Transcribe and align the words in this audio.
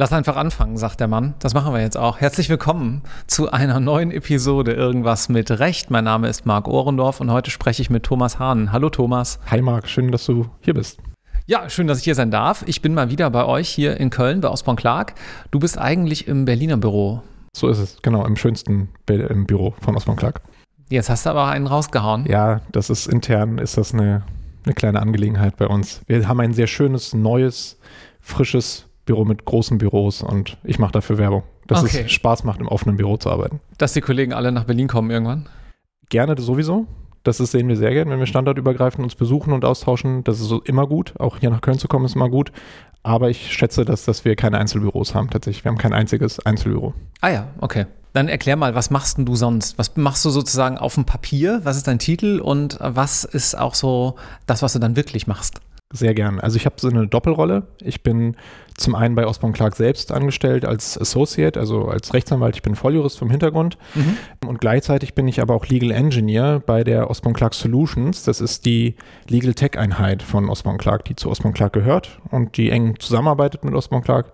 Lass 0.00 0.14
einfach 0.14 0.36
anfangen, 0.36 0.78
sagt 0.78 0.98
der 1.00 1.08
Mann. 1.08 1.34
Das 1.40 1.52
machen 1.52 1.74
wir 1.74 1.82
jetzt 1.82 1.98
auch. 1.98 2.22
Herzlich 2.22 2.48
willkommen 2.48 3.02
zu 3.26 3.50
einer 3.50 3.80
neuen 3.80 4.10
Episode 4.10 4.72
Irgendwas 4.72 5.28
mit 5.28 5.50
Recht. 5.50 5.90
Mein 5.90 6.04
Name 6.04 6.28
ist 6.28 6.46
Marc 6.46 6.68
Ohrendorf 6.68 7.20
und 7.20 7.30
heute 7.30 7.50
spreche 7.50 7.82
ich 7.82 7.90
mit 7.90 8.04
Thomas 8.04 8.38
Hahn. 8.38 8.72
Hallo 8.72 8.88
Thomas. 8.88 9.40
Hi 9.50 9.60
Marc, 9.60 9.86
schön, 9.86 10.10
dass 10.10 10.24
du 10.24 10.46
hier 10.60 10.72
bist. 10.72 11.00
Ja, 11.46 11.68
schön, 11.68 11.86
dass 11.86 11.98
ich 11.98 12.04
hier 12.04 12.14
sein 12.14 12.30
darf. 12.30 12.64
Ich 12.66 12.80
bin 12.80 12.94
mal 12.94 13.10
wieder 13.10 13.28
bei 13.28 13.44
euch 13.44 13.68
hier 13.68 13.98
in 13.98 14.08
Köln 14.08 14.40
bei 14.40 14.48
Osborne 14.48 14.80
Clark. 14.80 15.16
Du 15.50 15.58
bist 15.58 15.76
eigentlich 15.76 16.26
im 16.26 16.46
Berliner 16.46 16.78
Büro. 16.78 17.22
So 17.54 17.68
ist 17.68 17.78
es, 17.78 18.00
genau, 18.00 18.24
im 18.24 18.36
schönsten 18.36 18.88
Be 19.04 19.16
im 19.16 19.44
Büro 19.44 19.74
von 19.82 19.96
Osborne 19.96 20.18
Clark. 20.18 20.40
Jetzt 20.90 21.08
hast 21.08 21.24
du 21.24 21.30
aber 21.30 21.46
einen 21.46 21.68
rausgehauen. 21.68 22.26
Ja, 22.28 22.62
das 22.72 22.90
ist 22.90 23.06
intern, 23.06 23.58
ist 23.58 23.76
das 23.76 23.94
eine, 23.94 24.22
eine 24.64 24.74
kleine 24.74 25.00
Angelegenheit 25.00 25.56
bei 25.56 25.68
uns. 25.68 26.02
Wir 26.08 26.26
haben 26.26 26.40
ein 26.40 26.52
sehr 26.52 26.66
schönes, 26.66 27.14
neues, 27.14 27.78
frisches 28.20 28.86
Büro 29.06 29.24
mit 29.24 29.44
großen 29.44 29.78
Büros 29.78 30.20
und 30.20 30.58
ich 30.64 30.80
mache 30.80 30.90
dafür 30.90 31.16
Werbung, 31.16 31.44
dass 31.68 31.84
okay. 31.84 32.02
es 32.06 32.12
Spaß 32.12 32.42
macht, 32.42 32.60
im 32.60 32.66
offenen 32.66 32.96
Büro 32.96 33.16
zu 33.16 33.30
arbeiten. 33.30 33.60
Dass 33.78 33.92
die 33.92 34.00
Kollegen 34.00 34.32
alle 34.32 34.50
nach 34.50 34.64
Berlin 34.64 34.88
kommen 34.88 35.10
irgendwann? 35.10 35.48
Gerne 36.08 36.34
sowieso. 36.40 36.86
Das 37.22 37.38
ist, 37.38 37.52
sehen 37.52 37.68
wir 37.68 37.76
sehr 37.76 37.92
gerne, 37.92 38.10
wenn 38.10 38.18
wir 38.18 38.26
standortübergreifend 38.26 39.04
uns 39.04 39.14
besuchen 39.14 39.52
und 39.52 39.64
austauschen. 39.64 40.24
Das 40.24 40.40
ist 40.40 40.48
so 40.48 40.60
immer 40.62 40.88
gut. 40.88 41.14
Auch 41.20 41.38
hier 41.38 41.50
nach 41.50 41.60
Köln 41.60 41.78
zu 41.78 41.86
kommen 41.86 42.04
ist 42.04 42.16
immer 42.16 42.30
gut. 42.30 42.50
Aber 43.04 43.30
ich 43.30 43.52
schätze, 43.52 43.84
dass, 43.84 44.06
dass 44.06 44.24
wir 44.24 44.34
keine 44.34 44.58
Einzelbüros 44.58 45.14
haben 45.14 45.30
tatsächlich. 45.30 45.64
Wir 45.64 45.70
haben 45.70 45.78
kein 45.78 45.92
einziges 45.92 46.44
Einzelbüro. 46.44 46.94
Ah 47.20 47.28
ja, 47.28 47.48
okay. 47.60 47.86
Dann 48.12 48.28
erklär 48.28 48.56
mal, 48.56 48.74
was 48.74 48.90
machst 48.90 49.18
denn 49.18 49.24
du 49.24 49.36
sonst? 49.36 49.78
Was 49.78 49.96
machst 49.96 50.24
du 50.24 50.30
sozusagen 50.30 50.78
auf 50.78 50.94
dem 50.94 51.04
Papier? 51.04 51.60
Was 51.64 51.76
ist 51.76 51.86
dein 51.86 51.98
Titel 51.98 52.40
und 52.40 52.78
was 52.80 53.24
ist 53.24 53.56
auch 53.56 53.74
so 53.74 54.16
das, 54.46 54.62
was 54.62 54.72
du 54.72 54.78
dann 54.78 54.96
wirklich 54.96 55.26
machst? 55.26 55.60
Sehr 55.92 56.14
gern. 56.14 56.38
Also 56.38 56.56
ich 56.56 56.66
habe 56.66 56.76
so 56.78 56.88
eine 56.88 57.08
Doppelrolle. 57.08 57.64
Ich 57.80 58.04
bin 58.04 58.36
zum 58.76 58.94
einen 58.94 59.16
bei 59.16 59.26
Osborne 59.26 59.54
Clark 59.54 59.74
selbst 59.74 60.12
angestellt 60.12 60.64
als 60.64 60.96
Associate, 60.96 61.58
also 61.58 61.88
als 61.88 62.14
Rechtsanwalt. 62.14 62.54
Ich 62.54 62.62
bin 62.62 62.76
Volljurist 62.76 63.18
vom 63.18 63.28
Hintergrund. 63.28 63.76
Mhm. 63.96 64.16
Und 64.46 64.60
gleichzeitig 64.60 65.14
bin 65.14 65.26
ich 65.26 65.40
aber 65.40 65.54
auch 65.54 65.66
Legal 65.66 65.90
Engineer 65.90 66.62
bei 66.64 66.84
der 66.84 67.10
Osborne 67.10 67.36
Clark 67.36 67.54
Solutions. 67.54 68.22
Das 68.22 68.40
ist 68.40 68.66
die 68.66 68.94
Legal 69.28 69.54
Tech 69.54 69.76
Einheit 69.76 70.22
von 70.22 70.48
Osborne 70.48 70.78
Clark, 70.78 71.06
die 71.06 71.16
zu 71.16 71.28
Osborne 71.28 71.54
Clark 71.54 71.72
gehört 71.72 72.20
und 72.30 72.56
die 72.56 72.70
eng 72.70 72.98
zusammenarbeitet 73.00 73.64
mit 73.64 73.74
Osborne 73.74 74.04
Clark. 74.04 74.32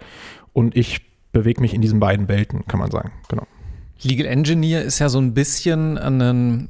Und 0.52 0.76
ich 0.76 1.00
bewege 1.32 1.62
mich 1.62 1.72
in 1.72 1.80
diesen 1.80 2.00
beiden 2.00 2.28
Welten, 2.28 2.66
kann 2.66 2.80
man 2.80 2.90
sagen. 2.90 3.12
Genau. 3.28 3.46
Legal 4.02 4.26
Engineer 4.26 4.82
ist 4.82 4.98
ja 4.98 5.08
so 5.08 5.18
ein 5.18 5.34
bisschen 5.34 5.98
ein 5.98 6.68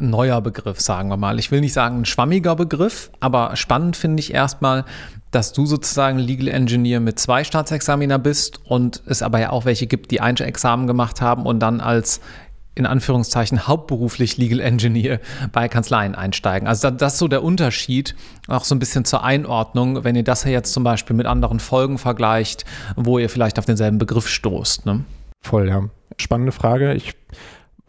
neuer 0.00 0.40
Begriff, 0.40 0.80
sagen 0.80 1.08
wir 1.08 1.16
mal. 1.16 1.38
Ich 1.38 1.50
will 1.50 1.60
nicht 1.60 1.72
sagen 1.72 2.00
ein 2.00 2.04
schwammiger 2.04 2.56
Begriff, 2.56 3.10
aber 3.20 3.56
spannend 3.56 3.96
finde 3.96 4.20
ich 4.20 4.34
erstmal, 4.34 4.84
dass 5.30 5.52
du 5.52 5.66
sozusagen 5.66 6.18
Legal 6.18 6.48
Engineer 6.48 7.00
mit 7.00 7.18
zwei 7.18 7.44
Staatsexaminer 7.44 8.18
bist 8.18 8.60
und 8.64 9.02
es 9.06 9.22
aber 9.22 9.40
ja 9.40 9.50
auch 9.50 9.64
welche 9.64 9.86
gibt, 9.86 10.10
die 10.10 10.20
ein 10.20 10.36
Examen 10.36 10.86
gemacht 10.86 11.20
haben 11.20 11.46
und 11.46 11.60
dann 11.60 11.80
als 11.80 12.20
in 12.74 12.84
Anführungszeichen 12.84 13.66
hauptberuflich 13.66 14.36
Legal 14.36 14.60
Engineer 14.60 15.18
bei 15.50 15.66
Kanzleien 15.68 16.14
einsteigen. 16.14 16.68
Also 16.68 16.90
das 16.90 17.14
ist 17.14 17.18
so 17.18 17.26
der 17.26 17.42
Unterschied, 17.42 18.14
auch 18.48 18.64
so 18.64 18.74
ein 18.74 18.78
bisschen 18.78 19.06
zur 19.06 19.24
Einordnung, 19.24 20.04
wenn 20.04 20.14
ihr 20.14 20.24
das 20.24 20.44
ja 20.44 20.50
jetzt 20.50 20.74
zum 20.74 20.84
Beispiel 20.84 21.16
mit 21.16 21.26
anderen 21.26 21.58
Folgen 21.58 21.96
vergleicht, 21.96 22.66
wo 22.94 23.18
ihr 23.18 23.30
vielleicht 23.30 23.58
auf 23.58 23.64
denselben 23.64 23.96
Begriff 23.96 24.28
stoßt. 24.28 24.84
Ne? 24.84 25.04
Voll, 25.42 25.68
ja. 25.68 25.88
Spannende 26.16 26.52
Frage. 26.52 26.94
Ich 26.94 27.14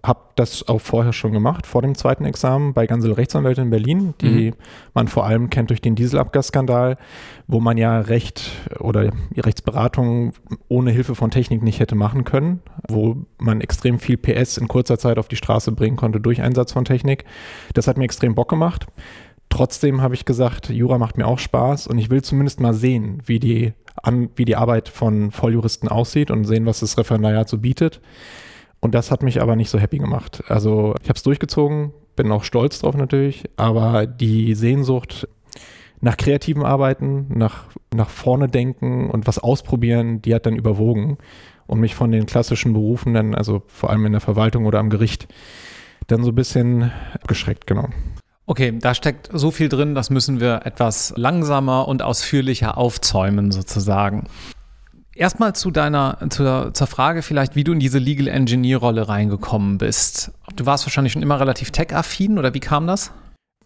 habe 0.07 0.19
das 0.35 0.67
auch 0.67 0.79
vorher 0.79 1.11
schon 1.11 1.33
gemacht, 1.33 1.67
vor 1.67 1.81
dem 1.81 1.95
zweiten 1.95 2.23
Examen 2.23 2.73
bei 2.73 2.87
Gansel 2.87 3.11
Rechtsanwälte 3.13 3.61
in 3.61 3.69
Berlin, 3.69 4.13
die 4.21 4.51
mhm. 4.51 4.53
man 4.93 5.07
vor 5.07 5.25
allem 5.25 5.49
kennt 5.49 5.69
durch 5.69 5.81
den 5.81 5.95
Dieselabgasskandal, 5.95 6.97
wo 7.47 7.59
man 7.59 7.77
ja 7.77 7.99
Recht 7.99 8.51
oder 8.79 9.11
Rechtsberatung 9.35 10.33
ohne 10.69 10.91
Hilfe 10.91 11.15
von 11.15 11.31
Technik 11.31 11.61
nicht 11.61 11.79
hätte 11.79 11.95
machen 11.95 12.23
können, 12.23 12.61
wo 12.87 13.17
man 13.37 13.59
extrem 13.59 13.99
viel 13.99 14.17
PS 14.17 14.57
in 14.57 14.67
kurzer 14.67 14.97
Zeit 14.97 15.17
auf 15.17 15.27
die 15.27 15.35
Straße 15.35 15.71
bringen 15.73 15.97
konnte 15.97 16.21
durch 16.21 16.41
Einsatz 16.41 16.71
von 16.71 16.85
Technik. 16.85 17.25
Das 17.73 17.87
hat 17.87 17.97
mir 17.97 18.05
extrem 18.05 18.35
Bock 18.35 18.49
gemacht. 18.49 18.85
Trotzdem 19.57 20.03
habe 20.03 20.13
ich 20.13 20.23
gesagt, 20.23 20.69
Jura 20.69 20.99
macht 20.99 21.17
mir 21.17 21.25
auch 21.25 21.39
Spaß 21.39 21.87
und 21.87 21.97
ich 21.97 22.11
will 22.11 22.21
zumindest 22.21 22.59
mal 22.59 22.75
sehen, 22.75 23.23
wie 23.25 23.39
die, 23.39 23.73
an, 24.03 24.29
wie 24.35 24.45
die 24.45 24.55
Arbeit 24.55 24.87
von 24.87 25.31
Volljuristen 25.31 25.89
aussieht 25.89 26.29
und 26.29 26.43
sehen, 26.43 26.67
was 26.67 26.81
das 26.81 26.95
Referendariat 26.95 27.49
so 27.49 27.57
bietet. 27.57 27.99
Und 28.81 28.93
das 28.93 29.09
hat 29.09 29.23
mich 29.23 29.41
aber 29.41 29.55
nicht 29.55 29.71
so 29.71 29.79
happy 29.79 29.97
gemacht. 29.97 30.43
Also 30.47 30.93
ich 31.01 31.09
habe 31.09 31.17
es 31.17 31.23
durchgezogen, 31.23 31.91
bin 32.15 32.31
auch 32.31 32.43
stolz 32.43 32.77
drauf 32.77 32.95
natürlich, 32.95 33.45
aber 33.55 34.05
die 34.05 34.53
Sehnsucht 34.53 35.27
nach 36.01 36.17
kreativem 36.17 36.63
Arbeiten, 36.63 37.25
nach, 37.29 37.63
nach 37.91 38.09
vorne 38.09 38.49
denken 38.49 39.09
und 39.09 39.25
was 39.25 39.39
ausprobieren, 39.39 40.21
die 40.21 40.35
hat 40.35 40.45
dann 40.45 40.55
überwogen 40.55 41.17
und 41.65 41.79
mich 41.79 41.95
von 41.95 42.11
den 42.11 42.27
klassischen 42.27 42.73
Berufen 42.73 43.15
dann, 43.15 43.33
also 43.33 43.63
vor 43.65 43.89
allem 43.89 44.05
in 44.05 44.11
der 44.11 44.21
Verwaltung 44.21 44.67
oder 44.67 44.77
am 44.77 44.91
Gericht, 44.91 45.27
dann 46.05 46.23
so 46.23 46.29
ein 46.29 46.35
bisschen 46.35 46.91
abgeschreckt, 47.11 47.65
genau. 47.65 47.89
Okay, 48.49 48.73
da 48.79 48.93
steckt 48.93 49.29
so 49.33 49.51
viel 49.51 49.67
drin, 49.67 49.93
das 49.93 50.09
müssen 50.09 50.39
wir 50.39 50.61
etwas 50.63 51.13
langsamer 51.17 51.85
und 51.85 52.01
ausführlicher 52.01 52.77
aufzäumen 52.77 53.51
sozusagen. 53.51 54.23
Erstmal 55.13 55.53
zu 55.53 55.69
deiner, 55.69 56.17
zu, 56.29 56.71
zur 56.71 56.87
Frage 56.87 57.23
vielleicht, 57.23 57.57
wie 57.57 57.65
du 57.65 57.73
in 57.73 57.79
diese 57.79 57.99
Legal 57.99 58.29
Engineer-Rolle 58.29 59.09
reingekommen 59.09 59.77
bist. 59.77 60.31
Du 60.55 60.65
warst 60.65 60.85
wahrscheinlich 60.85 61.11
schon 61.11 61.23
immer 61.23 61.41
relativ 61.41 61.71
tech-affin 61.71 62.39
oder 62.39 62.53
wie 62.53 62.61
kam 62.61 62.87
das? 62.87 63.11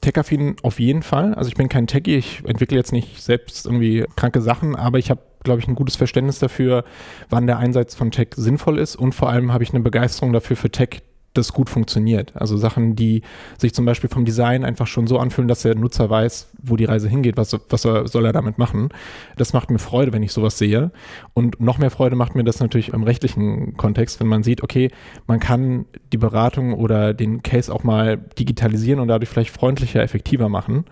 Tech-affin 0.02 0.56
auf 0.64 0.80
jeden 0.80 1.03
Fall. 1.03 1.36
Also 1.36 1.50
ich 1.50 1.56
bin 1.56 1.69
kein 1.69 1.86
Techie, 1.86 2.16
ich 2.16 2.42
entwickle 2.46 2.78
jetzt 2.78 2.92
nicht 2.92 3.22
selbst 3.22 3.68
irgendwie 3.68 4.06
kranke 4.16 4.42
Sachen, 4.42 4.75
aber 4.75 4.98
ich 4.98 5.12
habe, 5.12 5.22
glaube 5.44 5.59
ich, 5.59 5.68
ein 5.68 5.75
gutes 5.75 5.96
Verständnis 5.96 6.40
dafür, 6.40 6.86
wann 7.30 7.46
der 7.46 7.59
Einsatz 7.59 7.94
von 7.94 8.09
Tech 8.09 8.30
sinnvoll 8.36 8.80
ist 8.80 8.96
und 8.96 9.13
vor 9.13 9.30
allem 9.30 9.53
habe 9.53 9.63
ich 9.63 9.69
eine 9.69 9.81
Begeisterung 9.81 10.34
dafür 10.34 10.56
für 10.56 10.72
Tech, 10.72 11.03
das 11.34 11.53
gut 11.53 11.69
funktioniert. 11.69 12.34
Also 12.36 12.58
Sachen, 12.58 12.96
die 12.96 13.22
sich 13.58 13.74
zum 13.74 13.86
Beispiel 13.86 14.09
vom 14.09 14.25
Design 14.25 14.66
einfach 14.66 14.88
schon 14.88 15.08
so 15.08 15.18
anfühlen, 15.18 15.47
dass 15.47 15.62
der 15.62 15.75
Nutzer 15.75 16.09
weiß, 16.09 16.50
wo 16.62 16.75
die 16.75 16.86
Reise 16.86 17.08
hingeht, 17.08 17.38
was, 17.38 17.58
was 17.69 17.81
soll 17.81 18.25
er 18.25 18.34
damit 18.34 18.58
machen. 18.58 18.90
Das 19.38 19.53
macht 19.53 19.69
mir 19.69 19.80
Freude, 19.80 20.12
wenn 20.14 20.24
ich 20.24 20.34
sowas 20.34 20.58
sehe. 20.58 20.92
Und 21.34 21.59
noch 21.62 21.78
mehr 21.78 21.92
Freude 21.92 22.16
macht 22.16 22.36
mir 22.36 22.44
das 22.44 22.59
natürlich 22.59 22.90
im 22.90 23.03
rechtlichen 23.03 23.78
Kontext, 23.78 24.19
wenn 24.19 24.28
man 24.28 24.44
sieht, 24.44 24.62
okay, 24.62 24.92
man 25.28 25.40
kann 25.40 25.86
die 26.12 26.18
Beratung 26.18 26.74
oder 26.74 27.14
den 27.14 27.44
Case 27.44 27.74
auch 27.74 27.84
mal 27.84 28.18
digitalisieren 28.18 29.00
und 29.00 29.08
dadurch 29.08 29.30
vielleicht 29.30 29.52
freundlicher, 29.52 30.02
effektiver 30.02 30.50
machen. 30.50 30.86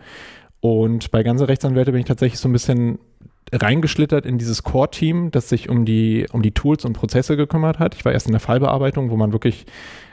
Und 0.61 1.11
bei 1.11 1.23
ganze 1.23 1.47
Rechtsanwälte 1.47 1.91
bin 1.91 2.01
ich 2.01 2.07
tatsächlich 2.07 2.39
so 2.39 2.50
ein 2.50 2.53
bisschen 2.53 3.00
reingeschlittert 3.51 4.25
in 4.25 4.37
dieses 4.37 4.63
Core-Team, 4.63 5.31
das 5.31 5.49
sich 5.49 5.69
um 5.69 5.85
die, 5.85 6.27
um 6.31 6.41
die 6.41 6.51
Tools 6.51 6.85
und 6.85 6.93
Prozesse 6.93 7.37
gekümmert 7.37 7.79
hat. 7.79 7.95
Ich 7.95 8.05
war 8.05 8.11
erst 8.11 8.27
in 8.27 8.33
der 8.33 8.39
Fallbearbeitung, 8.39 9.09
wo 9.09 9.17
man 9.17 9.31
wirklich 9.31 9.65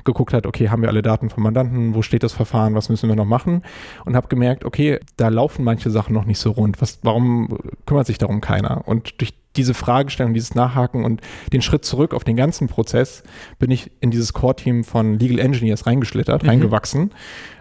geguckt 0.05 0.33
hat, 0.33 0.47
okay, 0.47 0.71
haben 0.71 0.83
wir 0.83 0.89
alle 0.89 1.03
Daten 1.03 1.31
vom 1.31 1.43
Mandanten, 1.43 1.95
wo 1.95 2.03
steht 2.03 2.23
das 2.23 2.33
Verfahren, 2.33 2.75
was 2.75 2.89
müssen 2.89 3.09
wir 3.09 3.17
noch 3.17 3.25
machen? 3.25 3.63
Und 4.05 4.17
habe 4.17 4.29
gemerkt, 4.29 4.65
okay, 4.65 5.01
da 5.17 5.29
laufen 5.29 5.65
manche 5.65 5.91
Sachen 5.91 6.15
noch 6.15 6.25
nicht 6.25 6.39
so 6.39 6.53
rund. 6.53 6.81
Was, 6.81 7.01
warum 7.03 7.59
kümmert 7.85 8.07
sich 8.07 8.19
darum 8.19 8.41
keiner? 8.41 8.87
Und 8.87 9.21
durch 9.21 9.35
diese 9.57 9.75
Fragestellung, 9.75 10.35
dieses 10.35 10.55
Nachhaken 10.55 11.05
und 11.05 11.21
den 11.53 11.63
Schritt 11.63 11.85
zurück 11.85 12.15
auf 12.15 12.25
den 12.25 12.37
ganzen 12.37 12.69
Prozess 12.69 13.23
bin 13.59 13.71
ich 13.71 13.91
in 14.01 14.11
dieses 14.11 14.33
Core-Team 14.33 14.85
von 14.85 15.19
Legal 15.19 15.39
Engineers 15.39 15.87
reingeschlittert, 15.87 16.43
mhm. 16.43 16.49
reingewachsen. 16.49 17.11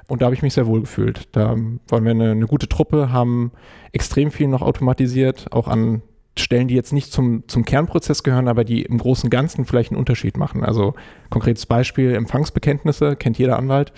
Und 0.08 0.22
da 0.22 0.26
habe 0.26 0.36
ich 0.36 0.42
mich 0.42 0.54
sehr 0.54 0.68
wohl 0.68 0.82
gefühlt. 0.82 1.28
Da 1.32 1.56
waren 1.88 2.04
wir 2.04 2.12
eine, 2.12 2.32
eine 2.32 2.46
gute 2.46 2.70
Truppe, 2.70 3.12
haben 3.12 3.52
extrem 3.92 4.32
viel 4.32 4.48
noch 4.48 4.62
automatisiert, 4.62 5.48
auch 5.52 5.68
an 5.68 6.04
Stellen, 6.38 6.68
die 6.68 6.76
jetzt 6.76 6.92
nicht 6.92 7.14
zum, 7.14 7.48
zum 7.48 7.64
Kernprozess 7.64 8.22
gehören, 8.22 8.48
aber 8.48 8.66
die 8.66 8.82
im 8.82 8.98
Großen 8.98 9.28
und 9.28 9.30
Ganzen 9.30 9.66
vielleicht 9.66 9.92
einen 9.92 10.00
Unterschied 10.00 10.38
machen. 10.38 10.64
Also 10.64 10.94
konkretes 11.30 11.66
Beispiel, 11.66 12.14
Empfangsbekenntnisse, 12.14 13.16
kennt 13.16 13.38
jeder 13.38 13.58
Anwalt, 13.58 13.94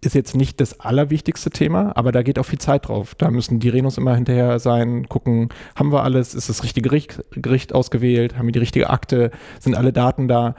ist 0.00 0.14
jetzt 0.14 0.36
nicht 0.36 0.60
das 0.60 0.78
allerwichtigste 0.80 1.50
Thema, 1.50 1.96
aber 1.96 2.12
da 2.12 2.22
geht 2.22 2.38
auch 2.38 2.44
viel 2.44 2.60
Zeit 2.60 2.88
drauf. 2.88 3.14
Da 3.16 3.30
müssen 3.30 3.58
die 3.58 3.68
Renos 3.68 3.98
immer 3.98 4.14
hinterher 4.14 4.58
sein, 4.58 5.08
gucken, 5.08 5.48
haben 5.74 5.92
wir 5.92 6.04
alles, 6.04 6.34
ist 6.34 6.48
das 6.48 6.62
richtige 6.62 6.88
Gericht, 6.88 7.24
Gericht 7.32 7.74
ausgewählt, 7.74 8.38
haben 8.38 8.46
wir 8.46 8.52
die 8.52 8.60
richtige 8.60 8.90
Akte, 8.90 9.30
sind 9.58 9.74
alle 9.74 9.92
Daten 9.92 10.28
da 10.28 10.54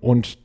und 0.00 0.38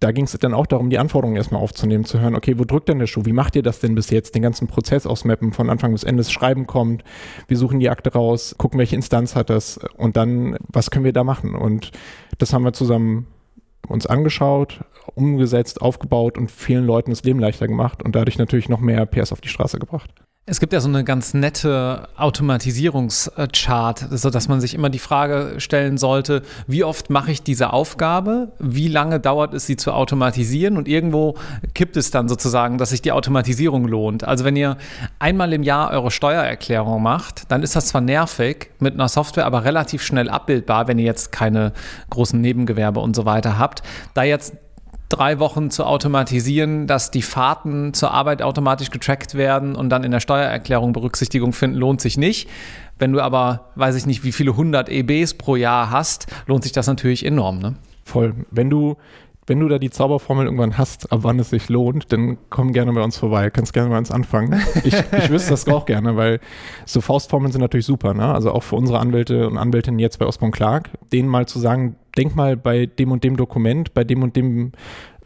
da 0.00 0.12
ging 0.12 0.24
es 0.24 0.32
dann 0.32 0.54
auch 0.54 0.66
darum, 0.66 0.88
die 0.88 0.98
Anforderungen 0.98 1.36
erstmal 1.36 1.60
aufzunehmen, 1.60 2.04
zu 2.04 2.20
hören, 2.20 2.34
okay, 2.34 2.58
wo 2.58 2.64
drückt 2.64 2.88
denn 2.88 2.98
der 2.98 3.06
Schuh? 3.06 3.26
Wie 3.26 3.34
macht 3.34 3.54
ihr 3.54 3.62
das 3.62 3.80
denn 3.80 3.94
bis 3.94 4.08
jetzt? 4.08 4.34
Den 4.34 4.40
ganzen 4.40 4.66
Prozess 4.66 5.06
ausmappen, 5.06 5.52
von 5.52 5.68
Anfang 5.68 5.92
bis 5.92 6.04
Ende 6.04 6.22
das 6.22 6.32
Schreiben 6.32 6.66
kommt, 6.66 7.04
wir 7.48 7.58
suchen 7.58 7.80
die 7.80 7.90
Akte 7.90 8.12
raus, 8.12 8.54
gucken, 8.56 8.78
welche 8.78 8.96
Instanz 8.96 9.36
hat 9.36 9.50
das 9.50 9.78
und 9.96 10.16
dann, 10.16 10.56
was 10.68 10.90
können 10.90 11.04
wir 11.04 11.12
da 11.12 11.22
machen? 11.22 11.54
Und 11.54 11.92
das 12.38 12.54
haben 12.54 12.64
wir 12.64 12.72
zusammen 12.72 13.26
uns 13.88 14.06
angeschaut, 14.06 14.80
umgesetzt, 15.14 15.82
aufgebaut 15.82 16.38
und 16.38 16.50
vielen 16.50 16.86
Leuten 16.86 17.10
das 17.10 17.22
Leben 17.22 17.40
leichter 17.40 17.66
gemacht 17.66 18.02
und 18.02 18.14
dadurch 18.14 18.38
natürlich 18.38 18.68
noch 18.68 18.80
mehr 18.80 19.06
PS 19.06 19.32
auf 19.32 19.40
die 19.40 19.48
Straße 19.48 19.78
gebracht. 19.78 20.10
Es 20.46 20.58
gibt 20.58 20.72
ja 20.72 20.80
so 20.80 20.88
eine 20.88 21.04
ganz 21.04 21.32
nette 21.32 22.08
Automatisierungschart, 22.16 24.06
sodass 24.10 24.48
man 24.48 24.60
sich 24.60 24.74
immer 24.74 24.90
die 24.90 24.98
Frage 24.98 25.54
stellen 25.58 25.96
sollte, 25.96 26.42
wie 26.66 26.82
oft 26.82 27.08
mache 27.08 27.30
ich 27.30 27.44
diese 27.44 27.72
Aufgabe, 27.72 28.50
wie 28.58 28.88
lange 28.88 29.20
dauert 29.20 29.54
es, 29.54 29.66
sie 29.66 29.76
zu 29.76 29.92
automatisieren 29.92 30.76
und 30.76 30.88
irgendwo 30.88 31.36
kippt 31.74 31.96
es 31.96 32.10
dann 32.10 32.28
sozusagen, 32.28 32.78
dass 32.78 32.90
sich 32.90 33.00
die 33.00 33.12
Automatisierung 33.12 33.86
lohnt. 33.86 34.24
Also 34.24 34.44
wenn 34.44 34.56
ihr 34.56 34.76
einmal 35.20 35.52
im 35.52 35.62
Jahr 35.62 35.92
eure 35.92 36.10
Steuererklärung 36.10 37.00
macht, 37.00 37.48
dann 37.52 37.62
ist 37.62 37.76
das 37.76 37.86
zwar 37.86 38.00
nervig 38.00 38.70
mit 38.80 38.94
einer 38.94 39.08
Software, 39.08 39.46
aber 39.46 39.64
relativ 39.64 40.02
schnell 40.02 40.28
abbildbar, 40.28 40.88
wenn 40.88 40.98
ihr 40.98 41.04
jetzt 41.04 41.30
keine 41.30 41.72
großen 42.08 42.40
Nebengewerbe 42.40 42.98
und 42.98 43.14
so 43.14 43.24
weiter 43.24 43.56
habt. 43.56 43.84
Da 44.14 44.24
jetzt 44.24 44.54
drei 45.10 45.38
Wochen 45.38 45.70
zu 45.70 45.84
automatisieren, 45.84 46.86
dass 46.86 47.10
die 47.10 47.20
Fahrten 47.20 47.92
zur 47.92 48.12
Arbeit 48.12 48.40
automatisch 48.40 48.90
getrackt 48.90 49.34
werden 49.34 49.76
und 49.76 49.90
dann 49.90 50.04
in 50.04 50.10
der 50.10 50.20
Steuererklärung 50.20 50.92
Berücksichtigung 50.92 51.52
finden, 51.52 51.76
lohnt 51.76 52.00
sich 52.00 52.16
nicht. 52.16 52.48
Wenn 52.98 53.12
du 53.12 53.20
aber, 53.20 53.70
weiß 53.74 53.96
ich 53.96 54.06
nicht, 54.06 54.24
wie 54.24 54.32
viele 54.32 54.56
hundert 54.56 54.88
EBs 54.88 55.34
pro 55.34 55.56
Jahr 55.56 55.90
hast, 55.90 56.26
lohnt 56.46 56.62
sich 56.62 56.72
das 56.72 56.86
natürlich 56.86 57.26
enorm. 57.26 57.58
Ne? 57.58 57.74
Voll. 58.04 58.34
Wenn 58.50 58.70
du 58.70 58.96
wenn 59.46 59.58
du 59.58 59.66
da 59.66 59.80
die 59.80 59.90
Zauberformel 59.90 60.44
irgendwann 60.44 60.78
hast, 60.78 61.10
ab 61.10 61.20
wann 61.22 61.40
es 61.40 61.50
sich 61.50 61.68
lohnt, 61.68 62.12
dann 62.12 62.38
komm 62.50 62.72
gerne 62.72 62.92
bei 62.92 63.02
uns 63.02 63.18
vorbei. 63.18 63.50
Kannst 63.50 63.72
gerne 63.72 63.90
bei 63.90 63.98
uns 63.98 64.12
anfangen. 64.12 64.62
Ich, 64.84 64.94
ich 64.94 65.28
wüsste 65.28 65.50
das 65.50 65.66
auch 65.66 65.86
gerne, 65.86 66.16
weil 66.16 66.38
so 66.86 67.00
Faustformeln 67.00 67.50
sind 67.50 67.60
natürlich 67.60 67.86
super. 67.86 68.14
Ne? 68.14 68.32
Also 68.32 68.52
auch 68.52 68.62
für 68.62 68.76
unsere 68.76 69.00
Anwälte 69.00 69.48
und 69.48 69.58
Anwältinnen 69.58 69.98
jetzt 69.98 70.20
bei 70.20 70.26
Osborne 70.26 70.52
Clark, 70.52 70.90
denen 71.12 71.28
mal 71.28 71.46
zu 71.46 71.58
sagen, 71.58 71.96
denk 72.16 72.36
mal 72.36 72.56
bei 72.56 72.86
dem 72.86 73.12
und 73.12 73.24
dem 73.24 73.36
Dokument, 73.36 73.94
bei 73.94 74.04
dem 74.04 74.22
und 74.22 74.36
dem 74.36 74.72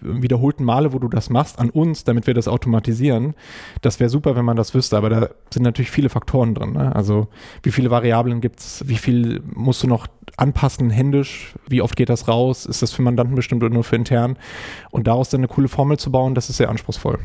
wiederholten 0.04 0.64
Male, 0.64 0.92
wo 0.92 0.98
du 0.98 1.08
das 1.08 1.31
machst, 1.31 1.58
an 1.58 1.70
uns, 1.70 2.04
damit 2.04 2.26
wir 2.26 2.34
das 2.34 2.46
automatisieren. 2.46 3.34
Das 3.81 4.00
wäre 4.00 4.10
super, 4.10 4.36
wenn 4.36 4.44
man 4.44 4.56
das 4.56 4.75
wüsste, 4.75 4.96
aber 4.96 5.08
da 5.08 5.28
sind 5.52 5.62
natürlich 5.62 5.90
viele 5.90 6.10
Faktoren 6.10 6.54
drin. 6.54 6.72
Ne? 6.72 6.94
Also 6.94 7.28
wie 7.62 7.70
viele 7.70 7.90
Variablen 7.90 8.40
gibt 8.40 8.60
es, 8.60 8.86
wie 8.86 8.96
viel 8.96 9.42
musst 9.54 9.82
du 9.82 9.86
noch 9.86 10.06
anpassen 10.36 10.90
händisch, 10.90 11.54
wie 11.69 11.81
oft 11.81 11.96
geht 11.96 12.08
das 12.08 12.28
raus, 12.28 12.66
ist 12.66 12.82
das 12.82 12.92
für 12.92 13.02
Mandanten 13.02 13.34
bestimmt 13.34 13.62
oder 13.62 13.72
nur 13.72 13.84
für 13.84 13.96
intern? 13.96 14.36
Und 14.90 15.06
daraus 15.06 15.31
dann 15.31 15.40
eine 15.40 15.48
coole 15.48 15.69
Formel 15.69 15.98
zu 15.98 16.10
bauen, 16.12 16.34
das 16.34 16.50
ist 16.50 16.58
sehr 16.58 16.69
anspruchsvoll. 16.69 17.19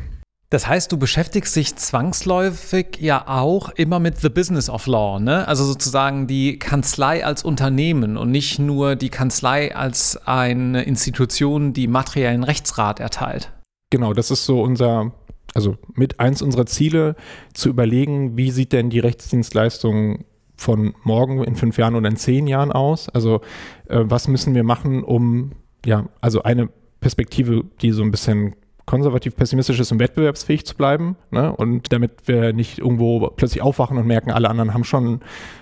Das 0.50 0.66
heißt, 0.66 0.90
du 0.90 0.98
beschäftigst 0.98 1.54
dich 1.54 1.76
zwangsläufig 1.76 2.98
ja 2.98 3.28
auch 3.28 3.68
immer 3.70 4.00
mit 4.00 4.18
The 4.18 4.28
Business 4.28 4.68
of 4.68 4.88
Law, 4.88 5.20
ne? 5.20 5.46
Also 5.46 5.64
sozusagen 5.64 6.26
die 6.26 6.58
Kanzlei 6.58 7.24
als 7.24 7.44
Unternehmen 7.44 8.16
und 8.16 8.32
nicht 8.32 8.58
nur 8.58 8.96
die 8.96 9.10
Kanzlei 9.10 9.76
als 9.76 10.16
eine 10.26 10.82
Institution, 10.82 11.72
die 11.72 11.86
materiellen 11.86 12.42
Rechtsrat 12.42 12.98
erteilt. 12.98 13.52
Genau, 13.90 14.12
das 14.12 14.32
ist 14.32 14.44
so 14.44 14.60
unser, 14.60 15.12
also 15.54 15.76
mit 15.94 16.18
eins 16.18 16.42
unserer 16.42 16.66
Ziele, 16.66 17.14
zu 17.54 17.68
überlegen, 17.68 18.36
wie 18.36 18.50
sieht 18.50 18.72
denn 18.72 18.90
die 18.90 18.98
Rechtsdienstleistung 18.98 20.24
von 20.56 20.94
morgen 21.04 21.44
in 21.44 21.54
fünf 21.54 21.78
Jahren 21.78 21.94
oder 21.94 22.08
in 22.08 22.16
zehn 22.16 22.48
Jahren 22.48 22.72
aus? 22.72 23.08
Also 23.08 23.40
äh, 23.88 24.00
was 24.02 24.26
müssen 24.26 24.56
wir 24.56 24.64
machen, 24.64 25.04
um 25.04 25.52
ja, 25.86 26.08
also 26.20 26.42
eine 26.42 26.70
Perspektive, 26.98 27.64
die 27.80 27.92
so 27.92 28.02
ein 28.02 28.10
bisschen 28.10 28.56
konservativ 28.90 29.36
pessimistisch 29.36 29.78
ist, 29.78 29.92
um 29.92 30.00
wettbewerbsfähig 30.00 30.66
zu 30.66 30.74
bleiben. 30.74 31.14
Ne? 31.30 31.54
Und 31.54 31.92
damit 31.92 32.26
wir 32.26 32.52
nicht 32.52 32.80
irgendwo 32.80 33.28
plötzlich 33.28 33.62
aufwachen 33.62 33.96
und 33.96 34.06
merken, 34.08 34.32
alle 34.32 34.50
anderen 34.50 34.74
haben 34.74 34.82
schon 34.82 35.20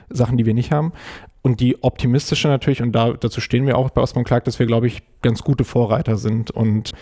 Sachen, 0.08 0.38
die 0.38 0.46
wir 0.46 0.54
nicht 0.54 0.72
haben. 0.72 0.94
Und 1.42 1.60
die 1.60 1.82
optimistische 1.82 2.48
natürlich, 2.48 2.80
und 2.80 2.92
da, 2.92 3.12
dazu 3.12 3.42
stehen 3.42 3.66
wir 3.66 3.76
auch 3.76 3.90
bei 3.90 4.00
Osman 4.00 4.24
Clark, 4.24 4.44
dass 4.44 4.58
wir, 4.58 4.64
glaube 4.64 4.86
ich, 4.86 5.02
ganz 5.20 5.42
gute 5.42 5.64
Vorreiter 5.64 6.16
sind 6.16 6.50
und 6.50 6.92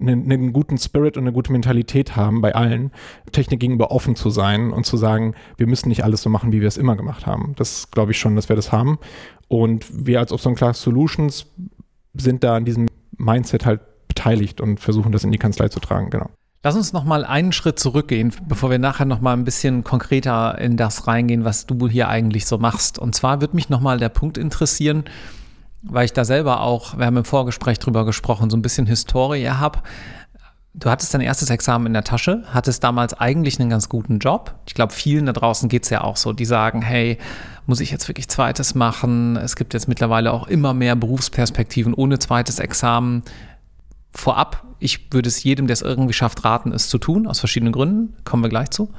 einen, 0.00 0.30
einen, 0.30 0.52
guten 0.52 0.78
Spirit 0.78 1.16
und 1.16 1.24
eine 1.24 1.32
gute 1.32 1.50
Mentalität 1.50 2.14
haben 2.14 2.42
bei 2.42 2.54
allen, 2.54 2.92
Technik 3.32 3.58
gegenüber 3.58 3.90
offen 3.90 4.14
zu 4.14 4.30
sein 4.30 4.70
und 4.70 4.86
zu 4.86 4.96
sagen, 4.96 5.34
wir 5.56 5.66
müssen 5.66 5.88
nicht 5.88 6.04
alles 6.04 6.22
so 6.22 6.30
machen, 6.30 6.52
wie 6.52 6.60
wir 6.60 6.68
es 6.68 6.78
immer 6.78 6.94
gemacht 6.94 7.26
haben. 7.26 7.54
Das 7.56 7.90
glaube 7.90 8.12
ich 8.12 8.18
schon, 8.20 8.36
dass 8.36 8.48
wir 8.48 8.54
das 8.54 8.70
haben. 8.70 9.00
Und 9.48 10.06
wir 10.06 10.20
als 10.20 10.30
Osman 10.30 10.54
Clark 10.54 10.76
Solutions 10.76 11.46
sind 12.14 12.44
da 12.44 12.54
an 12.54 12.64
diesem 12.64 12.86
Mindset 13.18 13.66
halt 13.66 13.80
beteiligt 14.22 14.60
und 14.60 14.80
versuchen 14.80 15.12
das 15.12 15.24
in 15.24 15.32
die 15.32 15.38
Kanzlei 15.38 15.68
zu 15.68 15.80
tragen, 15.80 16.10
genau. 16.10 16.30
Lass 16.64 16.76
uns 16.76 16.92
noch 16.92 17.02
mal 17.02 17.24
einen 17.24 17.50
Schritt 17.50 17.80
zurückgehen, 17.80 18.32
bevor 18.46 18.70
wir 18.70 18.78
nachher 18.78 19.04
noch 19.04 19.20
mal 19.20 19.32
ein 19.32 19.42
bisschen 19.42 19.82
konkreter 19.82 20.58
in 20.58 20.76
das 20.76 21.08
reingehen, 21.08 21.44
was 21.44 21.66
du 21.66 21.88
hier 21.88 22.08
eigentlich 22.08 22.46
so 22.46 22.56
machst. 22.56 23.00
Und 23.00 23.16
zwar 23.16 23.40
wird 23.40 23.52
mich 23.52 23.68
noch 23.68 23.80
mal 23.80 23.98
der 23.98 24.10
Punkt 24.10 24.38
interessieren, 24.38 25.04
weil 25.82 26.04
ich 26.04 26.12
da 26.12 26.24
selber 26.24 26.60
auch, 26.60 26.96
wir 26.96 27.06
haben 27.06 27.16
im 27.16 27.24
Vorgespräch 27.24 27.80
drüber 27.80 28.04
gesprochen, 28.04 28.48
so 28.48 28.56
ein 28.56 28.62
bisschen 28.62 28.86
Historie 28.86 29.48
habe. 29.48 29.80
Du 30.72 30.88
hattest 30.88 31.12
dein 31.12 31.20
erstes 31.20 31.50
Examen 31.50 31.86
in 31.86 31.94
der 31.94 32.04
Tasche, 32.04 32.44
hattest 32.54 32.84
damals 32.84 33.12
eigentlich 33.12 33.58
einen 33.58 33.68
ganz 33.68 33.88
guten 33.88 34.20
Job. 34.20 34.54
Ich 34.64 34.74
glaube, 34.74 34.92
vielen 34.92 35.26
da 35.26 35.32
draußen 35.32 35.68
geht 35.68 35.82
es 35.82 35.90
ja 35.90 36.02
auch 36.02 36.16
so, 36.16 36.32
die 36.32 36.44
sagen, 36.44 36.80
hey, 36.80 37.18
muss 37.66 37.80
ich 37.80 37.90
jetzt 37.90 38.06
wirklich 38.06 38.28
zweites 38.28 38.76
machen? 38.76 39.36
Es 39.36 39.56
gibt 39.56 39.74
jetzt 39.74 39.88
mittlerweile 39.88 40.32
auch 40.32 40.46
immer 40.46 40.74
mehr 40.74 40.94
Berufsperspektiven 40.94 41.92
ohne 41.92 42.20
zweites 42.20 42.60
Examen 42.60 43.24
vorab, 44.14 44.64
ich 44.78 45.12
würde 45.12 45.28
es 45.28 45.42
jedem, 45.42 45.66
der 45.66 45.74
es 45.74 45.82
irgendwie 45.82 46.12
schafft, 46.12 46.44
raten, 46.44 46.72
es 46.72 46.88
zu 46.88 46.98
tun, 46.98 47.26
aus 47.26 47.38
verschiedenen 47.38 47.72
Gründen. 47.72 48.16
Kommen 48.24 48.42
wir 48.42 48.50
gleich 48.50 48.70
zu. 48.70 48.90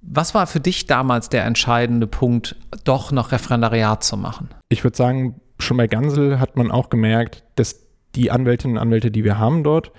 Was 0.00 0.34
war 0.34 0.46
für 0.46 0.60
dich 0.60 0.86
damals 0.86 1.28
der 1.28 1.44
entscheidende 1.44 2.06
Punkt, 2.06 2.56
doch 2.84 3.10
noch 3.10 3.32
Referendariat 3.32 4.04
zu 4.04 4.16
machen? 4.16 4.50
Ich 4.68 4.84
würde 4.84 4.96
sagen, 4.96 5.40
schon 5.58 5.76
bei 5.76 5.86
Gansel 5.86 6.40
hat 6.40 6.56
man 6.56 6.70
auch 6.70 6.90
gemerkt, 6.90 7.44
dass 7.56 7.80
die 8.14 8.30
Anwältinnen 8.30 8.76
und 8.76 8.82
Anwälte, 8.82 9.10
die 9.10 9.24
wir 9.24 9.38
haben 9.38 9.64
dort, 9.64 9.92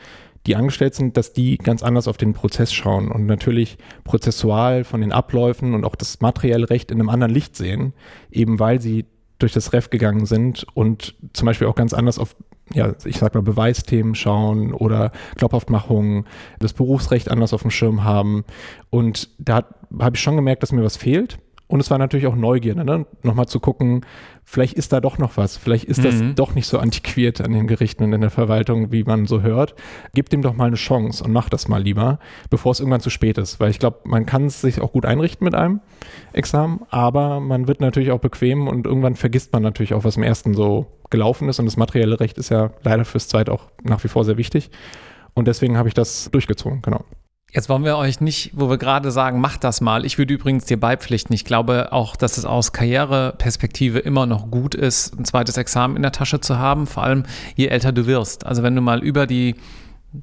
die 0.46 0.56
angestellt 0.56 0.94
sind, 0.94 1.18
dass 1.18 1.34
die 1.34 1.58
ganz 1.58 1.82
anders 1.82 2.08
auf 2.08 2.18
den 2.18 2.34
Prozess 2.34 2.72
schauen 2.72 3.12
und 3.12 3.26
natürlich 3.26 3.78
prozessual 4.04 4.84
von 4.84 5.02
den 5.02 5.12
Abläufen 5.12 5.74
und 5.74 5.86
auch 5.86 5.96
das 5.96 6.22
materielle 6.22 6.70
Recht 6.70 6.92
in 6.92 7.00
einem 7.00 7.10
anderen 7.10 7.34
Licht 7.34 7.56
sehen, 7.56 7.94
eben 8.32 8.60
weil 8.60 8.80
sie 8.80 9.06
durch 9.40 9.54
das 9.54 9.74
Ref 9.74 9.90
gegangen 9.90 10.26
sind 10.26 10.66
und 10.76 11.16
zum 11.34 11.46
Beispiel 11.48 11.68
auch 11.68 11.76
ganz 11.76 11.94
anders 11.94 12.20
auf 12.20 12.36
ja, 12.74 12.94
ich 13.06 13.18
sag 13.18 13.36
mal, 13.36 13.42
Beweisthemen 13.42 14.16
schauen 14.16 14.74
oder 14.74 15.12
Glaubhaftmachungen, 15.36 16.26
das 16.60 16.74
Berufsrecht 16.74 17.30
anders 17.30 17.54
auf 17.54 17.62
dem 17.62 17.72
Schirm 17.72 18.04
haben. 18.04 18.44
Und 18.90 19.30
da 19.38 19.66
habe 20.00 20.16
ich 20.16 20.22
schon 20.22 20.36
gemerkt, 20.36 20.64
dass 20.64 20.72
mir 20.72 20.84
was 20.84 20.98
fehlt. 20.98 21.38
Und 21.68 21.80
es 21.80 21.90
war 21.90 21.98
natürlich 21.98 22.28
auch 22.28 22.36
Neugierde, 22.36 22.86
ne? 22.86 23.08
nochmal 23.24 23.48
zu 23.48 23.60
gucken, 23.60 24.06
vielleicht 24.44 24.74
ist 24.74 24.94
da 24.94 25.02
doch 25.02 25.18
noch 25.18 25.36
was, 25.36 25.58
vielleicht 25.58 25.86
ist 25.86 26.06
das 26.06 26.16
mhm. 26.16 26.36
doch 26.36 26.54
nicht 26.54 26.68
so 26.68 26.78
antiquiert 26.78 27.42
an 27.42 27.54
den 27.54 27.66
Gerichten 27.66 28.04
und 28.04 28.14
in 28.14 28.22
der 28.22 28.30
Verwaltung, 28.30 28.92
wie 28.92 29.04
man 29.04 29.26
so 29.26 29.42
hört. 29.42 29.74
Gib 30.14 30.30
dem 30.30 30.44
doch 30.44 30.54
mal 30.54 30.66
eine 30.68 30.76
Chance 30.76 31.24
und 31.24 31.34
mach 31.34 31.50
das 31.50 31.68
mal 31.68 31.82
lieber, 31.82 32.20
bevor 32.52 32.72
es 32.72 32.80
irgendwann 32.80 33.02
zu 33.02 33.10
spät 33.10 33.40
ist. 33.40 33.60
Weil 33.60 33.72
ich 33.72 33.80
glaube, 33.80 34.00
man 34.04 34.28
kann 34.28 34.46
es 34.46 34.62
sich 34.62 34.80
auch 34.80 34.92
gut 34.92 35.06
einrichten 35.06 35.44
mit 35.44 35.56
einem 35.56 35.82
Examen, 36.34 36.82
aber 36.90 37.40
man 37.40 37.68
wird 37.68 37.82
natürlich 37.82 38.12
auch 38.12 38.20
bequem 38.20 38.68
und 38.68 38.86
irgendwann 38.86 39.16
vergisst 39.16 39.52
man 39.52 39.64
natürlich 39.64 39.96
auch, 39.96 40.04
was 40.04 40.18
im 40.18 40.24
ersten 40.24 40.54
so 40.54 40.86
gelaufen 41.10 41.50
ist. 41.50 41.58
Und 41.58 41.66
das 41.66 41.78
materielle 41.78 42.20
Recht 42.20 42.38
ist 42.38 42.50
ja 42.50 42.72
leider 42.84 43.06
fürs 43.06 43.28
Zweit 43.28 43.50
auch 43.50 43.72
nach 43.84 44.04
wie 44.04 44.08
vor 44.08 44.24
sehr 44.24 44.38
wichtig. 44.38 44.70
Und 45.34 45.48
deswegen 45.48 45.78
habe 45.78 45.88
ich 45.88 45.96
das 45.96 46.30
durchgezogen, 46.32 46.84
genau. 46.84 47.04
Jetzt 47.56 47.70
wollen 47.70 47.86
wir 47.86 47.96
euch 47.96 48.20
nicht, 48.20 48.52
wo 48.54 48.70
wir 48.70 48.78
gerade 48.78 49.12
sagen, 49.12 49.40
macht 49.40 49.64
das 49.64 49.80
mal. 49.80 50.04
Ich 50.06 50.18
würde 50.18 50.34
übrigens 50.34 50.66
dir 50.66 50.78
beipflichten. 50.78 51.34
Ich 51.34 51.46
glaube 51.46 51.94
auch, 51.94 52.18
dass 52.18 52.38
es 52.38 52.44
aus 52.44 52.74
Karriereperspektive 52.74 54.00
immer 54.00 54.26
noch 54.26 54.52
gut 54.52 54.76
ist, 54.76 55.18
ein 55.18 55.24
zweites 55.24 55.56
Examen 55.56 55.96
in 55.96 56.02
der 56.02 56.12
Tasche 56.12 56.42
zu 56.42 56.60
haben, 56.60 56.86
vor 56.86 57.04
allem 57.04 57.24
je 57.56 57.68
älter 57.68 57.94
du 57.94 58.08
wirst. 58.08 58.46
Also 58.46 58.62
wenn 58.62 58.76
du 58.76 58.82
mal 58.82 59.02
über 59.02 59.26
die 59.26 59.56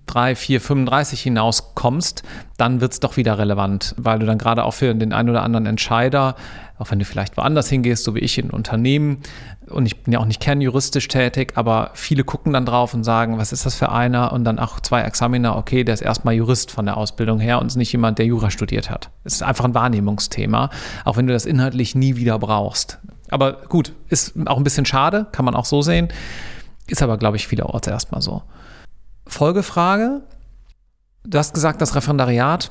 3, 0.07 0.35
4, 0.35 0.61
35 0.61 1.23
hinauskommst, 1.23 2.23
dann 2.57 2.81
wird 2.81 2.93
es 2.93 3.01
doch 3.01 3.17
wieder 3.17 3.39
relevant, 3.39 3.95
weil 3.99 4.19
du 4.19 4.27
dann 4.27 4.39
gerade 4.39 4.65
auch 4.65 4.75
für 4.75 4.95
den 4.95 5.13
einen 5.13 5.31
oder 5.31 5.43
anderen 5.43 5.67
Entscheider, 5.67 6.37
auch 6.79 6.91
wenn 6.91 6.99
du 6.99 7.05
vielleicht 7.05 7.37
woanders 7.37 7.69
hingehst, 7.69 8.05
so 8.05 8.15
wie 8.15 8.21
ich 8.21 8.39
in 8.39 8.51
Unternehmen, 8.51 9.23
und 9.69 9.87
ich 9.87 10.03
bin 10.03 10.13
ja 10.13 10.19
auch 10.19 10.25
nicht 10.25 10.41
kernjuristisch 10.41 11.09
tätig, 11.09 11.53
aber 11.55 11.91
viele 11.95 12.25
gucken 12.25 12.53
dann 12.53 12.67
drauf 12.67 12.95
und 12.95 13.05
sagen, 13.05 13.39
was 13.39 13.53
ist 13.53 13.65
das 13.67 13.75
für 13.75 13.91
einer? 13.91 14.33
Und 14.33 14.45
dann 14.45 14.59
auch 14.59 14.81
zwei 14.81 15.03
Examiner, 15.03 15.57
okay, 15.57 15.85
der 15.85 15.95
ist 15.95 16.03
erstmal 16.03 16.35
Jurist 16.35 16.71
von 16.71 16.85
der 16.85 16.97
Ausbildung 16.97 17.41
her 17.41 17.61
und 17.61 17.69
ist 17.69 17.77
nicht 17.77 17.93
jemand, 17.93 18.19
der 18.19 18.27
Jura 18.27 18.51
studiert 18.51 18.91
hat. 18.91 19.11
Es 19.25 19.35
ist 19.35 19.43
einfach 19.43 19.65
ein 19.65 19.75
Wahrnehmungsthema, 19.75 20.71
auch 21.05 21.17
wenn 21.17 21.27
du 21.27 21.33
das 21.33 21.47
inhaltlich 21.47 21.95
nie 21.95 22.17
wieder 22.17 22.39
brauchst. 22.39 22.99
Aber 23.31 23.53
gut, 23.69 23.93
ist 24.09 24.35
auch 24.47 24.57
ein 24.57 24.65
bisschen 24.65 24.85
schade, 24.85 25.27
kann 25.33 25.45
man 25.45 25.55
auch 25.55 25.65
so 25.65 25.81
sehen. 25.81 26.09
Ist 26.87 27.03
aber, 27.03 27.17
glaube 27.17 27.37
ich, 27.37 27.47
vielerorts 27.47 27.89
erstmal 27.89 28.21
so. 28.21 28.43
Folgefrage. 29.27 30.23
Du 31.25 31.39
hast 31.39 31.55
gesagt, 31.55 31.81
das 31.81 31.95
Referendariat 31.95 32.71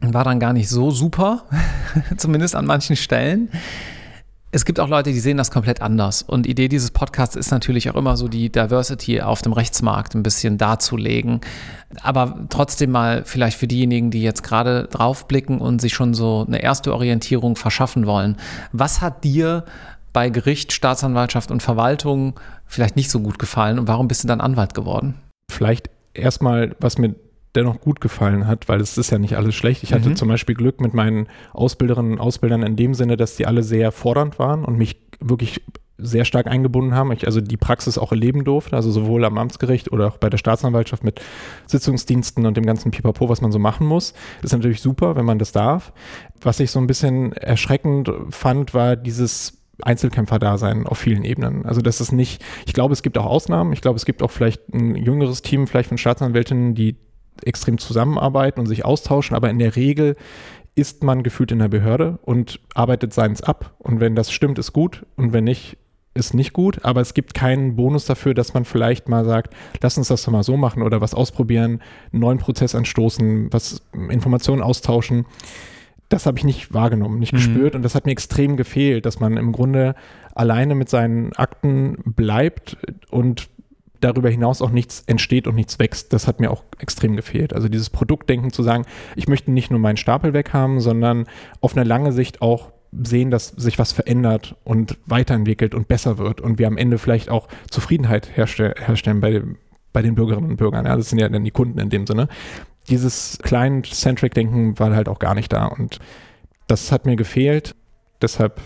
war 0.00 0.24
dann 0.24 0.40
gar 0.40 0.52
nicht 0.52 0.68
so 0.68 0.90
super, 0.90 1.44
zumindest 2.16 2.54
an 2.54 2.66
manchen 2.66 2.96
Stellen. 2.96 3.50
Es 4.52 4.64
gibt 4.64 4.80
auch 4.80 4.88
Leute, 4.88 5.12
die 5.12 5.20
sehen 5.20 5.36
das 5.36 5.52
komplett 5.52 5.80
anders. 5.80 6.22
Und 6.22 6.44
Idee 6.44 6.66
dieses 6.66 6.90
Podcasts 6.90 7.36
ist 7.36 7.52
natürlich 7.52 7.88
auch 7.88 7.94
immer 7.94 8.16
so, 8.16 8.26
die 8.26 8.50
Diversity 8.50 9.20
auf 9.20 9.42
dem 9.42 9.52
Rechtsmarkt 9.52 10.16
ein 10.16 10.24
bisschen 10.24 10.58
darzulegen. 10.58 11.40
Aber 12.02 12.46
trotzdem 12.48 12.90
mal 12.90 13.22
vielleicht 13.24 13.56
für 13.56 13.68
diejenigen, 13.68 14.10
die 14.10 14.22
jetzt 14.22 14.42
gerade 14.42 14.88
draufblicken 14.90 15.60
und 15.60 15.80
sich 15.80 15.94
schon 15.94 16.14
so 16.14 16.44
eine 16.48 16.62
erste 16.62 16.92
Orientierung 16.92 17.54
verschaffen 17.54 18.06
wollen. 18.06 18.38
Was 18.72 19.00
hat 19.00 19.22
dir 19.22 19.64
bei 20.12 20.30
Gericht, 20.30 20.72
Staatsanwaltschaft 20.72 21.52
und 21.52 21.62
Verwaltung 21.62 22.34
vielleicht 22.66 22.96
nicht 22.96 23.10
so 23.10 23.20
gut 23.20 23.38
gefallen 23.38 23.78
und 23.78 23.86
warum 23.86 24.08
bist 24.08 24.24
du 24.24 24.28
dann 24.28 24.40
Anwalt 24.40 24.74
geworden? 24.74 25.14
Vielleicht 25.50 25.90
erstmal, 26.14 26.74
was 26.80 26.98
mir 26.98 27.14
dennoch 27.54 27.80
gut 27.80 28.00
gefallen 28.00 28.46
hat, 28.46 28.68
weil 28.68 28.80
es 28.80 28.96
ist 28.96 29.10
ja 29.10 29.18
nicht 29.18 29.36
alles 29.36 29.54
schlecht. 29.56 29.82
Ich 29.82 29.92
hatte 29.92 30.10
Mhm. 30.10 30.16
zum 30.16 30.28
Beispiel 30.28 30.54
Glück 30.54 30.80
mit 30.80 30.94
meinen 30.94 31.26
Ausbilderinnen 31.52 32.12
und 32.12 32.20
Ausbildern 32.20 32.62
in 32.62 32.76
dem 32.76 32.94
Sinne, 32.94 33.16
dass 33.16 33.36
die 33.36 33.46
alle 33.46 33.62
sehr 33.64 33.90
fordernd 33.90 34.38
waren 34.38 34.64
und 34.64 34.78
mich 34.78 34.96
wirklich 35.20 35.60
sehr 36.02 36.24
stark 36.24 36.46
eingebunden 36.46 36.94
haben. 36.94 37.12
Ich 37.12 37.26
also 37.26 37.40
die 37.42 37.58
Praxis 37.58 37.98
auch 37.98 38.10
erleben 38.12 38.44
durfte, 38.44 38.74
also 38.74 38.90
sowohl 38.90 39.24
am 39.24 39.36
Amtsgericht 39.36 39.92
oder 39.92 40.06
auch 40.06 40.16
bei 40.16 40.30
der 40.30 40.38
Staatsanwaltschaft 40.38 41.04
mit 41.04 41.20
Sitzungsdiensten 41.66 42.46
und 42.46 42.56
dem 42.56 42.64
ganzen 42.64 42.90
Pipapo, 42.90 43.28
was 43.28 43.40
man 43.42 43.52
so 43.52 43.58
machen 43.58 43.86
muss. 43.86 44.14
Das 44.40 44.52
ist 44.52 44.56
natürlich 44.56 44.80
super, 44.80 45.16
wenn 45.16 45.26
man 45.26 45.38
das 45.38 45.52
darf. 45.52 45.92
Was 46.40 46.60
ich 46.60 46.70
so 46.70 46.78
ein 46.78 46.86
bisschen 46.86 47.32
erschreckend 47.32 48.10
fand, 48.30 48.72
war 48.72 48.96
dieses 48.96 49.59
Einzelkämpfer-Dasein 49.82 50.86
auf 50.86 50.98
vielen 50.98 51.24
Ebenen. 51.24 51.66
Also 51.66 51.80
das 51.80 52.00
ist 52.00 52.12
nicht, 52.12 52.42
ich 52.66 52.72
glaube, 52.72 52.92
es 52.92 53.02
gibt 53.02 53.18
auch 53.18 53.26
Ausnahmen. 53.26 53.72
Ich 53.72 53.80
glaube, 53.80 53.96
es 53.96 54.04
gibt 54.04 54.22
auch 54.22 54.30
vielleicht 54.30 54.68
ein 54.72 54.96
jüngeres 54.96 55.42
Team, 55.42 55.66
vielleicht 55.66 55.88
von 55.88 55.98
Staatsanwältinnen, 55.98 56.74
die 56.74 56.96
extrem 57.44 57.78
zusammenarbeiten 57.78 58.60
und 58.60 58.66
sich 58.66 58.84
austauschen, 58.84 59.34
aber 59.34 59.50
in 59.50 59.58
der 59.58 59.76
Regel 59.76 60.16
ist 60.74 61.02
man 61.02 61.22
gefühlt 61.22 61.52
in 61.52 61.58
der 61.58 61.68
Behörde 61.68 62.18
und 62.22 62.60
arbeitet 62.74 63.12
seins 63.12 63.42
ab. 63.42 63.74
Und 63.78 64.00
wenn 64.00 64.14
das 64.14 64.30
stimmt, 64.30 64.58
ist 64.58 64.72
gut. 64.72 65.04
Und 65.16 65.32
wenn 65.32 65.44
nicht, 65.44 65.76
ist 66.14 66.32
nicht 66.32 66.52
gut. 66.52 66.84
Aber 66.84 67.00
es 67.00 67.12
gibt 67.14 67.34
keinen 67.34 67.76
Bonus 67.76 68.06
dafür, 68.06 68.34
dass 68.34 68.54
man 68.54 68.64
vielleicht 68.64 69.08
mal 69.08 69.24
sagt, 69.24 69.54
lass 69.82 69.98
uns 69.98 70.08
das 70.08 70.22
doch 70.22 70.32
mal 70.32 70.42
so 70.42 70.56
machen 70.56 70.82
oder 70.82 71.00
was 71.00 71.14
ausprobieren, 71.14 71.82
einen 72.12 72.20
neuen 72.20 72.38
Prozess 72.38 72.74
anstoßen, 72.74 73.52
was 73.52 73.82
Informationen 74.10 74.62
austauschen. 74.62 75.26
Das 76.10 76.26
habe 76.26 76.36
ich 76.38 76.44
nicht 76.44 76.74
wahrgenommen, 76.74 77.18
nicht 77.18 77.32
Mhm. 77.32 77.36
gespürt. 77.38 77.74
Und 77.74 77.82
das 77.82 77.94
hat 77.94 78.04
mir 78.04 78.12
extrem 78.12 78.56
gefehlt, 78.58 79.06
dass 79.06 79.18
man 79.20 79.38
im 79.38 79.52
Grunde 79.52 79.94
alleine 80.34 80.74
mit 80.74 80.88
seinen 80.90 81.32
Akten 81.34 81.96
bleibt 82.04 82.76
und 83.10 83.48
darüber 84.00 84.30
hinaus 84.30 84.62
auch 84.62 84.70
nichts 84.70 85.02
entsteht 85.06 85.46
und 85.46 85.54
nichts 85.54 85.78
wächst. 85.78 86.12
Das 86.12 86.26
hat 86.26 86.40
mir 86.40 86.50
auch 86.50 86.64
extrem 86.78 87.16
gefehlt. 87.16 87.52
Also 87.54 87.68
dieses 87.68 87.90
Produktdenken 87.90 88.50
zu 88.52 88.62
sagen, 88.62 88.84
ich 89.14 89.28
möchte 89.28 89.50
nicht 89.50 89.70
nur 89.70 89.78
meinen 89.80 89.96
Stapel 89.98 90.32
weghaben, 90.32 90.80
sondern 90.80 91.26
auf 91.60 91.76
eine 91.76 91.84
lange 91.84 92.12
Sicht 92.12 92.40
auch 92.42 92.72
sehen, 92.92 93.30
dass 93.30 93.48
sich 93.48 93.78
was 93.78 93.92
verändert 93.92 94.56
und 94.64 94.96
weiterentwickelt 95.06 95.74
und 95.74 95.86
besser 95.86 96.18
wird 96.18 96.40
und 96.40 96.58
wir 96.58 96.66
am 96.66 96.76
Ende 96.76 96.98
vielleicht 96.98 97.28
auch 97.28 97.46
Zufriedenheit 97.70 98.36
herstell 98.36 98.74
herstellen 98.78 99.20
bei, 99.20 99.42
bei 99.92 100.02
den 100.02 100.14
Bürgerinnen 100.16 100.50
und 100.50 100.56
Bürgern. 100.56 100.86
Ja, 100.86 100.96
das 100.96 101.10
sind 101.10 101.18
ja 101.20 101.28
dann 101.28 101.44
die 101.44 101.50
Kunden 101.52 101.78
in 101.78 101.90
dem 101.90 102.06
Sinne. 102.06 102.26
Dieses 102.90 103.38
Client-Centric-Denken 103.42 104.78
war 104.78 104.94
halt 104.94 105.08
auch 105.08 105.18
gar 105.18 105.34
nicht 105.34 105.52
da 105.52 105.66
und 105.66 105.98
das 106.66 106.92
hat 106.92 107.06
mir 107.06 107.16
gefehlt. 107.16 107.74
Deshalb 108.20 108.60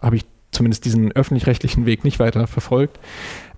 habe 0.00 0.16
ich 0.16 0.24
zumindest 0.50 0.84
diesen 0.84 1.12
öffentlich-rechtlichen 1.12 1.86
Weg 1.86 2.04
nicht 2.04 2.18
weiter 2.18 2.46
verfolgt. 2.46 2.98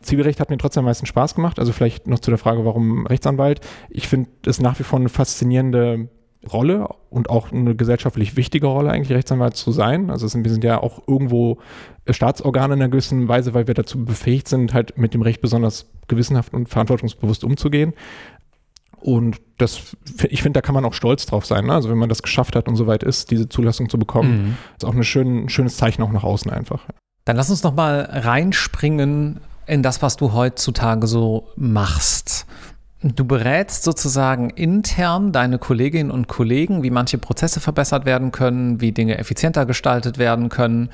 Zivilrecht 0.01 0.41
hat 0.41 0.51
mir 0.51 0.59
trotzdem 0.59 0.81
am 0.81 0.87
meisten 0.87 1.07
Spaß 1.07 1.35
gemacht. 1.35 1.59
Also 1.59 1.73
vielleicht 1.73 2.07
noch 2.07 2.19
zu 2.19 2.31
der 2.31 2.39
Frage, 2.39 2.65
warum 2.65 3.07
Rechtsanwalt. 3.07 3.61
Ich 3.91 4.09
finde 4.09 4.31
es 4.47 4.61
nach 4.61 4.79
wie 4.79 4.83
vor 4.83 4.99
eine 4.99 5.09
faszinierende 5.09 6.09
Rolle 6.51 6.89
und 7.09 7.31
auch 7.31 7.53
eine 7.53 7.77
gesellschaftlich 7.77 8.37
wichtige 8.37 8.67
Rolle, 8.67 8.91
eigentlich 8.91 9.17
Rechtsanwalt 9.17 9.55
zu 9.57 9.71
sein. 9.71 10.11
Also 10.11 10.27
sind, 10.27 10.45
wir 10.45 10.51
sind 10.51 10.65
ja 10.65 10.83
auch 10.83 11.07
irgendwo 11.07 11.59
Staatsorgane 12.09 12.75
in 12.75 12.83
einer 12.83 12.91
gewissen 12.91 13.29
Weise, 13.29 13.55
weil 13.55 13.69
wir 13.69 13.75
dazu 13.75 14.05
befähigt 14.05 14.49
sind, 14.49 14.75
halt 14.75 14.99
mit 14.99 15.15
dem 15.15 15.23
Recht 15.23 15.41
besonders 15.41 15.91
gewissenhaft 16.09 16.53
und 16.53 16.69
verantwortungsbewusst 16.69 17.45
umzugehen. 17.45 17.93
Und 19.03 19.41
das, 19.59 19.97
ich 20.29 20.43
finde, 20.43 20.59
da 20.59 20.63
kann 20.63 20.75
man 20.75 20.85
auch 20.85 20.95
stolz 20.95 21.27
drauf 21.27 21.45
sein. 21.45 21.67
Ne? 21.67 21.75
Also 21.75 21.91
wenn 21.91 21.99
man 21.99 22.09
das 22.09 22.23
geschafft 22.23 22.55
hat 22.55 22.69
und 22.69 22.77
soweit 22.77 23.03
ist, 23.03 23.31
diese 23.31 23.49
Zulassung 23.49 23.89
zu 23.89 23.99
bekommen, 23.99 24.33
Mhm. 24.45 24.57
ist 24.77 24.85
auch 24.85 25.03
schön, 25.03 25.45
ein 25.45 25.49
schönes 25.49 25.77
Zeichen 25.77 26.03
auch 26.03 26.13
nach 26.13 26.25
außen 26.25 26.51
einfach. 26.51 26.85
Dann 27.25 27.37
lass 27.37 27.51
uns 27.51 27.63
noch 27.63 27.75
mal 27.75 28.01
reinspringen 28.11 29.41
in 29.67 29.83
das, 29.83 30.03
was 30.03 30.17
du 30.17 30.33
heutzutage 30.33 31.07
so 31.07 31.49
machst. 31.57 32.47
Du 33.03 33.25
berätst 33.25 33.83
sozusagen 33.83 34.51
intern 34.51 35.33
deine 35.33 35.59
Kolleginnen 35.59 36.11
und 36.13 36.29
Kollegen, 36.29 36.85
wie 36.85 36.91
manche 36.91 37.19
Prozesse 37.19 37.59
verbessert 37.59 38.05
werden 38.05 38.31
können, 38.31 38.81
wie 38.81 38.93
Dinge 38.93 39.19
effizienter 39.19 39.67
gestaltet 39.67 40.19
werden 40.19 40.49
können. 40.49 40.91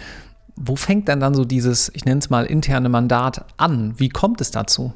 Wo 0.56 0.74
fängt 0.76 1.08
denn 1.08 1.20
dann 1.20 1.34
so 1.34 1.44
dieses, 1.44 1.90
ich 1.94 2.04
nenne 2.06 2.18
es 2.20 2.30
mal, 2.30 2.46
interne 2.46 2.88
Mandat 2.88 3.44
an? 3.58 3.92
Wie 3.98 4.08
kommt 4.08 4.40
es 4.40 4.50
dazu? 4.50 4.94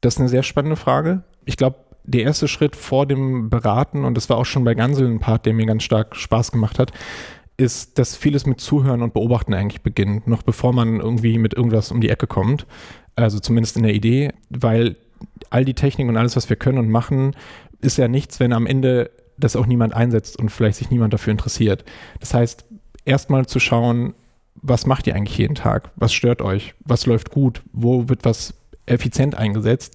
Das 0.00 0.14
ist 0.14 0.20
eine 0.20 0.28
sehr 0.28 0.42
spannende 0.44 0.76
Frage. 0.76 1.22
Ich 1.44 1.56
glaube, 1.56 1.76
der 2.04 2.22
erste 2.22 2.48
Schritt 2.48 2.76
vor 2.76 3.06
dem 3.06 3.50
Beraten, 3.50 4.04
und 4.04 4.16
das 4.16 4.28
war 4.30 4.36
auch 4.36 4.44
schon 4.44 4.64
bei 4.64 4.74
Gansel 4.74 5.08
ein 5.08 5.20
Part, 5.20 5.46
der 5.46 5.54
mir 5.54 5.66
ganz 5.66 5.82
stark 5.82 6.16
Spaß 6.16 6.52
gemacht 6.52 6.78
hat, 6.78 6.92
ist, 7.56 7.98
dass 7.98 8.16
vieles 8.16 8.46
mit 8.46 8.60
Zuhören 8.60 9.02
und 9.02 9.14
Beobachten 9.14 9.54
eigentlich 9.54 9.82
beginnt, 9.82 10.26
noch 10.26 10.42
bevor 10.42 10.72
man 10.72 11.00
irgendwie 11.00 11.38
mit 11.38 11.54
irgendwas 11.54 11.90
um 11.90 12.00
die 12.00 12.10
Ecke 12.10 12.26
kommt. 12.26 12.66
Also 13.16 13.38
zumindest 13.38 13.76
in 13.76 13.84
der 13.84 13.94
Idee, 13.94 14.32
weil 14.50 14.96
all 15.50 15.64
die 15.64 15.74
Technik 15.74 16.08
und 16.08 16.16
alles, 16.16 16.36
was 16.36 16.48
wir 16.48 16.56
können 16.56 16.78
und 16.78 16.90
machen, 16.90 17.34
ist 17.80 17.96
ja 17.96 18.08
nichts, 18.08 18.40
wenn 18.40 18.52
am 18.52 18.66
Ende 18.66 19.10
das 19.38 19.56
auch 19.56 19.66
niemand 19.66 19.94
einsetzt 19.94 20.38
und 20.38 20.50
vielleicht 20.50 20.78
sich 20.78 20.90
niemand 20.90 21.12
dafür 21.12 21.30
interessiert. 21.30 21.84
Das 22.20 22.34
heißt, 22.34 22.64
erstmal 23.04 23.46
zu 23.46 23.60
schauen, 23.60 24.14
was 24.56 24.86
macht 24.86 25.06
ihr 25.06 25.14
eigentlich 25.14 25.38
jeden 25.38 25.54
Tag? 25.54 25.90
Was 25.96 26.12
stört 26.12 26.42
euch? 26.42 26.74
Was 26.84 27.06
läuft 27.06 27.30
gut? 27.30 27.62
Wo 27.72 28.08
wird 28.08 28.24
was 28.24 28.54
effizient 28.86 29.36
eingesetzt? 29.36 29.94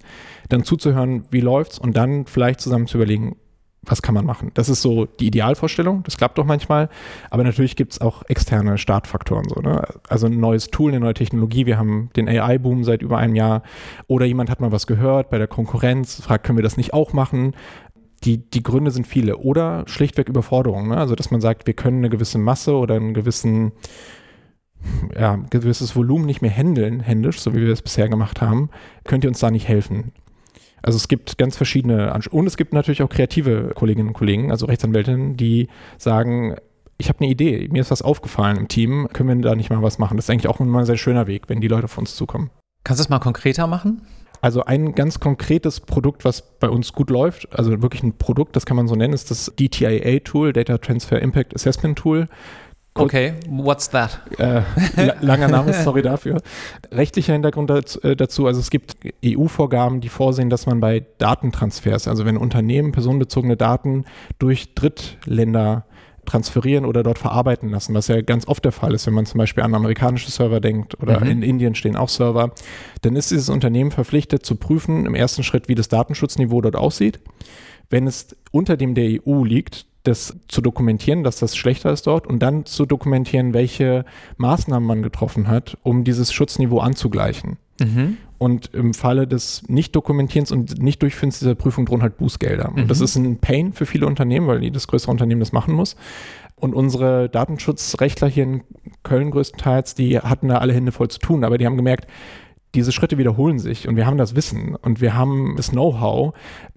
Dann 0.49 0.63
zuzuhören, 0.63 1.23
wie 1.31 1.41
läuft's 1.41 1.79
und 1.79 1.95
dann 1.95 2.25
vielleicht 2.25 2.61
zusammen 2.61 2.87
zu 2.87 2.97
überlegen, 2.97 3.35
was 3.83 4.01
kann 4.01 4.13
man 4.13 4.25
machen? 4.25 4.51
Das 4.55 4.67
ist 4.69 4.81
so 4.81 5.05
die 5.05 5.27
Idealvorstellung. 5.27 6.03
Das 6.03 6.17
klappt 6.17 6.37
doch 6.37 6.45
manchmal. 6.45 6.89
Aber 7.29 7.43
natürlich 7.43 7.75
gibt 7.75 7.93
es 7.93 8.01
auch 8.01 8.23
externe 8.27 8.77
Startfaktoren. 8.77 9.47
So, 9.47 9.61
ne? 9.61 9.83
Also 10.07 10.27
ein 10.27 10.39
neues 10.39 10.67
Tool, 10.67 10.91
eine 10.91 10.99
neue 10.99 11.13
Technologie. 11.13 11.65
Wir 11.65 11.77
haben 11.77 12.09
den 12.15 12.27
AI-Boom 12.27 12.83
seit 12.83 13.01
über 13.01 13.17
einem 13.17 13.35
Jahr. 13.35 13.63
Oder 14.07 14.25
jemand 14.25 14.49
hat 14.49 14.59
mal 14.59 14.71
was 14.71 14.85
gehört 14.85 15.29
bei 15.29 15.37
der 15.37 15.47
Konkurrenz, 15.47 16.21
fragt, 16.21 16.45
können 16.45 16.57
wir 16.57 16.63
das 16.63 16.77
nicht 16.77 16.93
auch 16.93 17.13
machen? 17.13 17.55
Die, 18.25 18.49
die 18.49 18.63
Gründe 18.63 18.91
sind 18.91 19.07
viele. 19.07 19.37
Oder 19.37 19.85
schlichtweg 19.87 20.27
Überforderung. 20.27 20.89
Ne? 20.89 20.97
Also, 20.97 21.15
dass 21.15 21.31
man 21.31 21.39
sagt, 21.39 21.65
wir 21.65 21.73
können 21.73 21.99
eine 21.99 22.09
gewisse 22.09 22.37
Masse 22.37 22.75
oder 22.75 22.95
einen 22.95 23.13
gewissen 23.13 23.71
ja, 25.13 25.35
gewisses 25.49 25.95
Volumen 25.95 26.25
nicht 26.25 26.41
mehr 26.41 26.51
handeln, 26.51 27.01
händisch, 27.01 27.41
so 27.41 27.53
wie 27.53 27.61
wir 27.61 27.73
es 27.73 27.81
bisher 27.81 28.07
gemacht 28.07 28.41
haben, 28.41 28.69
könnt 29.03 29.25
ihr 29.25 29.29
uns 29.29 29.39
da 29.39 29.51
nicht 29.51 29.67
helfen. 29.67 30.13
Also 30.81 30.97
es 30.97 31.07
gibt 31.07 31.37
ganz 31.37 31.57
verschiedene 31.57 32.11
Ansch 32.11 32.27
und 32.27 32.47
es 32.47 32.57
gibt 32.57 32.73
natürlich 32.73 33.03
auch 33.03 33.09
kreative 33.09 33.71
Kolleginnen 33.75 34.09
und 34.09 34.13
Kollegen, 34.13 34.51
also 34.51 34.65
Rechtsanwältinnen, 34.65 35.37
die 35.37 35.67
sagen, 35.97 36.55
ich 36.97 37.09
habe 37.09 37.21
eine 37.21 37.29
Idee, 37.29 37.67
mir 37.71 37.81
ist 37.81 37.91
was 37.91 38.01
aufgefallen 38.01 38.57
im 38.57 38.67
Team, 38.67 39.07
können 39.13 39.29
wir 39.29 39.49
da 39.49 39.55
nicht 39.55 39.69
mal 39.69 39.81
was 39.81 39.99
machen? 39.99 40.17
Das 40.17 40.25
ist 40.25 40.29
eigentlich 40.29 40.49
auch 40.49 40.59
immer 40.59 40.79
ein 40.79 40.85
sehr 40.85 40.97
schöner 40.97 41.27
Weg, 41.27 41.43
wenn 41.47 41.61
die 41.61 41.67
Leute 41.67 41.85
auf 41.85 41.97
uns 41.97 42.15
zukommen. 42.15 42.49
Kannst 42.83 42.99
du 42.99 43.03
es 43.03 43.09
mal 43.09 43.19
konkreter 43.19 43.67
machen? 43.67 44.01
Also 44.41 44.63
ein 44.63 44.95
ganz 44.95 45.19
konkretes 45.19 45.81
Produkt, 45.81 46.23
was 46.23 46.41
bei 46.59 46.69
uns 46.69 46.93
gut 46.93 47.09
läuft, 47.09 47.47
also 47.57 47.81
wirklich 47.81 48.03
ein 48.03 48.17
Produkt, 48.17 48.55
das 48.55 48.65
kann 48.65 48.77
man 48.77 48.87
so 48.87 48.95
nennen, 48.95 49.13
ist 49.13 49.31
das 49.31 49.51
DTIA-Tool, 49.59 50.53
Data 50.53 50.77
Transfer 50.77 51.21
Impact 51.21 51.53
Assessment 51.55 51.97
Tool. 51.97 52.27
Okay, 52.99 53.33
what's 53.47 53.89
that? 53.89 54.19
Äh, 54.37 54.61
la- 54.95 55.15
langer 55.21 55.47
Name, 55.47 55.73
sorry 55.73 56.01
dafür. 56.01 56.41
Rechtlicher 56.91 57.33
Hintergrund 57.33 57.69
dazu, 57.69 58.01
äh, 58.01 58.15
dazu, 58.15 58.47
also 58.47 58.59
es 58.59 58.69
gibt 58.69 58.95
EU-Vorgaben, 59.25 60.01
die 60.01 60.09
vorsehen, 60.09 60.49
dass 60.49 60.65
man 60.65 60.79
bei 60.79 61.05
Datentransfers, 61.17 62.07
also 62.07 62.25
wenn 62.25 62.37
Unternehmen 62.37 62.91
personenbezogene 62.91 63.57
Daten 63.57 64.05
durch 64.37 64.73
Drittländer 64.75 65.85
transferieren 66.25 66.85
oder 66.85 67.01
dort 67.01 67.17
verarbeiten 67.17 67.69
lassen, 67.69 67.95
was 67.95 68.07
ja 68.07 68.21
ganz 68.21 68.47
oft 68.47 68.63
der 68.63 68.71
Fall 68.71 68.93
ist, 68.93 69.07
wenn 69.07 69.15
man 69.15 69.25
zum 69.25 69.39
Beispiel 69.39 69.63
an 69.63 69.73
amerikanische 69.73 70.29
Server 70.29 70.59
denkt 70.59 71.01
oder 71.01 71.19
Mhm. 71.21 71.27
in 71.31 71.41
Indien 71.41 71.75
stehen 71.75 71.95
auch 71.95 72.09
Server, 72.09 72.51
dann 73.01 73.15
ist 73.15 73.31
dieses 73.31 73.49
Unternehmen 73.49 73.89
verpflichtet 73.89 74.45
zu 74.45 74.55
prüfen 74.55 75.05
im 75.07 75.15
ersten 75.15 75.41
Schritt, 75.43 75.67
wie 75.69 75.75
das 75.75 75.87
Datenschutzniveau 75.87 76.61
dort 76.61 76.75
aussieht. 76.75 77.19
Wenn 77.89 78.05
es 78.05 78.35
unter 78.51 78.77
dem 78.77 78.93
der 78.93 79.19
EU 79.25 79.43
liegt, 79.43 79.87
das 80.03 80.37
zu 80.47 80.61
dokumentieren, 80.61 81.23
dass 81.23 81.39
das 81.39 81.55
schlechter 81.55 81.91
ist 81.91 82.07
dort 82.07 82.27
und 82.27 82.39
dann 82.39 82.65
zu 82.65 82.85
dokumentieren, 82.85 83.53
welche 83.53 84.05
Maßnahmen 84.37 84.87
man 84.87 85.03
getroffen 85.03 85.47
hat, 85.47 85.77
um 85.83 86.03
dieses 86.03 86.31
Schutzniveau 86.31 86.79
anzugleichen. 86.79 87.57
Mhm. 87.79 88.17
Und 88.37 88.73
im 88.73 88.93
Falle 88.93 89.27
des 89.27 89.63
Nicht-Dokumentierens 89.67 90.51
und 90.51 90.81
Nicht-Durchführens 90.81 91.39
dieser 91.39 91.55
Prüfung 91.55 91.85
drohen 91.85 92.01
halt 92.01 92.17
Bußgelder. 92.17 92.71
Mhm. 92.71 92.83
Und 92.83 92.91
das 92.91 93.01
ist 93.01 93.15
ein 93.17 93.37
Pain 93.39 93.73
für 93.73 93.85
viele 93.85 94.07
Unternehmen, 94.07 94.47
weil 94.47 94.63
jedes 94.63 94.87
größere 94.87 95.11
Unternehmen 95.11 95.41
das 95.41 95.51
machen 95.51 95.73
muss. 95.73 95.97
Und 96.55 96.73
unsere 96.73 97.29
Datenschutzrechtler 97.29 98.27
hier 98.27 98.43
in 98.43 98.61
Köln 99.03 99.31
größtenteils, 99.31 99.95
die 99.95 100.19
hatten 100.19 100.49
da 100.49 100.57
alle 100.57 100.73
Hände 100.73 100.91
voll 100.91 101.09
zu 101.09 101.19
tun, 101.19 101.43
aber 101.43 101.57
die 101.57 101.65
haben 101.65 101.77
gemerkt, 101.77 102.07
diese 102.75 102.91
Schritte 102.91 103.17
wiederholen 103.17 103.59
sich 103.59 103.87
und 103.87 103.95
wir 103.95 104.05
haben 104.05 104.17
das 104.17 104.35
Wissen 104.35 104.75
und 104.75 105.01
wir 105.01 105.15
haben 105.15 105.55
das 105.57 105.71
Know-how 105.71 106.33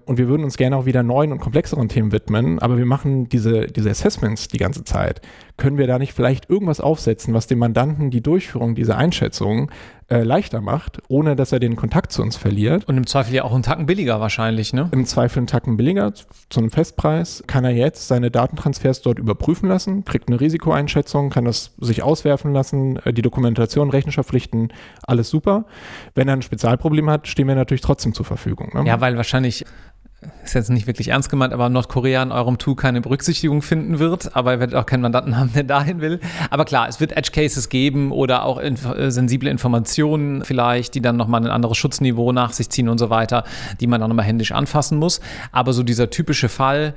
und 0.07 0.19
wir 0.19 0.29
würden 0.29 0.45
uns 0.45 0.57
gerne 0.57 0.77
auch 0.77 0.87
wieder 0.87 1.03
neuen 1.03 1.33
und 1.33 1.39
komplexeren 1.39 1.89
Themen 1.89 2.13
widmen, 2.13 2.59
aber 2.59 2.79
wir 2.79 2.87
machen 2.87 3.29
diese, 3.29 3.67
diese 3.67 3.91
Assessments 3.91 4.49
die 4.49 4.59
ganze 4.59 4.85
Zeit. 4.85 5.21
Können 5.57 5.79
wir 5.79 5.87
da 5.87 5.99
nicht 5.99 6.13
vielleicht 6.13 6.49
irgendwas 6.51 6.81
aufsetzen, 6.81 7.35
was 7.35 7.47
dem 7.47 7.59
Mandanten 7.59 8.11
die 8.11 8.23
Durchführung 8.23 8.75
dieser 8.75 8.97
Einschätzung 8.97 9.71
äh, 10.09 10.23
leichter 10.23 10.61
macht, 10.61 11.01
ohne 11.09 11.37
dass 11.37 11.53
er 11.53 11.59
den 11.59 11.77
Kontakt 11.77 12.13
zu 12.13 12.23
uns 12.23 12.37
verliert? 12.37 12.87
Und 12.87 12.97
im 12.97 13.07
Zweifel 13.07 13.35
ja 13.35 13.45
auch 13.45 13.53
einen 13.53 13.63
Tacken 13.63 13.87
billiger 13.87 14.21
wahrscheinlich, 14.21 14.73
ne? 14.73 14.89
Im 14.93 15.07
Zweifel 15.07 15.39
einen 15.39 15.47
Tacken 15.47 15.77
billiger 15.77 16.13
zu 16.15 16.61
einem 16.61 16.71
Festpreis, 16.71 17.45
kann 17.47 17.65
er 17.65 17.71
jetzt 17.71 18.09
seine 18.09 18.31
Datentransfers 18.31 19.03
dort 19.03 19.19
überprüfen 19.19 19.69
lassen, 19.69 20.05
kriegt 20.05 20.29
eine 20.29 20.41
Risikoeinschätzung, 20.41 21.31
kann 21.31 21.45
das 21.45 21.75
sich 21.79 22.03
auswerfen 22.03 22.53
lassen, 22.53 22.97
äh, 23.05 23.13
die 23.13 23.23
Dokumentation, 23.23 23.91
Rechenschaftspflichten, 23.91 24.73
alles 25.03 25.31
super. 25.31 25.65
Wenn 26.15 26.29
er 26.29 26.35
ein 26.35 26.43
Spezialproblem 26.43 27.09
hat, 27.09 27.29
stehen 27.29 27.49
wir 27.49 27.55
natürlich 27.55 27.83
trotzdem 27.83 28.13
zur 28.13 28.27
Verfügung. 28.27 28.71
Ne? 28.75 28.87
Ja, 28.87 29.01
weil 29.01 29.17
wahrscheinlich 29.17 29.65
ist 30.45 30.55
jetzt 30.55 30.71
nicht 30.71 30.87
wirklich 30.87 31.09
ernst 31.09 31.31
gemeint, 31.31 31.53
aber 31.53 31.69
Nordkorea 31.69 32.23
in 32.23 32.33
eurem 32.33 32.59
Tool 32.59 32.77
keine 32.77 33.01
Berücksichtigung 33.01 33.63
finden 33.63 33.99
wird, 33.99 34.37
aber 34.37 34.53
ihr 34.55 34.61
werdet 34.61 34.75
auch 34.77 34.87
keinen 34.87 35.03
Mandanten 35.03 35.37
haben, 35.37 35.53
der 35.53 35.65
dahin 35.65 36.01
will. 36.01 36.21
Aber 36.51 36.65
klar, 36.65 36.89
es 36.89 37.01
wird 37.01 37.13
Edge 37.13 37.31
Cases 37.33 37.69
geben 37.69 38.13
oder 38.13 38.45
auch 38.45 38.59
inf 38.59 38.85
äh, 38.87 39.11
sensible 39.11 39.51
Informationen 39.51 40.45
vielleicht, 40.45 40.95
die 40.95 41.01
dann 41.01 41.17
nochmal 41.17 41.43
ein 41.43 41.51
anderes 41.51 41.77
Schutzniveau 41.77 42.33
nach 42.33 42.53
sich 42.53 42.71
ziehen 42.71 42.89
und 42.89 42.99
so 42.99 43.11
weiter, 43.11 43.45
die 43.81 43.87
man 43.87 44.01
dann 44.01 44.11
nochmal 44.11 44.27
händisch 44.27 44.53
anfassen 44.53 44.99
muss. 44.99 45.21
Aber 45.51 45.73
so 45.73 45.83
dieser 45.83 46.11
typische 46.11 46.49
Fall, 46.49 46.95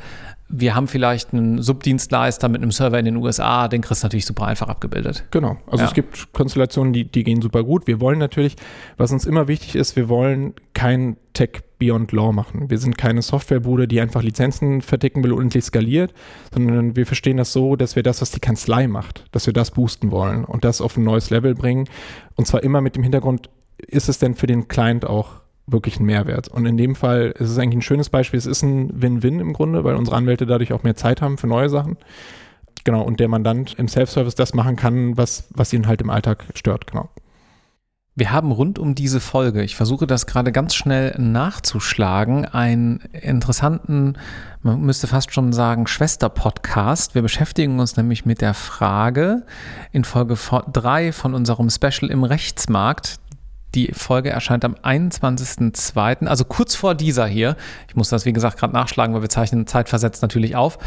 wir 0.48 0.76
haben 0.76 0.88
vielleicht 0.88 1.34
einen 1.34 1.62
Subdienstleister 1.62 2.50
mit 2.50 2.62
einem 2.62 2.72
Server 2.72 3.00
in 3.00 3.06
den 3.06 3.16
USA, 3.16 3.68
den 3.68 3.82
kriegst 3.82 4.04
du 4.04 4.06
natürlich 4.06 4.26
super 4.26 4.46
einfach 4.46 4.68
abgebildet. 4.68 5.26
Genau. 5.32 5.58
Also 5.66 5.84
ja. 5.84 5.88
es 5.88 5.94
gibt 5.96 6.34
Konstellationen, 6.34 6.94
die, 6.94 7.06
die 7.06 7.24
gehen 7.24 7.42
super 7.42 7.64
gut. 7.64 7.88
Wir 7.88 8.00
wollen 8.00 8.20
natürlich, 8.20 8.56
was 8.98 9.12
uns 9.12 9.26
immer 9.26 9.48
wichtig 9.48 9.76
ist, 9.76 9.96
wir 9.96 10.08
wollen 10.08 10.54
kein 10.74 11.18
Tech 11.34 11.64
Beyond 11.80 12.12
Law 12.12 12.32
machen. 12.32 12.70
Wir 12.70 12.78
sind 12.78 12.98
keine 12.98 13.22
Softwarebude, 13.22 13.88
die 13.88 14.00
einfach 14.00 14.22
Lizenzen 14.22 14.82
verticken 14.82 15.24
will 15.24 15.34
und 15.34 15.42
endlich 15.42 15.66
skaliert, 15.66 16.14
sondern 16.54 16.96
wir 16.96 17.06
verstehen 17.06 17.38
das 17.38 17.52
so, 17.52 17.76
dass 17.76 17.96
wir 17.96 18.04
das, 18.04 18.22
was 18.22 18.32
die 18.32 18.40
Kanzlei 18.40 18.88
macht, 18.88 19.26
dass 19.32 19.48
wir 19.48 19.54
das 19.54 19.72
boosten 19.72 20.12
wollen 20.12 20.46
und 20.46 20.64
das 20.64 20.80
auf 20.80 20.96
ein 20.96 21.04
neues 21.04 21.32
Level 21.32 21.56
bringen. 21.56 21.90
Und 22.36 22.48
zwar 22.48 22.64
immer 22.64 22.82
mit 22.82 22.96
dem 22.96 23.04
Hintergrund, 23.04 23.50
ist 23.78 24.10
es 24.10 24.20
denn 24.20 24.36
für 24.36 24.48
den 24.48 24.68
Client 24.68 25.06
auch 25.06 25.42
wirklich 25.68 26.00
ein 26.00 26.06
Mehrwert. 26.06 26.48
Und 26.48 26.66
in 26.66 26.78
dem 26.78 26.96
Fall 26.96 27.34
ist 27.38 27.50
es 27.50 27.58
eigentlich 27.58 27.78
ein 27.78 27.82
schönes 27.82 28.10
Beispiel. 28.10 28.38
Es 28.38 28.46
ist 28.46 28.62
ein 28.62 29.02
Win-Win 29.02 29.40
im 29.40 29.54
Grunde, 29.54 29.84
weil 29.84 29.96
unsere 29.96 30.18
Anwälte 30.18 30.46
dadurch 30.46 30.74
auch 30.74 30.84
mehr 30.84 30.96
Zeit 30.96 31.22
haben 31.22 31.38
für 31.38 31.48
neue 31.48 31.70
Sachen. 31.70 31.98
Genau, 32.84 33.02
und 33.02 33.20
der 33.20 33.28
Mandant 33.28 33.74
im 33.80 33.88
Self-Service 33.88 34.36
das 34.36 34.54
machen 34.54 34.76
kann, 34.76 35.18
was, 35.18 35.48
was 35.50 35.74
ihn 35.74 35.88
halt 35.88 36.02
im 36.02 36.12
Alltag 36.12 36.46
stört, 36.54 36.88
genau. 36.88 37.10
Wir 38.18 38.32
haben 38.32 38.54
rund 38.54 38.80
um 38.80 38.96
diese 38.96 39.20
Folge, 39.20 39.62
ich 39.62 39.76
versuche 39.76 40.08
das 40.08 40.26
gerade 40.26 40.54
ganz 40.54 40.74
schnell 40.74 41.14
nachzuschlagen, 41.20 42.46
einen 42.46 43.00
interessanten, 43.12 44.18
man 44.62 44.80
müsste 44.80 45.08
fast 45.08 45.34
schon 45.34 45.52
sagen, 45.52 45.86
Schwester-Podcast. 45.86 47.14
Wir 47.14 47.24
beschäftigen 47.24 47.78
uns 47.78 47.98
nämlich 47.98 48.26
mit 48.26 48.40
der 48.40 48.54
Frage 48.54 49.46
in 49.92 50.06
Folge 50.06 50.38
3 50.72 51.12
von 51.12 51.34
unserem 51.34 51.70
Special 51.70 52.10
im 52.10 52.24
Rechtsmarkt, 52.24 53.20
die 53.76 53.92
Folge 53.94 54.30
erscheint 54.30 54.66
am 54.66 54.76
21.02., 54.76 56.26
also 56.26 56.46
kurz 56.46 56.76
vor 56.76 56.96
dieser 56.96 57.28
hier. 57.28 57.56
Ich 57.88 57.96
muss 57.96 58.10
das, 58.10 58.26
wie 58.26 58.34
gesagt, 58.34 58.58
gerade 58.58 58.74
nachschlagen, 58.74 59.14
weil 59.14 59.22
wir 59.22 59.30
zeichnen 59.30 59.68
zeitversetzt 59.68 60.22
natürlich 60.22 60.56
auf. 60.56 60.80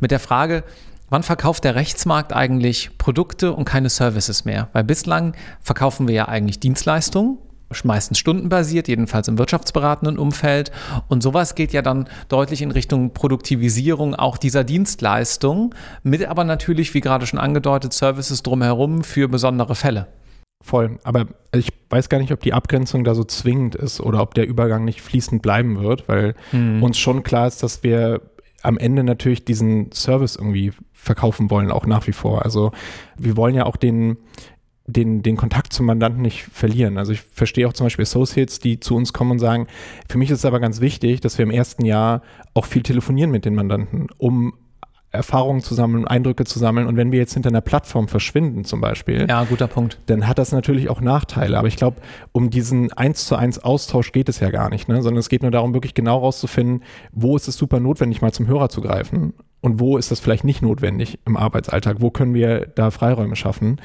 Mit 0.00 0.10
der 0.10 0.20
Frage, 0.20 0.64
wann 1.08 1.22
verkauft 1.22 1.64
der 1.64 1.74
Rechtsmarkt 1.74 2.32
eigentlich 2.32 2.98
Produkte 2.98 3.52
und 3.52 3.64
keine 3.64 3.88
Services 3.88 4.44
mehr? 4.44 4.68
Weil 4.72 4.84
bislang 4.84 5.34
verkaufen 5.60 6.08
wir 6.08 6.14
ja 6.14 6.28
eigentlich 6.28 6.60
Dienstleistungen 6.60 7.38
meistens 7.84 8.18
stundenbasiert, 8.18 8.86
jedenfalls 8.88 9.28
im 9.28 9.38
wirtschaftsberatenden 9.38 10.18
Umfeld. 10.18 10.70
Und 11.08 11.22
sowas 11.22 11.54
geht 11.54 11.72
ja 11.72 11.80
dann 11.82 12.06
deutlich 12.28 12.60
in 12.60 12.70
Richtung 12.70 13.14
Produktivisierung 13.14 14.14
auch 14.14 14.36
dieser 14.36 14.64
Dienstleistung, 14.64 15.74
mit 16.02 16.24
aber 16.26 16.44
natürlich, 16.44 16.92
wie 16.92 17.00
gerade 17.00 17.26
schon 17.26 17.38
angedeutet, 17.38 17.94
Services 17.94 18.42
drumherum 18.42 19.04
für 19.04 19.28
besondere 19.28 19.74
Fälle. 19.74 20.06
Voll. 20.62 20.98
Aber 21.02 21.26
ich 21.54 21.68
weiß 21.90 22.08
gar 22.08 22.18
nicht, 22.18 22.32
ob 22.32 22.40
die 22.40 22.52
Abgrenzung 22.52 23.04
da 23.04 23.14
so 23.14 23.24
zwingend 23.24 23.74
ist 23.74 24.00
oder 24.00 24.22
ob 24.22 24.34
der 24.34 24.46
Übergang 24.46 24.84
nicht 24.84 25.02
fließend 25.02 25.42
bleiben 25.42 25.82
wird, 25.82 26.08
weil 26.08 26.34
mhm. 26.52 26.82
uns 26.82 26.98
schon 26.98 27.22
klar 27.22 27.46
ist, 27.46 27.62
dass 27.62 27.82
wir 27.82 28.22
am 28.62 28.78
Ende 28.78 29.02
natürlich 29.02 29.44
diesen 29.44 29.90
Service 29.92 30.36
irgendwie 30.36 30.72
verkaufen 30.92 31.50
wollen, 31.50 31.72
auch 31.72 31.84
nach 31.84 32.06
wie 32.06 32.12
vor. 32.12 32.44
Also 32.44 32.70
wir 33.18 33.36
wollen 33.36 33.56
ja 33.56 33.66
auch 33.66 33.76
den, 33.76 34.18
den, 34.86 35.22
den 35.22 35.36
Kontakt 35.36 35.72
zum 35.72 35.86
Mandanten 35.86 36.22
nicht 36.22 36.44
verlieren. 36.44 36.96
Also 36.96 37.12
ich 37.12 37.22
verstehe 37.22 37.66
auch 37.66 37.72
zum 37.72 37.86
Beispiel 37.86 38.04
Associates, 38.04 38.60
die 38.60 38.78
zu 38.78 38.94
uns 38.94 39.12
kommen 39.12 39.32
und 39.32 39.38
sagen, 39.40 39.66
für 40.08 40.18
mich 40.18 40.30
ist 40.30 40.38
es 40.38 40.44
aber 40.44 40.60
ganz 40.60 40.80
wichtig, 40.80 41.20
dass 41.20 41.38
wir 41.38 41.42
im 41.42 41.50
ersten 41.50 41.84
Jahr 41.84 42.22
auch 42.54 42.66
viel 42.66 42.82
telefonieren 42.82 43.32
mit 43.32 43.44
den 43.44 43.56
Mandanten, 43.56 44.06
um 44.16 44.54
Erfahrungen 45.12 45.60
zu 45.60 45.74
sammeln, 45.74 46.06
Eindrücke 46.06 46.44
zu 46.44 46.58
sammeln. 46.58 46.86
Und 46.86 46.96
wenn 46.96 47.12
wir 47.12 47.18
jetzt 47.18 47.34
hinter 47.34 47.50
einer 47.50 47.60
Plattform 47.60 48.08
verschwinden 48.08 48.64
zum 48.64 48.80
Beispiel, 48.80 49.26
ja, 49.28 49.44
guter 49.44 49.66
Punkt. 49.68 49.98
dann 50.06 50.26
hat 50.26 50.38
das 50.38 50.52
natürlich 50.52 50.88
auch 50.88 51.00
Nachteile. 51.00 51.58
Aber 51.58 51.68
ich 51.68 51.76
glaube, 51.76 51.98
um 52.32 52.50
diesen 52.50 52.92
eins 52.92 53.26
zu 53.26 53.36
eins 53.36 53.58
Austausch 53.58 54.12
geht 54.12 54.28
es 54.28 54.40
ja 54.40 54.50
gar 54.50 54.70
nicht, 54.70 54.88
ne? 54.88 55.02
sondern 55.02 55.18
es 55.18 55.28
geht 55.28 55.42
nur 55.42 55.50
darum, 55.50 55.74
wirklich 55.74 55.94
genau 55.94 56.18
rauszufinden, 56.18 56.82
wo 57.12 57.36
ist 57.36 57.46
es 57.46 57.56
super 57.56 57.78
notwendig, 57.78 58.22
mal 58.22 58.32
zum 58.32 58.46
Hörer 58.46 58.68
zu 58.70 58.80
greifen 58.80 59.34
und 59.62 59.78
wo 59.78 59.96
ist 59.96 60.10
das 60.10 60.18
vielleicht 60.18 60.44
nicht 60.44 60.60
notwendig 60.60 61.20
im 61.24 61.36
Arbeitsalltag? 61.36 61.98
Wo 62.00 62.10
können 62.10 62.34
wir 62.34 62.66
da 62.66 62.90
Freiräume 62.90 63.36
schaffen? 63.36 63.80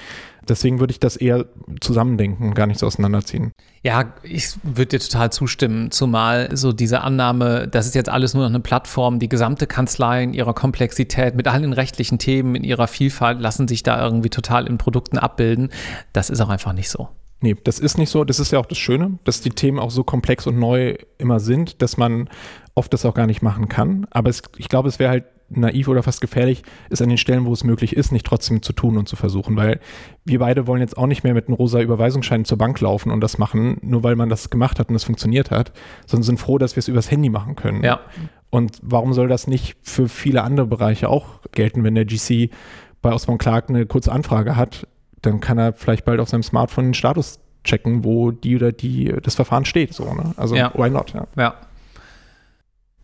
Deswegen 0.50 0.80
würde 0.80 0.92
ich 0.92 1.00
das 1.00 1.16
eher 1.18 1.46
zusammendenken, 1.82 2.56
gar 2.56 2.66
nicht 2.66 2.80
so 2.80 2.88
auseinanderziehen. 2.88 3.52
Ja, 3.84 4.14
ich 4.24 4.56
würde 4.64 4.98
dir 4.98 5.00
total 5.00 5.32
zustimmen, 5.32 5.92
zumal 5.92 6.56
so 6.56 6.74
diese 6.74 7.02
Annahme, 7.02 7.68
das 7.68 7.86
ist 7.86 7.94
jetzt 7.94 8.10
alles 8.10 8.34
nur 8.34 8.44
noch 8.44 8.50
eine 8.50 8.60
Plattform, 8.60 9.20
die 9.20 9.30
gesamte 9.30 9.68
Kanzlei 9.68 10.24
in 10.24 10.34
ihrer 10.34 10.54
Komplexität 10.54 11.36
mit 11.36 11.48
allen 11.48 11.74
rechtlichen 11.74 12.18
Themen 12.18 12.56
in 12.56 12.64
ihrer 12.64 12.88
Vielfalt 12.88 13.40
lassen 13.40 13.68
sich 13.68 13.84
da 13.84 14.04
irgendwie 14.04 14.30
total 14.30 14.66
in 14.66 14.80
Produkten 14.80 15.20
abbilden. 15.20 15.70
Das 16.12 16.32
ist 16.32 16.42
auch 16.42 16.50
einfach 16.50 16.74
nicht 16.74 16.90
so. 16.90 17.10
Nee, 17.40 17.56
das 17.64 17.78
ist 17.78 18.00
nicht 18.00 18.10
so. 18.10 18.24
Das 18.24 18.40
ist 18.40 18.52
ja 18.52 18.58
auch 18.58 18.66
das 18.66 18.80
Schöne, 18.80 19.20
dass 19.26 19.42
die 19.42 19.52
Themen 19.52 19.78
auch 19.78 19.92
so 19.92 20.04
komplex 20.04 20.48
und 20.48 20.58
neu 20.58 20.96
immer 21.20 21.40
sind, 21.40 21.84
dass 21.84 21.98
man 21.98 22.30
oft 22.74 22.92
das 22.94 23.06
auch 23.06 23.14
gar 23.14 23.28
nicht 23.28 23.44
machen 23.44 23.70
kann. 23.70 24.08
Aber 24.10 24.32
es, 24.32 24.42
ich 24.58 24.70
glaube, 24.70 24.90
es 24.90 24.98
wäre 24.98 25.12
halt 25.12 25.26
naiv 25.50 25.88
oder 25.88 26.04
fast 26.04 26.22
gefährlich, 26.22 26.64
ist 26.90 27.02
an 27.02 27.10
den 27.10 27.18
Stellen, 27.18 27.46
wo 27.46 27.54
es 27.54 27.64
möglich 27.64 27.96
ist, 27.96 28.12
nicht 28.12 28.26
trotzdem 28.26 28.62
zu 28.62 28.74
tun 28.74 28.98
und 28.98 29.08
zu 29.08 29.16
versuchen, 29.16 29.56
weil 29.56 29.80
wir 30.26 30.40
beide 30.40 30.68
wollen 30.68 30.82
jetzt 30.82 30.98
auch 30.98 31.08
nicht 31.08 31.24
mehr 31.24 31.34
mit 31.34 31.48
einem 31.48 31.56
rosa 31.56 31.80
Überweisungsschein 31.80 32.46
zur 32.46 32.58
Bank 32.58 32.80
laufen 32.82 33.12
und 33.12 33.22
das 33.22 33.38
machen, 33.38 33.78
nur 33.82 34.04
weil 34.04 34.16
man 34.16 34.30
das 34.30 34.50
gemacht 34.50 34.80
hat 34.80 34.90
und 34.90 34.96
es 34.96 35.04
funktioniert 35.06 35.52
hat, 35.52 35.72
sondern 36.06 36.24
sind 36.24 36.40
froh, 36.40 36.58
dass 36.58 36.76
wir 36.76 36.80
es 36.80 36.88
übers 36.88 37.10
Handy 37.10 37.30
machen 37.30 37.56
können. 37.56 37.84
Ja. 37.84 38.00
Und 38.50 38.80
warum 38.82 39.14
soll 39.14 39.28
das 39.28 39.48
nicht 39.48 39.78
für 39.82 40.08
viele 40.08 40.44
andere 40.44 40.68
Bereiche 40.68 41.10
auch 41.10 41.42
gelten, 41.52 41.84
wenn 41.84 41.96
der 41.96 42.06
GC 42.06 42.50
bei 43.02 43.14
Osman 43.14 43.38
Clark 43.38 43.70
eine 43.70 43.86
kurze 43.86 44.12
Anfrage 44.12 44.56
hat, 44.56 44.88
dann 45.22 45.40
kann 45.40 45.58
er 45.58 45.74
vielleicht 45.74 46.06
bald 46.06 46.20
auf 46.20 46.30
seinem 46.30 46.44
Smartphone 46.44 46.86
den 46.86 46.94
Status 46.94 47.40
checken, 47.64 48.04
wo 48.04 48.32
die 48.32 48.56
oder 48.56 48.72
die 48.72 49.14
das 49.22 49.36
Verfahren 49.36 49.66
steht. 49.66 49.94
So, 49.94 50.14
ne? 50.14 50.34
Also 50.38 50.56
ja. 50.56 50.72
why 50.76 50.90
not? 50.90 51.14
Ja. 51.14 51.28
ja. 51.36 51.56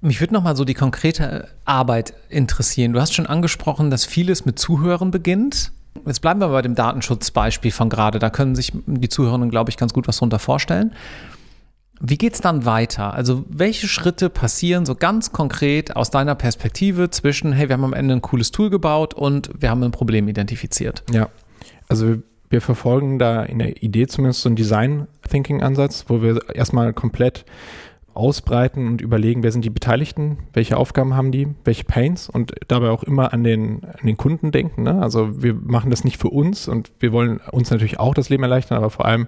Mich 0.03 0.19
würde 0.19 0.33
nochmal 0.33 0.57
so 0.57 0.65
die 0.65 0.73
konkrete 0.73 1.47
Arbeit 1.63 2.13
interessieren. 2.27 2.91
Du 2.91 2.99
hast 2.99 3.13
schon 3.13 3.25
angesprochen, 3.25 3.89
dass 3.89 4.03
vieles 4.03 4.43
mit 4.43 4.59
Zuhören 4.59 5.11
beginnt. 5.11 5.71
Jetzt 6.05 6.19
bleiben 6.19 6.41
wir 6.41 6.49
bei 6.49 6.61
dem 6.61 6.75
Datenschutzbeispiel 6.75 7.71
von 7.71 7.87
gerade. 7.87 8.19
Da 8.19 8.29
können 8.29 8.53
sich 8.53 8.73
die 8.85 9.07
Zuhörenden, 9.07 9.49
glaube 9.49 9.69
ich, 9.69 9.77
ganz 9.77 9.93
gut 9.93 10.05
was 10.09 10.17
darunter 10.17 10.39
vorstellen. 10.39 10.91
Wie 12.01 12.17
geht 12.17 12.33
es 12.33 12.41
dann 12.41 12.65
weiter? 12.65 13.13
Also 13.13 13.45
welche 13.47 13.87
Schritte 13.87 14.29
passieren 14.29 14.85
so 14.85 14.93
ganz 14.93 15.31
konkret 15.31 15.95
aus 15.95 16.09
deiner 16.09 16.35
Perspektive 16.35 17.09
zwischen, 17.09 17.53
hey, 17.53 17.69
wir 17.69 17.73
haben 17.73 17.85
am 17.85 17.93
Ende 17.93 18.13
ein 18.13 18.21
cooles 18.21 18.51
Tool 18.51 18.69
gebaut 18.69 19.13
und 19.13 19.51
wir 19.57 19.69
haben 19.69 19.83
ein 19.83 19.91
Problem 19.91 20.27
identifiziert? 20.27 21.01
Ja, 21.13 21.29
also 21.87 22.17
wir 22.49 22.59
verfolgen 22.59 23.19
da 23.19 23.43
in 23.43 23.59
der 23.59 23.81
Idee 23.81 24.07
zumindest 24.07 24.41
so 24.41 24.49
einen 24.49 24.57
Design-Thinking-Ansatz, 24.57 26.05
wo 26.09 26.21
wir 26.21 26.53
erstmal 26.53 26.91
komplett 26.91 27.45
ausbreiten 28.13 28.87
und 28.87 29.01
überlegen, 29.01 29.43
wer 29.43 29.51
sind 29.51 29.65
die 29.65 29.69
Beteiligten, 29.69 30.37
welche 30.53 30.77
Aufgaben 30.77 31.15
haben 31.15 31.31
die, 31.31 31.47
welche 31.63 31.83
Pains 31.83 32.29
und 32.29 32.53
dabei 32.67 32.89
auch 32.89 33.03
immer 33.03 33.33
an 33.33 33.43
den, 33.43 33.83
an 33.85 34.05
den 34.05 34.17
Kunden 34.17 34.51
denken. 34.51 34.83
Ne? 34.83 35.01
Also 35.01 35.41
wir 35.41 35.53
machen 35.55 35.89
das 35.89 36.03
nicht 36.03 36.17
für 36.17 36.29
uns 36.29 36.67
und 36.67 36.91
wir 36.99 37.11
wollen 37.11 37.39
uns 37.51 37.71
natürlich 37.71 37.99
auch 37.99 38.13
das 38.13 38.29
Leben 38.29 38.43
erleichtern, 38.43 38.77
aber 38.77 38.89
vor 38.89 39.05
allem 39.05 39.27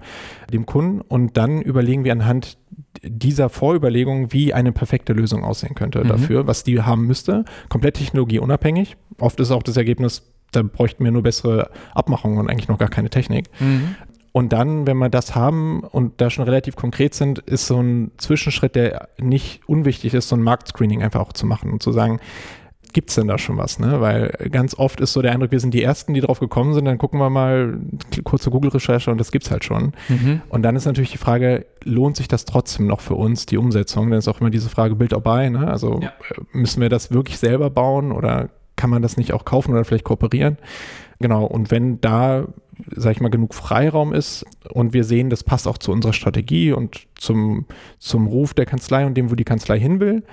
dem 0.51 0.65
Kunden 0.65 1.01
und 1.01 1.37
dann 1.37 1.61
überlegen 1.61 2.03
wir 2.03 2.11
anhand 2.11 2.57
dieser 3.03 3.49
Vorüberlegung, 3.49 4.31
wie 4.31 4.53
eine 4.53 4.71
perfekte 4.71 5.13
Lösung 5.13 5.43
aussehen 5.43 5.75
könnte 5.75 6.03
mhm. 6.03 6.07
dafür, 6.07 6.47
was 6.47 6.63
die 6.63 6.81
haben 6.81 7.05
müsste, 7.07 7.45
komplett 7.69 7.95
technologieunabhängig. 7.95 8.97
Oft 9.19 9.39
ist 9.39 9.51
auch 9.51 9.63
das 9.63 9.77
Ergebnis, 9.77 10.23
da 10.51 10.61
bräuchten 10.63 11.03
wir 11.03 11.11
nur 11.11 11.23
bessere 11.23 11.69
Abmachungen 11.93 12.37
und 12.37 12.49
eigentlich 12.49 12.67
noch 12.67 12.77
gar 12.77 12.89
keine 12.89 13.09
Technik. 13.09 13.49
Mhm. 13.59 13.95
Und 14.35 14.51
dann, 14.51 14.85
wenn 14.85 14.97
wir 14.97 15.07
das 15.07 15.33
haben 15.33 15.79
und 15.79 16.19
da 16.19 16.29
schon 16.29 16.43
relativ 16.43 16.75
konkret 16.75 17.13
sind, 17.13 17.39
ist 17.39 17.67
so 17.67 17.79
ein 17.79 18.11
Zwischenschritt, 18.17 18.75
der 18.75 19.07
nicht 19.17 19.61
unwichtig 19.65 20.13
ist, 20.13 20.27
so 20.27 20.35
ein 20.35 20.41
Marktscreening 20.41 21.01
einfach 21.01 21.21
auch 21.21 21.31
zu 21.31 21.45
machen 21.45 21.71
und 21.71 21.81
zu 21.81 21.93
sagen, 21.93 22.19
gibt 22.91 23.11
es 23.11 23.15
denn 23.15 23.29
da 23.29 23.37
schon 23.37 23.55
was? 23.55 23.79
Ne? 23.79 24.01
Weil 24.01 24.49
ganz 24.51 24.77
oft 24.77 24.99
ist 24.99 25.13
so 25.13 25.21
der 25.21 25.31
Eindruck, 25.31 25.51
wir 25.51 25.61
sind 25.61 25.73
die 25.73 25.81
Ersten, 25.81 26.13
die 26.13 26.19
drauf 26.19 26.41
gekommen 26.41 26.73
sind, 26.73 26.83
dann 26.83 26.97
gucken 26.97 27.17
wir 27.17 27.29
mal 27.29 27.79
kurze 28.25 28.49
Google-Recherche 28.49 29.09
und 29.09 29.19
das 29.19 29.31
gibt 29.31 29.45
es 29.45 29.51
halt 29.51 29.63
schon. 29.63 29.93
Mhm. 30.09 30.41
Und 30.49 30.63
dann 30.63 30.75
ist 30.75 30.83
natürlich 30.83 31.13
die 31.13 31.17
Frage, 31.17 31.65
lohnt 31.85 32.17
sich 32.17 32.27
das 32.27 32.43
trotzdem 32.43 32.87
noch 32.87 32.99
für 32.99 33.15
uns, 33.15 33.45
die 33.45 33.55
Umsetzung? 33.55 34.09
Dann 34.09 34.19
ist 34.19 34.27
auch 34.27 34.41
immer 34.41 34.49
diese 34.49 34.67
Frage, 34.67 34.95
Build 34.95 35.13
or 35.13 35.21
Buy, 35.21 35.49
ne? 35.49 35.65
Also 35.65 36.01
ja. 36.01 36.11
müssen 36.51 36.81
wir 36.81 36.89
das 36.89 37.09
wirklich 37.09 37.37
selber 37.37 37.69
bauen 37.69 38.11
oder 38.11 38.49
kann 38.75 38.89
man 38.89 39.01
das 39.01 39.15
nicht 39.15 39.31
auch 39.31 39.45
kaufen 39.45 39.71
oder 39.71 39.85
vielleicht 39.85 40.03
kooperieren? 40.03 40.57
Genau, 41.19 41.45
und 41.45 41.71
wenn 41.71 42.01
da, 42.01 42.47
sag 42.95 43.13
ich 43.13 43.21
mal, 43.21 43.29
genug 43.29 43.53
Freiraum 43.53 44.13
ist 44.13 44.45
und 44.69 44.93
wir 44.93 45.03
sehen, 45.03 45.29
das 45.29 45.43
passt 45.43 45.67
auch 45.67 45.77
zu 45.77 45.91
unserer 45.91 46.13
Strategie 46.13 46.71
und 46.73 47.07
zum, 47.15 47.65
zum 47.99 48.27
Ruf 48.27 48.53
der 48.53 48.65
Kanzlei 48.65 49.05
und 49.05 49.15
dem, 49.15 49.31
wo 49.31 49.35
die 49.35 49.43
Kanzlei 49.43 49.79
hin 49.79 49.99
will, 49.99 50.23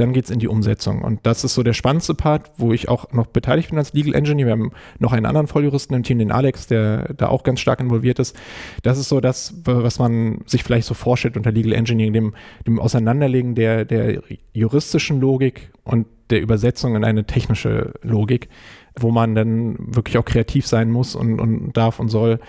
dann 0.00 0.12
geht 0.14 0.24
es 0.24 0.30
in 0.30 0.38
die 0.38 0.48
Umsetzung. 0.48 1.02
Und 1.02 1.20
das 1.24 1.44
ist 1.44 1.54
so 1.54 1.62
der 1.62 1.74
spannendste 1.74 2.14
Part, 2.14 2.50
wo 2.56 2.72
ich 2.72 2.88
auch 2.88 3.12
noch 3.12 3.26
beteiligt 3.26 3.68
bin 3.68 3.78
als 3.78 3.92
Legal 3.92 4.14
Engineer. 4.14 4.46
Wir 4.46 4.52
haben 4.52 4.72
noch 4.98 5.12
einen 5.12 5.26
anderen 5.26 5.46
Volljuristen 5.46 5.94
im 5.94 6.02
Team, 6.02 6.18
den 6.18 6.32
Alex, 6.32 6.66
der 6.66 7.12
da 7.14 7.28
auch 7.28 7.42
ganz 7.42 7.60
stark 7.60 7.80
involviert 7.80 8.18
ist. 8.18 8.34
Das 8.82 8.98
ist 8.98 9.10
so 9.10 9.20
das, 9.20 9.54
was 9.64 9.98
man 9.98 10.38
sich 10.46 10.64
vielleicht 10.64 10.86
so 10.86 10.94
vorstellt 10.94 11.36
unter 11.36 11.52
Legal 11.52 11.74
Engineering, 11.74 12.14
dem, 12.14 12.34
dem 12.66 12.80
Auseinanderlegen 12.80 13.54
der, 13.54 13.84
der 13.84 14.22
juristischen 14.54 15.20
Logik 15.20 15.70
und 15.84 16.06
der 16.30 16.40
Übersetzung 16.40 16.96
in 16.96 17.04
eine 17.04 17.24
technische 17.24 17.92
Logik 18.02 18.48
wo 19.02 19.10
man 19.10 19.34
dann 19.34 19.76
wirklich 19.78 20.18
auch 20.18 20.24
kreativ 20.24 20.66
sein 20.66 20.90
muss 20.90 21.14
und, 21.14 21.40
und 21.40 21.72
darf 21.72 22.00
und 22.00 22.08
soll. 22.08 22.40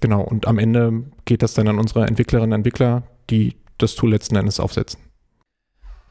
Genau, 0.00 0.22
und 0.22 0.46
am 0.46 0.58
Ende 0.58 1.04
geht 1.24 1.42
das 1.42 1.54
dann 1.54 1.68
an 1.68 1.78
unsere 1.78 2.06
Entwicklerinnen 2.06 2.52
und 2.52 2.58
Entwickler, 2.58 3.02
die 3.30 3.56
das 3.78 3.94
Tool 3.94 4.10
letzten 4.10 4.36
Endes 4.36 4.60
aufsetzen. 4.60 5.00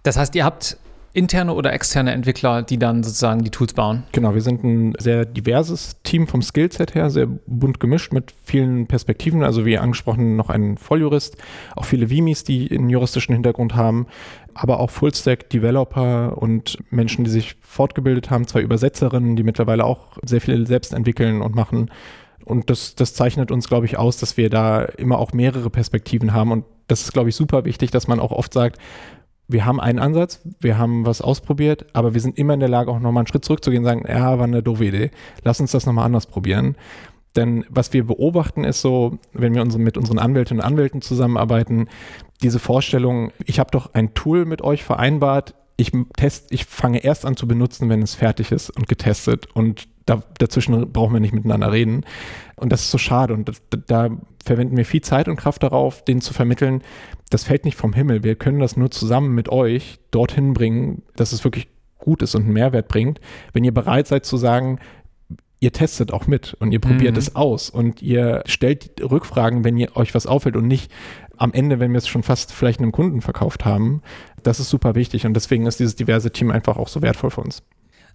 Das 0.03 0.17
heißt, 0.17 0.36
ihr 0.36 0.45
habt 0.45 0.77
interne 1.17 1.56
oder 1.56 1.73
externe 1.73 2.12
Entwickler, 2.12 2.62
die 2.62 2.77
dann 2.77 3.01
sozusagen 3.03 3.43
die 3.43 3.49
Tools 3.49 3.73
bauen? 3.73 4.03
Genau, 4.12 4.36
wir 4.36 4.41
sind 4.41 4.63
ein 4.63 4.93
sehr 4.99 5.25
diverses 5.25 5.97
Team 6.03 6.27
vom 6.27 6.43
Skillset 6.43 6.93
her, 6.93 7.10
sehr 7.10 7.27
bunt 7.47 7.80
gemischt 7.80 8.13
mit 8.13 8.32
vielen 8.43 8.86
Perspektiven. 8.86 9.43
Also 9.43 9.65
wie 9.65 9.80
angesprochen, 9.80 10.36
noch 10.36 10.51
ein 10.51 10.77
Volljurist, 10.77 11.38
auch 11.75 11.86
viele 11.86 12.12
Vimis, 12.12 12.43
die 12.43 12.69
einen 12.71 12.91
juristischen 12.91 13.34
Hintergrund 13.34 13.75
haben, 13.75 14.06
aber 14.53 14.80
auch 14.80 14.91
Fullstack-Developer 14.91 16.38
und 16.38 16.77
Menschen, 16.91 17.23
die 17.23 17.32
sich 17.32 17.56
fortgebildet 17.62 18.30
haben, 18.30 18.45
zwei 18.45 18.62
Übersetzerinnen, 18.62 19.36
die 19.36 19.43
mittlerweile 19.43 19.86
auch 19.86 20.19
sehr 20.23 20.39
viel 20.39 20.67
selbst 20.67 20.93
entwickeln 20.93 21.41
und 21.41 21.56
machen. 21.56 21.89
Und 22.45 22.69
das, 22.69 22.93
das 22.93 23.15
zeichnet 23.15 23.51
uns, 23.51 23.67
glaube 23.67 23.88
ich, 23.88 23.97
aus, 23.97 24.17
dass 24.17 24.38
wir 24.38 24.51
da 24.51 24.84
immer 24.84 25.17
auch 25.17 25.34
mehrere 25.34 25.71
Perspektiven 25.71 26.32
haben. 26.32 26.51
Und 26.51 26.65
das 26.88 27.01
ist, 27.01 27.12
glaube 27.12 27.30
ich, 27.30 27.36
super 27.36 27.65
wichtig, 27.65 27.89
dass 27.89 28.08
man 28.08 28.19
auch 28.19 28.32
oft 28.32 28.53
sagt, 28.53 28.77
wir 29.47 29.65
haben 29.65 29.79
einen 29.79 29.99
Ansatz, 29.99 30.41
wir 30.60 30.77
haben 30.77 31.05
was 31.05 31.21
ausprobiert, 31.21 31.86
aber 31.93 32.13
wir 32.13 32.21
sind 32.21 32.38
immer 32.38 32.53
in 32.53 32.60
der 32.60 32.69
Lage, 32.69 32.91
auch 32.91 32.99
nochmal 32.99 33.21
einen 33.21 33.27
Schritt 33.27 33.45
zurückzugehen 33.45 33.83
und 33.83 33.89
sagen, 33.89 34.05
ja, 34.07 34.38
war 34.38 34.45
eine 34.45 34.62
doofe 34.62 34.86
Idee, 34.86 35.12
lass 35.43 35.62
uns 35.62 35.71
das 35.71 35.86
nochmal 35.86 36.05
anders 36.05 36.25
probieren. 36.25 36.75
Denn 37.36 37.65
was 37.69 37.93
wir 37.93 38.05
beobachten 38.05 38.63
ist 38.63 38.81
so, 38.81 39.19
wenn 39.31 39.53
wir 39.53 39.62
unsere, 39.62 39.81
mit 39.81 39.97
unseren 39.97 40.17
Anwältinnen 40.17 40.62
und 40.62 40.67
Anwälten 40.67 41.01
zusammenarbeiten, 41.01 41.88
diese 42.41 42.60
Vorstellung, 42.60 43.31
ich 43.45 43.60
habe 43.60 43.71
doch 43.71 43.93
ein 43.93 44.13
Tool 44.15 44.45
mit 44.45 44.62
euch 44.62 44.83
vereinbart, 44.83 45.53
ich 45.77 45.91
test, 46.17 46.47
ich 46.49 46.65
fange 46.65 47.03
erst 47.03 47.25
an 47.25 47.38
zu 47.38 47.47
benutzen, 47.47 47.89
wenn 47.89 48.01
es 48.01 48.15
fertig 48.15 48.51
ist 48.51 48.71
und 48.71 48.88
getestet 48.88 49.47
und 49.53 49.88
da, 50.08 50.24
dazwischen 50.39 50.91
brauchen 50.91 51.13
wir 51.13 51.20
nicht 51.20 51.34
miteinander 51.34 51.72
reden. 51.72 52.04
Und 52.56 52.72
das 52.72 52.82
ist 52.82 52.91
so 52.91 52.98
schade 52.98 53.34
und 53.34 53.48
das, 53.48 53.62
da 53.86 54.10
verwenden 54.43 54.78
wir 54.78 54.86
viel 54.86 55.02
Zeit 55.02 55.28
und 55.28 55.36
Kraft 55.36 55.62
darauf, 55.62 56.04
denen 56.04 56.22
zu 56.22 56.34
vermitteln, 56.34 56.82
das 57.30 57.43
fällt 57.43 57.65
nicht 57.65 57.78
vom 57.78 57.93
Himmel. 57.93 58.24
Wir 58.24 58.36
können 58.36 58.60
das 58.60 58.78
nur 58.78 58.89
zusammen 58.89 59.36
mit 59.36 59.50
euch 59.50 60.00
dorthin 60.10 60.54
bringen, 60.54 61.04
dass 61.15 61.34
es 61.34 61.43
wirklich 61.43 61.67
gut 62.00 62.22
ist 62.22 62.36
und 62.36 62.43
einen 62.43 62.54
Mehrwert 62.54 62.88
bringt. 62.88 63.20
Wenn 63.54 63.63
ihr 63.63 63.74
bereit 63.74 64.08
seid 64.08 64.26
zu 64.26 64.38
sagen, 64.38 64.80
ihr 65.60 65.74
testet 65.74 66.13
auch 66.13 66.28
mit 66.28 66.56
und 66.60 66.72
ihr 66.72 66.80
probiert 66.80 67.13
mhm. 67.13 67.20
es 67.20 67.36
aus 67.36 67.70
und 67.70 68.02
ihr 68.02 68.43
stellt 68.46 69.02
Rückfragen, 69.02 69.63
wenn 69.63 69.78
ihr 69.78 69.96
euch 69.98 70.15
was 70.15 70.28
auffällt 70.28 70.56
und 70.56 70.67
nicht 70.67 70.91
am 71.36 71.54
Ende, 71.54 71.80
wenn 71.80 71.91
wir 71.91 71.98
es 71.98 72.08
schon 72.08 72.24
fast 72.24 72.52
vielleicht 72.52 72.80
einem 72.80 72.91
Kunden 72.91 73.22
verkauft 73.22 73.65
haben. 73.65 74.02
Das 74.41 74.60
ist 74.60 74.70
super 74.70 74.96
wichtig 74.96 75.26
und 75.26 75.34
deswegen 75.34 75.65
ist 75.65 75.80
dieses 75.80 75.96
diverse 75.96 76.32
Team 76.32 76.52
einfach 76.52 76.78
auch 76.78 76.88
so 76.88 77.02
wertvoll 77.02 77.32
für 77.32 77.41
uns. 77.41 77.62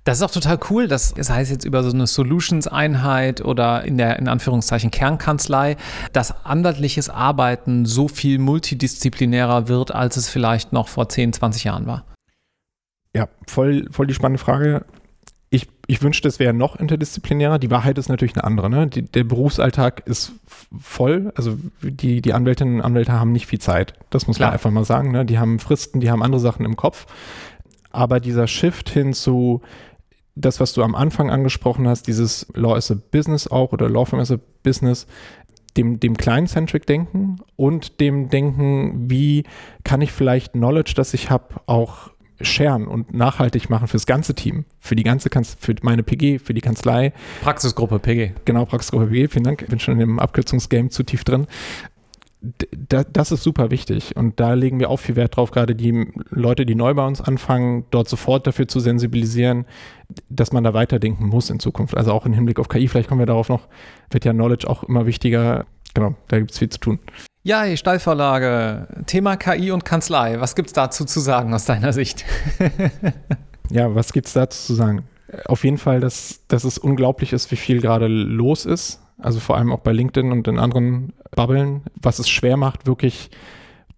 Das 0.04 0.18
ist 0.18 0.22
auch 0.22 0.30
total 0.30 0.58
cool, 0.70 0.88
dass 0.88 1.14
das 1.14 1.30
heißt 1.30 1.50
jetzt 1.50 1.64
über 1.64 1.84
so 1.84 1.90
eine 1.90 2.08
Solutions-Einheit 2.08 3.40
oder 3.44 3.84
in 3.84 3.98
der 3.98 4.18
in 4.18 4.26
Anführungszeichen 4.26 4.90
Kernkanzlei, 4.90 5.76
dass 6.12 6.44
anwaltliches 6.44 7.08
Arbeiten 7.08 7.86
so 7.86 8.08
viel 8.08 8.38
multidisziplinärer 8.38 9.68
wird, 9.68 9.94
als 9.94 10.16
es 10.16 10.28
vielleicht 10.28 10.72
noch 10.72 10.88
vor 10.88 11.08
10, 11.08 11.34
20 11.34 11.64
Jahren 11.64 11.86
war. 11.86 12.04
Ja, 13.14 13.28
voll, 13.46 13.86
voll 13.90 14.06
die 14.06 14.14
spannende 14.14 14.42
Frage. 14.42 14.84
Ich, 15.50 15.68
ich 15.86 16.02
wünschte, 16.02 16.26
es 16.28 16.38
wäre 16.38 16.54
noch 16.54 16.76
interdisziplinärer. 16.76 17.58
Die 17.58 17.70
Wahrheit 17.70 17.98
ist 17.98 18.08
natürlich 18.08 18.34
eine 18.34 18.44
andere. 18.44 18.70
Ne? 18.70 18.86
Die, 18.88 19.02
der 19.02 19.22
Berufsalltag 19.22 20.04
ist 20.06 20.32
voll. 20.80 21.30
Also 21.36 21.58
die, 21.82 22.22
die 22.22 22.32
Anwältinnen 22.32 22.76
und 22.76 22.80
Anwälte 22.80 23.12
haben 23.12 23.32
nicht 23.32 23.46
viel 23.46 23.60
Zeit. 23.60 23.92
Das 24.10 24.26
muss 24.26 24.36
Klar. 24.36 24.48
man 24.48 24.54
einfach 24.54 24.70
mal 24.70 24.84
sagen. 24.84 25.12
Ne? 25.12 25.26
Die 25.26 25.38
haben 25.38 25.58
Fristen, 25.58 26.00
die 26.00 26.10
haben 26.10 26.22
andere 26.22 26.40
Sachen 26.40 26.64
im 26.64 26.74
Kopf. 26.74 27.06
Aber 27.90 28.18
dieser 28.18 28.46
Shift 28.46 28.88
hin 28.88 29.12
zu 29.12 29.60
das, 30.34 30.60
was 30.60 30.72
du 30.72 30.82
am 30.82 30.94
Anfang 30.94 31.30
angesprochen 31.30 31.86
hast, 31.86 32.06
dieses 32.06 32.46
Law 32.54 32.74
as 32.74 32.90
a 32.90 32.96
Business 33.10 33.48
auch 33.48 33.72
oder 33.72 33.88
Law 33.88 34.04
Firm 34.04 34.20
as 34.20 34.30
a 34.30 34.38
Business, 34.62 35.06
dem, 35.76 36.00
dem 36.00 36.16
Client-Centric-Denken 36.16 37.40
und 37.56 38.00
dem 38.00 38.28
Denken, 38.28 39.10
wie 39.10 39.44
kann 39.84 40.00
ich 40.00 40.12
vielleicht 40.12 40.52
Knowledge, 40.52 40.92
das 40.96 41.14
ich 41.14 41.30
habe, 41.30 41.60
auch 41.66 42.10
sharen 42.40 42.88
und 42.88 43.14
nachhaltig 43.14 43.70
machen 43.70 43.86
fürs 43.86 44.06
ganze 44.06 44.34
Team, 44.34 44.64
für 44.80 44.96
die 44.96 45.04
ganze 45.04 45.30
Kanz 45.30 45.56
für 45.58 45.74
meine 45.82 46.02
PG, 46.02 46.38
für 46.38 46.54
die 46.54 46.60
Kanzlei. 46.60 47.12
Praxisgruppe 47.42 47.98
PG. 47.98 48.32
Genau, 48.44 48.64
Praxisgruppe 48.64 49.06
PG, 49.06 49.28
vielen 49.28 49.44
Dank. 49.44 49.62
Ich 49.62 49.68
bin 49.68 49.78
schon 49.78 49.94
in 49.94 50.00
dem 50.00 50.18
Abkürzungsgame 50.18 50.88
zu 50.88 51.04
tief 51.04 51.24
drin 51.24 51.46
das 52.88 53.30
ist 53.30 53.44
super 53.44 53.70
wichtig 53.70 54.16
und 54.16 54.40
da 54.40 54.54
legen 54.54 54.80
wir 54.80 54.90
auch 54.90 54.98
viel 54.98 55.14
Wert 55.14 55.36
drauf, 55.36 55.52
gerade 55.52 55.76
die 55.76 56.08
Leute, 56.30 56.66
die 56.66 56.74
neu 56.74 56.92
bei 56.94 57.06
uns 57.06 57.20
anfangen, 57.20 57.84
dort 57.90 58.08
sofort 58.08 58.46
dafür 58.46 58.66
zu 58.66 58.80
sensibilisieren, 58.80 59.64
dass 60.28 60.52
man 60.52 60.64
da 60.64 60.74
weiterdenken 60.74 61.26
muss 61.26 61.50
in 61.50 61.60
Zukunft. 61.60 61.96
Also 61.96 62.12
auch 62.12 62.26
im 62.26 62.32
Hinblick 62.32 62.58
auf 62.58 62.68
KI, 62.68 62.88
vielleicht 62.88 63.08
kommen 63.08 63.20
wir 63.20 63.26
darauf 63.26 63.48
noch, 63.48 63.68
wird 64.10 64.24
ja 64.24 64.32
Knowledge 64.32 64.68
auch 64.68 64.82
immer 64.82 65.06
wichtiger. 65.06 65.66
Genau, 65.94 66.16
da 66.28 66.38
gibt 66.38 66.50
es 66.50 66.58
viel 66.58 66.68
zu 66.68 66.80
tun. 66.80 66.98
Ja, 67.44 67.64
die 67.64 67.76
Steilvorlage, 67.76 68.88
Thema 69.06 69.36
KI 69.36 69.70
und 69.70 69.84
Kanzlei. 69.84 70.40
Was 70.40 70.56
gibt 70.56 70.68
es 70.68 70.72
dazu 70.72 71.04
zu 71.04 71.20
sagen 71.20 71.54
aus 71.54 71.64
deiner 71.64 71.92
Sicht? 71.92 72.24
ja, 73.70 73.94
was 73.94 74.12
gibt 74.12 74.26
es 74.26 74.32
dazu 74.32 74.66
zu 74.66 74.74
sagen? 74.74 75.04
Auf 75.46 75.64
jeden 75.64 75.78
Fall, 75.78 76.00
dass, 76.00 76.40
dass 76.48 76.64
es 76.64 76.76
unglaublich 76.78 77.32
ist, 77.32 77.50
wie 77.50 77.56
viel 77.56 77.80
gerade 77.80 78.06
los 78.08 78.66
ist 78.66 79.02
also 79.22 79.40
vor 79.40 79.56
allem 79.56 79.72
auch 79.72 79.80
bei 79.80 79.92
LinkedIn 79.92 80.32
und 80.32 80.48
in 80.48 80.58
anderen 80.58 81.12
Bubblen, 81.34 81.82
was 82.00 82.18
es 82.18 82.28
schwer 82.28 82.56
macht, 82.56 82.86
wirklich 82.86 83.30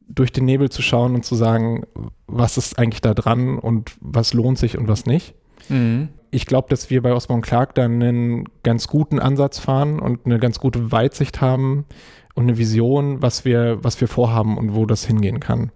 durch 0.09 0.33
den 0.33 0.45
Nebel 0.45 0.71
zu 0.71 0.83
schauen 0.83 1.15
und 1.15 1.25
zu 1.25 1.35
sagen, 1.35 1.85
was 2.27 2.57
ist 2.57 2.79
eigentlich 2.79 3.01
da 3.01 3.15
dran 3.15 3.59
und 3.59 3.97
was 4.01 4.35
lohnt 4.35 4.59
sich 4.59 4.77
und 4.79 4.89
was 4.89 5.07
nicht. 5.07 5.35
Mhm. 5.69 6.09
Ich 6.31 6.47
glaube, 6.47 6.69
dass 6.69 6.91
wir 6.91 7.01
bei 7.01 7.13
Osborne 7.13 7.43
Clark 7.43 7.75
dann 7.75 8.03
einen 8.03 8.45
ganz 8.63 8.89
guten 8.89 9.19
Ansatz 9.19 9.59
fahren 9.59 10.01
und 10.01 10.27
eine 10.27 10.39
ganz 10.39 10.59
gute 10.59 10.93
Weitsicht 10.93 11.41
haben 11.41 11.87
und 12.35 12.45
eine 12.45 12.59
Vision, 12.59 13.23
was 13.23 13.45
wir, 13.45 13.83
was 13.83 14.01
wir 14.01 14.09
vorhaben 14.09 14.59
und 14.59 14.75
wo 14.75 14.85
das 14.85 15.05
hingehen 15.05 15.41
kann. 15.41 15.71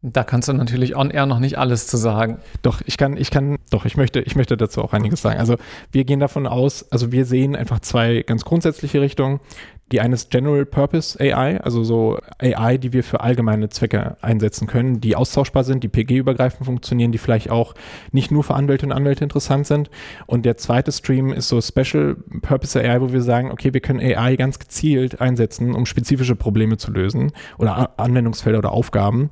Da 0.00 0.22
kannst 0.22 0.48
du 0.48 0.52
natürlich 0.52 0.94
on 0.94 1.10
air 1.10 1.26
noch 1.26 1.40
nicht 1.40 1.58
alles 1.58 1.88
zu 1.88 1.96
sagen. 1.96 2.38
Doch, 2.62 2.82
ich 2.86 2.96
kann, 2.96 3.16
ich 3.16 3.32
kann, 3.32 3.58
doch, 3.70 3.84
ich 3.84 3.96
möchte, 3.96 4.20
ich 4.20 4.36
möchte 4.36 4.56
dazu 4.56 4.80
auch 4.82 4.92
einiges 4.92 5.22
sagen. 5.22 5.40
Also 5.40 5.56
wir 5.90 6.04
gehen 6.04 6.20
davon 6.20 6.46
aus, 6.46 6.86
also 6.92 7.10
wir 7.10 7.24
sehen 7.24 7.56
einfach 7.56 7.80
zwei 7.80 8.22
ganz 8.22 8.44
grundsätzliche 8.44 9.00
Richtungen. 9.00 9.40
Die 9.92 10.00
eine 10.00 10.14
ist 10.14 10.30
General 10.30 10.66
Purpose 10.66 11.18
AI, 11.18 11.60
also 11.60 11.82
so 11.82 12.18
AI, 12.38 12.76
die 12.76 12.92
wir 12.92 13.02
für 13.02 13.20
allgemeine 13.20 13.68
Zwecke 13.68 14.16
einsetzen 14.20 14.66
können, 14.66 15.00
die 15.00 15.16
austauschbar 15.16 15.64
sind, 15.64 15.82
die 15.82 15.88
PG-übergreifend 15.88 16.66
funktionieren, 16.66 17.12
die 17.12 17.18
vielleicht 17.18 17.50
auch 17.50 17.74
nicht 18.12 18.30
nur 18.30 18.44
für 18.44 18.54
Anwälte 18.54 18.86
und 18.86 18.92
Anwälte 18.92 19.24
interessant 19.24 19.66
sind. 19.66 19.90
Und 20.26 20.44
der 20.44 20.56
zweite 20.56 20.92
Stream 20.92 21.32
ist 21.32 21.48
so 21.48 21.60
Special 21.60 22.16
Purpose 22.42 22.78
AI, 22.78 23.00
wo 23.00 23.12
wir 23.12 23.22
sagen, 23.22 23.50
okay, 23.50 23.72
wir 23.72 23.80
können 23.80 24.00
AI 24.00 24.36
ganz 24.36 24.58
gezielt 24.58 25.20
einsetzen, 25.20 25.74
um 25.74 25.86
spezifische 25.86 26.36
Probleme 26.36 26.76
zu 26.76 26.90
lösen 26.90 27.32
oder 27.58 27.98
Anwendungsfelder 27.98 28.58
oder 28.58 28.72
Aufgaben 28.72 29.30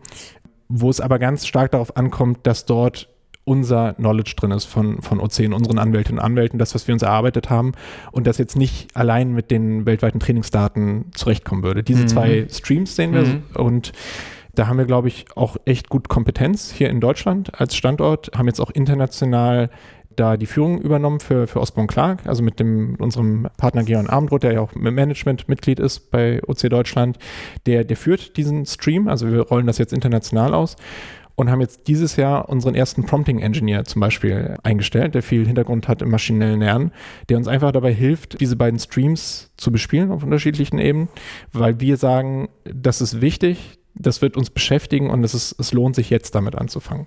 wo 0.68 0.90
es 0.90 1.00
aber 1.00 1.18
ganz 1.18 1.46
stark 1.46 1.70
darauf 1.70 1.96
ankommt, 1.96 2.46
dass 2.46 2.64
dort 2.64 3.08
unser 3.46 3.94
Knowledge 3.94 4.34
drin 4.36 4.50
ist 4.50 4.64
von, 4.64 5.00
von 5.02 5.20
OC 5.20 5.38
und 5.40 5.52
unseren 5.52 5.78
Anwältinnen 5.78 6.18
und 6.18 6.24
Anwälten, 6.24 6.58
das, 6.58 6.74
was 6.74 6.88
wir 6.88 6.92
uns 6.92 7.02
erarbeitet 7.02 7.48
haben 7.48 7.72
und 8.10 8.26
das 8.26 8.38
jetzt 8.38 8.56
nicht 8.56 8.94
allein 8.94 9.32
mit 9.32 9.52
den 9.52 9.86
weltweiten 9.86 10.18
Trainingsdaten 10.18 11.06
zurechtkommen 11.14 11.62
würde. 11.62 11.84
Diese 11.84 12.02
mhm. 12.02 12.08
zwei 12.08 12.46
Streams 12.50 12.96
sehen 12.96 13.14
wir 13.14 13.22
mhm. 13.22 13.42
und 13.54 13.92
da 14.56 14.66
haben 14.66 14.78
wir, 14.78 14.84
glaube 14.84 15.08
ich, 15.08 15.26
auch 15.36 15.56
echt 15.64 15.88
gut 15.88 16.08
Kompetenz 16.08 16.72
hier 16.72 16.90
in 16.90 17.00
Deutschland 17.00 17.60
als 17.60 17.76
Standort, 17.76 18.32
haben 18.36 18.48
jetzt 18.48 18.60
auch 18.60 18.70
international 18.70 19.70
da 20.16 20.36
die 20.36 20.46
Führung 20.46 20.80
übernommen 20.80 21.20
für, 21.20 21.46
für 21.46 21.60
Osborne 21.60 21.86
Clark, 21.86 22.26
also 22.26 22.42
mit 22.42 22.58
dem 22.58 22.96
unserem 22.98 23.46
Partner 23.58 23.84
Georg 23.84 24.10
Abendroth, 24.10 24.42
der 24.42 24.54
ja 24.54 24.60
auch 24.60 24.72
im 24.72 24.82
Management-Mitglied 24.82 25.78
ist 25.78 26.10
bei 26.10 26.42
OC 26.46 26.70
Deutschland, 26.70 27.18
der, 27.66 27.84
der 27.84 27.96
führt 27.96 28.36
diesen 28.36 28.66
Stream, 28.66 29.06
also 29.08 29.30
wir 29.30 29.42
rollen 29.42 29.66
das 29.66 29.78
jetzt 29.78 29.92
international 29.92 30.54
aus 30.54 30.76
und 31.36 31.50
haben 31.50 31.60
jetzt 31.60 31.86
dieses 31.86 32.16
Jahr 32.16 32.48
unseren 32.48 32.74
ersten 32.74 33.04
Prompting 33.04 33.38
Engineer 33.38 33.84
zum 33.84 34.00
Beispiel 34.00 34.56
eingestellt, 34.62 35.14
der 35.14 35.22
viel 35.22 35.46
Hintergrund 35.46 35.86
hat 35.86 36.02
im 36.02 36.10
maschinellen 36.10 36.60
Lernen, 36.60 36.92
der 37.28 37.36
uns 37.36 37.46
einfach 37.46 37.72
dabei 37.72 37.92
hilft, 37.92 38.40
diese 38.40 38.56
beiden 38.56 38.80
Streams 38.80 39.52
zu 39.56 39.70
bespielen 39.70 40.10
auf 40.10 40.24
unterschiedlichen 40.24 40.78
Ebenen, 40.78 41.08
weil 41.52 41.78
wir 41.78 41.98
sagen, 41.98 42.48
das 42.64 43.00
ist 43.00 43.20
wichtig, 43.20 43.78
das 43.94 44.22
wird 44.22 44.36
uns 44.36 44.50
beschäftigen 44.50 45.10
und 45.10 45.22
es, 45.24 45.34
ist, 45.34 45.60
es 45.60 45.72
lohnt 45.72 45.94
sich 45.94 46.10
jetzt 46.10 46.34
damit 46.34 46.54
anzufangen. 46.56 47.06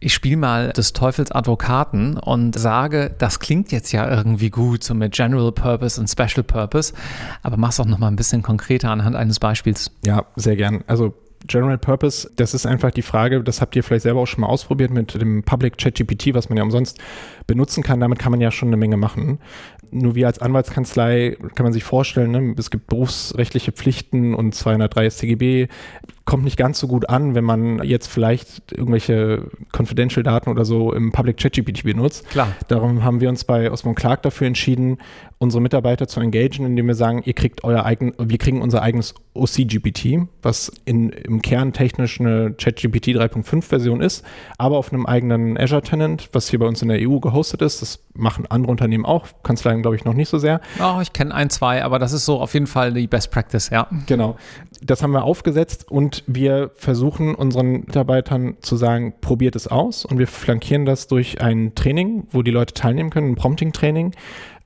ich 0.00 0.12
spiele 0.12 0.36
mal 0.36 0.70
des 0.72 0.92
Teufels 0.92 1.30
Advokaten 1.30 2.18
und 2.18 2.58
sage, 2.58 3.14
das 3.18 3.40
klingt 3.40 3.72
jetzt 3.72 3.92
ja 3.92 4.10
irgendwie 4.10 4.50
gut, 4.50 4.84
so 4.84 4.94
mit 4.94 5.14
General 5.14 5.52
Purpose 5.52 6.00
und 6.00 6.08
Special 6.08 6.44
Purpose, 6.44 6.92
aber 7.42 7.56
mach's 7.56 7.76
doch 7.76 7.86
noch 7.86 7.98
mal 7.98 8.08
ein 8.08 8.16
bisschen 8.16 8.42
konkreter 8.42 8.90
anhand 8.90 9.16
eines 9.16 9.40
Beispiels. 9.40 9.90
Ja, 10.04 10.26
sehr 10.36 10.56
gern. 10.56 10.84
Also 10.86 11.14
General 11.46 11.78
Purpose, 11.78 12.30
das 12.36 12.54
ist 12.54 12.66
einfach 12.66 12.90
die 12.90 13.02
Frage, 13.02 13.42
das 13.42 13.60
habt 13.60 13.76
ihr 13.76 13.84
vielleicht 13.84 14.02
selber 14.02 14.20
auch 14.20 14.26
schon 14.26 14.40
mal 14.40 14.46
ausprobiert 14.46 14.90
mit 14.90 15.20
dem 15.20 15.42
Public 15.42 15.76
ChatGPT, 15.78 16.34
was 16.34 16.48
man 16.48 16.56
ja 16.56 16.64
umsonst 16.64 16.98
benutzen 17.46 17.82
kann. 17.82 18.00
Damit 18.00 18.18
kann 18.18 18.30
man 18.30 18.40
ja 18.40 18.50
schon 18.50 18.68
eine 18.68 18.76
Menge 18.76 18.96
machen. 18.96 19.38
Nur 19.90 20.14
wir 20.14 20.26
als 20.26 20.38
Anwaltskanzlei 20.38 21.36
kann 21.54 21.64
man 21.64 21.72
sich 21.72 21.84
vorstellen, 21.84 22.30
ne, 22.30 22.54
es 22.58 22.70
gibt 22.70 22.86
berufsrechtliche 22.86 23.72
Pflichten 23.72 24.34
und 24.34 24.54
203 24.54 25.10
StGB 25.10 25.68
kommt 26.24 26.44
nicht 26.44 26.56
ganz 26.56 26.78
so 26.78 26.88
gut 26.88 27.08
an, 27.08 27.34
wenn 27.34 27.44
man 27.44 27.82
jetzt 27.82 28.06
vielleicht 28.06 28.72
irgendwelche 28.72 29.50
Confidential-Daten 29.72 30.48
oder 30.48 30.64
so 30.64 30.92
im 30.92 31.12
Public 31.12 31.36
ChatGPT 31.36 31.84
benutzt. 31.84 32.28
Klar. 32.30 32.48
Darum 32.68 33.04
haben 33.04 33.20
wir 33.20 33.28
uns 33.28 33.44
bei 33.44 33.70
Osmond 33.70 33.96
Clark 33.96 34.22
dafür 34.22 34.46
entschieden, 34.46 34.98
unsere 35.38 35.60
Mitarbeiter 35.60 36.08
zu 36.08 36.20
engagieren, 36.20 36.66
indem 36.66 36.86
wir 36.86 36.94
sagen, 36.94 37.22
ihr 37.24 37.34
kriegt 37.34 37.64
euer 37.64 37.84
eigen, 37.84 38.14
wir 38.18 38.38
kriegen 38.38 38.62
unser 38.62 38.80
eigenes 38.80 39.14
OCGPT, 39.34 40.26
was 40.42 40.72
in, 40.84 41.10
im 41.10 41.42
Kern 41.42 41.72
technisch 41.72 42.20
eine 42.20 42.54
ChatGPT 42.54 43.08
3.5 43.08 43.62
Version 43.62 44.00
ist, 44.00 44.24
aber 44.56 44.78
auf 44.78 44.92
einem 44.92 45.06
eigenen 45.06 45.58
Azure 45.58 45.82
Tenant, 45.82 46.30
was 46.32 46.48
hier 46.48 46.58
bei 46.58 46.66
uns 46.66 46.80
in 46.80 46.88
der 46.88 46.98
EU 47.00 47.18
gehostet 47.18 47.60
ist. 47.60 47.82
Das 47.82 48.03
machen 48.14 48.46
andere 48.48 48.70
Unternehmen 48.70 49.04
auch, 49.04 49.26
Kanzleien 49.42 49.82
glaube 49.82 49.96
ich 49.96 50.04
noch 50.04 50.14
nicht 50.14 50.28
so 50.28 50.38
sehr. 50.38 50.60
Oh, 50.80 51.00
ich 51.02 51.12
kenne 51.12 51.34
ein, 51.34 51.50
zwei, 51.50 51.84
aber 51.84 51.98
das 51.98 52.12
ist 52.12 52.24
so 52.24 52.40
auf 52.40 52.54
jeden 52.54 52.66
Fall 52.66 52.92
die 52.92 53.06
Best 53.06 53.30
Practice, 53.30 53.70
ja. 53.70 53.88
Genau. 54.06 54.36
Das 54.82 55.02
haben 55.02 55.12
wir 55.12 55.24
aufgesetzt 55.24 55.90
und 55.90 56.22
wir 56.26 56.70
versuchen 56.76 57.34
unseren 57.34 57.80
Mitarbeitern 57.80 58.56
zu 58.60 58.76
sagen, 58.76 59.14
probiert 59.20 59.56
es 59.56 59.66
aus 59.66 60.04
und 60.04 60.18
wir 60.18 60.26
flankieren 60.26 60.84
das 60.84 61.08
durch 61.08 61.40
ein 61.40 61.74
Training, 61.74 62.26
wo 62.30 62.42
die 62.42 62.50
Leute 62.50 62.74
teilnehmen 62.74 63.10
können, 63.10 63.32
ein 63.32 63.36
Prompting-Training, 63.36 64.12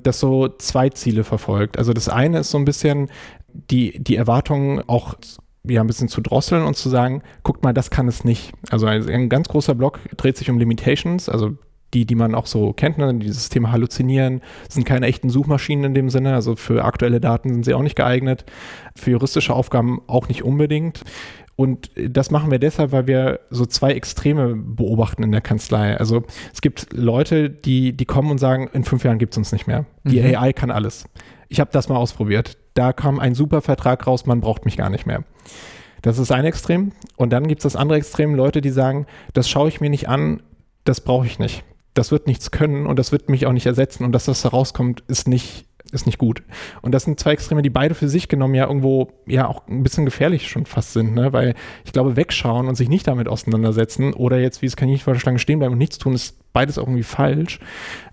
das 0.03 0.21
so 0.21 0.49
zwei 0.49 0.91
Ziele 0.91 1.25
verfolgt. 1.25 1.79
Also 1.79 1.93
das 1.93 2.09
eine 2.09 2.41
ist 2.41 2.51
so 2.51 2.59
ein 2.59 2.65
bisschen 2.65 3.09
die, 3.53 3.99
die 4.03 4.17
Erwartungen 4.17 4.83
auch 4.87 5.15
ja, 5.65 5.81
ein 5.81 5.87
bisschen 5.87 6.09
zu 6.09 6.21
drosseln 6.21 6.65
und 6.65 6.77
zu 6.77 6.89
sagen, 6.89 7.23
guckt 7.43 7.63
mal, 7.63 7.73
das 7.73 7.91
kann 7.91 8.09
es 8.09 8.25
nicht. 8.25 8.53
Also 8.71 8.87
ein 8.87 9.29
ganz 9.29 9.49
großer 9.49 9.75
Block 9.75 10.01
dreht 10.17 10.37
sich 10.37 10.51
um 10.51 10.59
Limitations, 10.59 11.29
also 11.29 11.57
die, 11.95 12.05
die 12.05 12.15
man 12.15 12.35
auch 12.35 12.47
so 12.47 12.73
kennt, 12.73 12.99
ne? 12.99 13.15
dieses 13.15 13.49
Thema 13.49 13.73
Halluzinieren, 13.73 14.43
sind 14.69 14.85
keine 14.85 15.07
echten 15.07 15.31
Suchmaschinen 15.31 15.85
in 15.85 15.95
dem 15.95 16.11
Sinne, 16.11 16.35
also 16.35 16.57
für 16.57 16.85
aktuelle 16.85 17.21
Daten 17.21 17.53
sind 17.53 17.65
sie 17.65 17.75
auch 17.75 17.83
nicht 17.83 17.97
geeignet, 17.97 18.45
für 18.95 19.13
juristische 19.13 19.55
Aufgaben 19.55 20.03
auch 20.07 20.29
nicht 20.29 20.43
unbedingt. 20.43 21.03
Und 21.57 21.91
das 21.97 22.31
machen 22.31 22.53
wir 22.53 22.61
deshalb, 22.61 22.93
weil 22.93 23.09
wir 23.09 23.41
so 23.51 23.67
zwei 23.67 23.93
Extreme 23.93 24.55
beobachten 24.55 25.25
in 25.25 25.33
der 25.33 25.41
Kanzlei. 25.41 25.97
Also 25.97 26.23
es 26.53 26.61
gibt 26.61 26.93
Leute, 26.93 27.51
die, 27.51 27.97
die 27.97 28.05
kommen 28.05 28.31
und 28.31 28.39
sagen, 28.39 28.71
in 28.73 28.85
fünf 28.85 29.03
Jahren 29.03 29.19
gibt 29.19 29.35
es 29.35 29.39
uns 29.39 29.51
nicht 29.51 29.67
mehr. 29.67 29.85
Die 30.05 30.21
mhm. 30.21 30.37
AI 30.37 30.53
kann 30.53 30.71
alles. 30.71 31.07
Ich 31.49 31.59
habe 31.59 31.71
das 31.73 31.89
mal 31.89 31.97
ausprobiert. 31.97 32.59
Da 32.75 32.93
kam 32.93 33.19
ein 33.19 33.35
super 33.35 33.61
Vertrag 33.61 34.07
raus, 34.07 34.25
man 34.25 34.41
braucht 34.41 34.67
mich 34.67 34.77
gar 34.77 34.89
nicht 34.89 35.05
mehr. 35.05 35.25
Das 36.03 36.19
ist 36.19 36.31
ein 36.31 36.45
Extrem. 36.45 36.93
Und 37.17 37.33
dann 37.33 37.49
gibt 37.49 37.59
es 37.59 37.65
das 37.65 37.75
andere 37.75 37.99
Extrem, 37.99 38.37
Leute, 38.37 38.61
die 38.61 38.71
sagen, 38.71 39.07
das 39.33 39.51
schaue 39.51 39.69
ich 39.69 39.81
mir 39.81 39.91
nicht 39.91 40.09
an, 40.09 40.43
das 40.85 41.01
brauche 41.01 41.27
ich 41.27 41.41
nicht 41.41 41.65
das 41.99 42.13
wird 42.13 42.27
nichts 42.27 42.51
können 42.51 42.87
und 42.87 42.99
das 42.99 43.13
wird 43.13 43.29
mich 43.29 43.47
auch 43.47 43.53
nicht 43.53 43.67
ersetzen 43.67 44.05
und 44.05 44.13
dass 44.13 44.27
das 44.27 44.43
da 44.43 44.51
rauskommt, 44.51 45.03
ist 45.09 45.27
nicht, 45.27 45.67
ist 45.91 46.07
nicht 46.07 46.19
gut. 46.19 46.43
Und 46.81 46.93
das 46.93 47.05
sind 47.05 47.19
zwei 47.19 47.33
Extreme, 47.33 47.63
die 47.63 47.71
beide 47.71 47.95
für 47.95 48.09
sich 48.09 48.29
genommen 48.29 48.55
ja 48.55 48.67
irgendwo 48.67 49.09
ja 49.27 49.49
auch 49.49 49.67
ein 49.67 49.83
bisschen 49.83 50.05
gefährlich 50.05 50.49
schon 50.49 50.65
fast 50.65 50.93
sind, 50.93 51.15
ne? 51.15 51.33
weil 51.33 51.55
ich 51.85 51.93
glaube, 51.93 52.17
wegschauen 52.17 52.69
und 52.69 52.77
sich 52.77 52.89
nicht 52.89 53.09
damit 53.09 53.27
auseinandersetzen 53.27 54.15
oder 54.15 54.39
jetzt, 54.39 54.63
wie 54.63 54.67
es 54.67 54.77
kann 54.77 54.89
ich 54.89 55.05
vor 55.05 55.15
der 55.15 55.21
Schlange 55.21 55.41
stehen 55.41 55.59
bleiben 55.59 55.73
und 55.73 55.79
nichts 55.79 55.99
tun, 55.99 56.15
ist 56.15 56.37
beides 56.53 56.79
auch 56.79 56.85
irgendwie 56.85 57.03
falsch. 57.03 57.59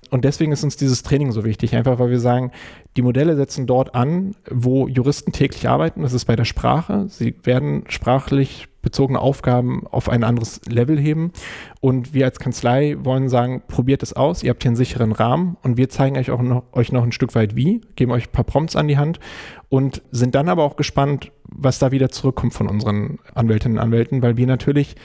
Und 0.10 0.26
deswegen 0.26 0.52
ist 0.52 0.64
uns 0.64 0.78
dieses 0.78 1.04
Training 1.04 1.32
so 1.32 1.46
wichtig, 1.46 1.76
einfach 1.76 2.00
weil 2.00 2.10
wir 2.10 2.20
sagen, 2.20 2.52
die 2.96 3.02
Modelle 3.02 3.36
setzen 3.36 3.68
dort 3.68 3.96
an, 3.96 4.36
wo 4.50 4.88
Juristen 4.88 5.32
täglich 5.32 5.68
arbeiten. 5.68 6.04
Das 6.04 6.14
ist 6.14 6.26
bei 6.26 6.36
der 6.36 6.46
Sprache. 6.46 7.06
Sie 7.10 7.36
werden 7.44 7.84
sprachlich 7.88 8.68
bezogene 8.86 9.20
Aufgaben 9.20 9.86
auf 9.88 10.08
ein 10.08 10.24
anderes 10.24 10.62
Level 10.70 10.98
heben. 10.98 11.34
Und 11.82 12.14
wir 12.14 12.26
als 12.26 12.40
Kanzlei 12.40 12.96
wollen 13.00 13.28
sagen, 13.28 13.64
probiert 13.68 14.04
es 14.04 14.14
aus, 14.14 14.44
ihr 14.44 14.52
habt 14.52 14.64
hier 14.64 14.70
einen 14.70 14.78
sicheren 14.78 15.12
Rahmen 15.12 15.58
und 15.64 15.76
wir 15.76 15.90
zeigen 15.90 16.18
euch 16.18 16.32
auch 16.32 16.42
noch, 16.42 16.64
euch 16.72 16.92
noch 16.92 17.04
ein 17.04 17.12
Stück 17.12 17.36
weit 17.36 17.56
wie, 17.56 17.82
geben 17.96 18.12
euch 18.12 18.28
ein 18.28 18.32
paar 18.32 18.46
Prompts 18.46 18.76
an 18.76 18.88
die 18.88 18.98
Hand 18.98 19.20
und 19.70 20.04
sind 20.12 20.36
dann 20.36 20.48
aber 20.48 20.64
auch 20.64 20.76
gespannt, 20.76 21.32
was 21.44 21.80
da 21.80 21.92
wieder 21.92 22.10
zurückkommt 22.10 22.54
von 22.54 22.70
unseren 22.70 23.18
Anwältinnen 23.34 23.80
und 23.80 23.84
Anwälten, 23.84 24.22
weil 24.22 24.38
wir 24.38 24.48
natürlich 24.48 24.96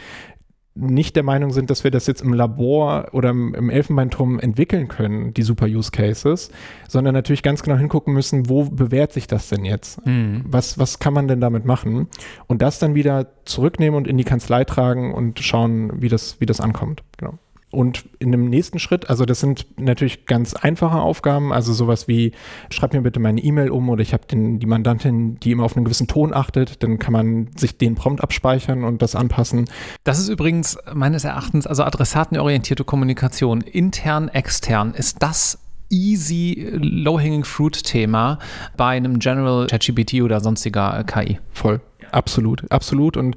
nicht 0.81 1.17
der 1.17 1.23
Meinung 1.23 1.53
sind, 1.53 1.71
dass 1.71 1.85
wir 1.85 1.91
das 1.91 2.07
jetzt 2.07 2.23
im 2.23 2.33
Labor 2.33 3.09
oder 3.13 3.31
im 3.31 3.71
Elfenbeinturm 3.71 4.39
entwickeln 4.39 4.89
können, 4.89 5.35
die 5.35 5.43
super 5.43 5.67
Use 5.67 5.91
Cases, 5.91 6.51
sondern 6.89 7.15
natürlich 7.15 7.43
ganz 7.43 7.63
genau 7.63 7.77
hingucken 7.77 8.15
müssen, 8.15 8.49
wo 8.49 8.65
bewährt 8.65 9.13
sich 9.13 9.27
das 9.27 9.49
denn 9.49 9.65
jetzt? 9.65 10.05
Mhm. 10.07 10.45
Was, 10.47 10.79
was 10.79 10.99
kann 10.99 11.15
man 11.15 11.29
denn 11.29 11.41
damit 11.41 11.65
machen? 11.65 12.09
Und 12.47 12.63
das 12.63 12.79
dann 12.79 12.95
wieder 12.95 13.27
zurücknehmen 13.45 13.97
und 13.97 14.09
in 14.09 14.17
die 14.17 14.25
Kanzlei 14.25 14.65
tragen 14.65 15.13
und 15.13 15.39
schauen, 15.41 16.01
wie 16.01 16.09
das, 16.09 16.41
wie 16.41 16.47
das 16.47 16.61
ankommt. 16.61 17.03
Genau. 17.19 17.39
Und 17.71 18.05
in 18.19 18.33
dem 18.33 18.49
nächsten 18.49 18.81
Schritt, 18.81 19.09
also 19.09 19.25
das 19.25 19.39
sind 19.41 19.67
natürlich 19.79 20.27
ganz 20.27 20.55
einfache 20.55 20.99
Aufgaben, 20.99 21.53
also 21.53 21.73
sowas 21.73 22.09
wie, 22.09 22.33
schreib 22.71 22.93
mir 22.93 23.01
bitte 23.01 23.21
meine 23.21 23.41
E-Mail 23.41 23.71
um 23.71 23.89
oder 23.89 24.03
ich 24.03 24.13
habe 24.13 24.25
die 24.29 24.67
Mandantin, 24.67 25.39
die 25.39 25.53
immer 25.53 25.65
auf 25.65 25.77
einen 25.77 25.85
gewissen 25.85 26.09
Ton 26.09 26.35
achtet, 26.35 26.83
dann 26.83 26.99
kann 26.99 27.13
man 27.13 27.49
sich 27.57 27.79
den 27.79 27.95
Prompt 27.95 28.23
abspeichern 28.23 28.83
und 28.83 29.03
das 29.03 29.15
anpassen. 29.15 29.67
Das 30.03 30.19
ist 30.19 30.29
übrigens 30.29 30.79
meines 30.93 31.23
Erachtens, 31.23 31.67
also 31.67 31.85
adressatenorientierte 31.85 32.83
Kommunikation, 32.83 33.61
intern, 33.61 34.29
extern, 34.29 34.93
ist 34.95 35.23
das 35.23 35.61
easy 35.91 36.69
low-hanging 36.73 37.45
fruit 37.45 37.85
Thema 37.85 38.39
bei 38.77 38.97
einem 38.97 39.19
General 39.21 39.67
ChatGPT 39.69 40.23
oder 40.23 40.41
sonstiger 40.41 41.05
KI. 41.05 41.39
Voll. 41.53 41.81
Absolut, 42.13 42.69
absolut. 42.73 43.17
Und 43.17 43.37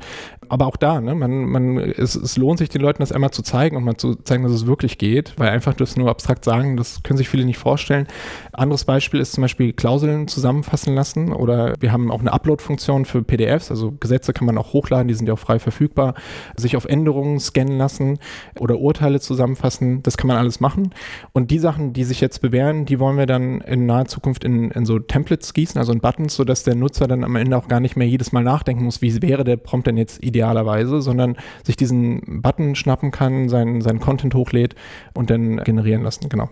aber 0.53 0.67
auch 0.67 0.77
da, 0.77 1.01
ne, 1.01 1.15
man, 1.15 1.45
man, 1.45 1.77
es, 1.79 2.13
es 2.13 2.37
lohnt 2.37 2.59
sich 2.59 2.69
den 2.69 2.81
Leuten 2.81 3.01
das 3.01 3.11
einmal 3.11 3.31
zu 3.31 3.41
zeigen 3.41 3.75
und 3.75 3.83
mal 3.83 3.97
zu 3.97 4.13
zeigen, 4.15 4.43
dass 4.43 4.51
es 4.51 4.67
wirklich 4.67 4.99
geht, 4.99 5.33
weil 5.37 5.49
einfach 5.49 5.73
das 5.73 5.97
nur 5.97 6.11
abstrakt 6.11 6.45
sagen, 6.45 6.77
das 6.77 7.01
können 7.01 7.17
sich 7.17 7.27
viele 7.27 7.43
nicht 7.43 7.57
vorstellen. 7.57 8.05
Anderes 8.51 8.85
Beispiel 8.85 9.19
ist 9.19 9.31
zum 9.31 9.41
Beispiel 9.41 9.73
Klauseln 9.73 10.27
zusammenfassen 10.27 10.93
lassen 10.93 11.33
oder 11.33 11.73
wir 11.79 11.91
haben 11.91 12.11
auch 12.11 12.19
eine 12.19 12.31
Upload-Funktion 12.31 13.05
für 13.05 13.23
PDFs, 13.23 13.71
also 13.71 13.93
Gesetze 13.99 14.31
kann 14.31 14.45
man 14.45 14.59
auch 14.59 14.73
hochladen, 14.73 15.07
die 15.07 15.15
sind 15.15 15.25
ja 15.25 15.33
auch 15.33 15.39
frei 15.39 15.57
verfügbar, 15.57 16.13
sich 16.55 16.77
auf 16.77 16.85
Änderungen 16.85 17.39
scannen 17.39 17.79
lassen 17.79 18.19
oder 18.59 18.77
Urteile 18.77 19.19
zusammenfassen, 19.19 20.03
das 20.03 20.17
kann 20.17 20.27
man 20.27 20.37
alles 20.37 20.59
machen. 20.59 20.93
Und 21.31 21.49
die 21.49 21.57
Sachen, 21.57 21.93
die 21.93 22.03
sich 22.03 22.21
jetzt 22.21 22.41
bewähren, 22.41 22.85
die 22.85 22.99
wollen 22.99 23.17
wir 23.17 23.25
dann 23.25 23.61
in 23.61 23.87
naher 23.87 24.05
Zukunft 24.05 24.43
in, 24.43 24.69
in 24.69 24.85
so 24.85 24.99
Templates 24.99 25.55
gießen, 25.55 25.79
also 25.79 25.91
in 25.93 25.99
Buttons, 25.99 26.35
sodass 26.35 26.61
der 26.61 26.75
Nutzer 26.75 27.07
dann 27.07 27.23
am 27.23 27.35
Ende 27.35 27.57
auch 27.57 27.67
gar 27.67 27.79
nicht 27.79 27.95
mehr 27.95 28.07
jedes 28.07 28.31
Mal 28.31 28.43
nachdenken 28.43 28.83
muss, 28.83 29.01
wie 29.01 29.19
wäre 29.23 29.43
der 29.43 29.57
Prompt 29.57 29.87
denn 29.87 29.97
jetzt 29.97 30.23
idealerweise, 30.43 31.01
sondern 31.01 31.37
sich 31.63 31.77
diesen 31.77 32.41
Button 32.41 32.75
schnappen 32.75 33.11
kann, 33.11 33.49
seinen, 33.49 33.81
seinen 33.81 33.99
Content 33.99 34.35
hochlädt 34.35 34.75
und 35.13 35.29
dann 35.29 35.57
generieren 35.57 36.03
lassen. 36.03 36.29
Genau. 36.29 36.49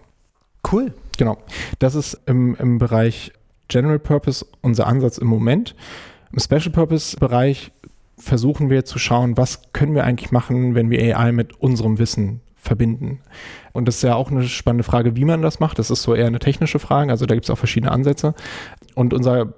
Cool. 0.71 0.93
Genau. 1.17 1.37
Das 1.79 1.95
ist 1.95 2.19
im, 2.25 2.55
im 2.55 2.77
Bereich 2.77 3.33
General 3.67 3.99
Purpose 3.99 4.45
unser 4.61 4.87
Ansatz 4.87 5.17
im 5.17 5.27
Moment. 5.27 5.75
Im 6.31 6.39
Special 6.39 6.71
Purpose 6.71 7.17
Bereich 7.17 7.71
versuchen 8.17 8.69
wir 8.69 8.85
zu 8.85 8.99
schauen, 8.99 9.37
was 9.37 9.73
können 9.73 9.95
wir 9.95 10.03
eigentlich 10.03 10.31
machen, 10.31 10.75
wenn 10.75 10.89
wir 10.89 11.17
AI 11.17 11.31
mit 11.31 11.59
unserem 11.59 11.97
Wissen 11.99 12.41
verbinden. 12.55 13.19
Und 13.73 13.87
das 13.87 13.95
ist 13.95 14.03
ja 14.03 14.15
auch 14.15 14.29
eine 14.29 14.43
spannende 14.43 14.83
Frage, 14.83 15.15
wie 15.15 15.25
man 15.25 15.41
das 15.41 15.59
macht. 15.59 15.79
Das 15.79 15.89
ist 15.89 16.03
so 16.03 16.13
eher 16.13 16.27
eine 16.27 16.37
technische 16.37 16.77
Frage, 16.77 17.11
also 17.11 17.25
da 17.25 17.33
gibt 17.33 17.45
es 17.45 17.49
auch 17.49 17.57
verschiedene 17.57 17.91
Ansätze. 17.91 18.35
Und 18.93 19.13
unser 19.13 19.53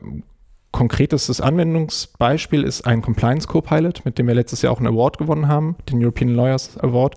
konkretestes 0.74 1.40
Anwendungsbeispiel 1.40 2.64
ist 2.64 2.86
ein 2.86 3.02
Compliance 3.02 3.48
Copilot, 3.48 4.04
mit 4.04 4.18
dem 4.18 4.28
wir 4.28 4.34
letztes 4.34 4.62
Jahr 4.62 4.74
auch 4.74 4.80
einen 4.80 4.88
Award 4.88 5.18
gewonnen 5.18 5.48
haben, 5.48 5.78
den 5.90 6.04
European 6.04 6.36
Lawyers 6.36 6.78
Award. 6.80 7.16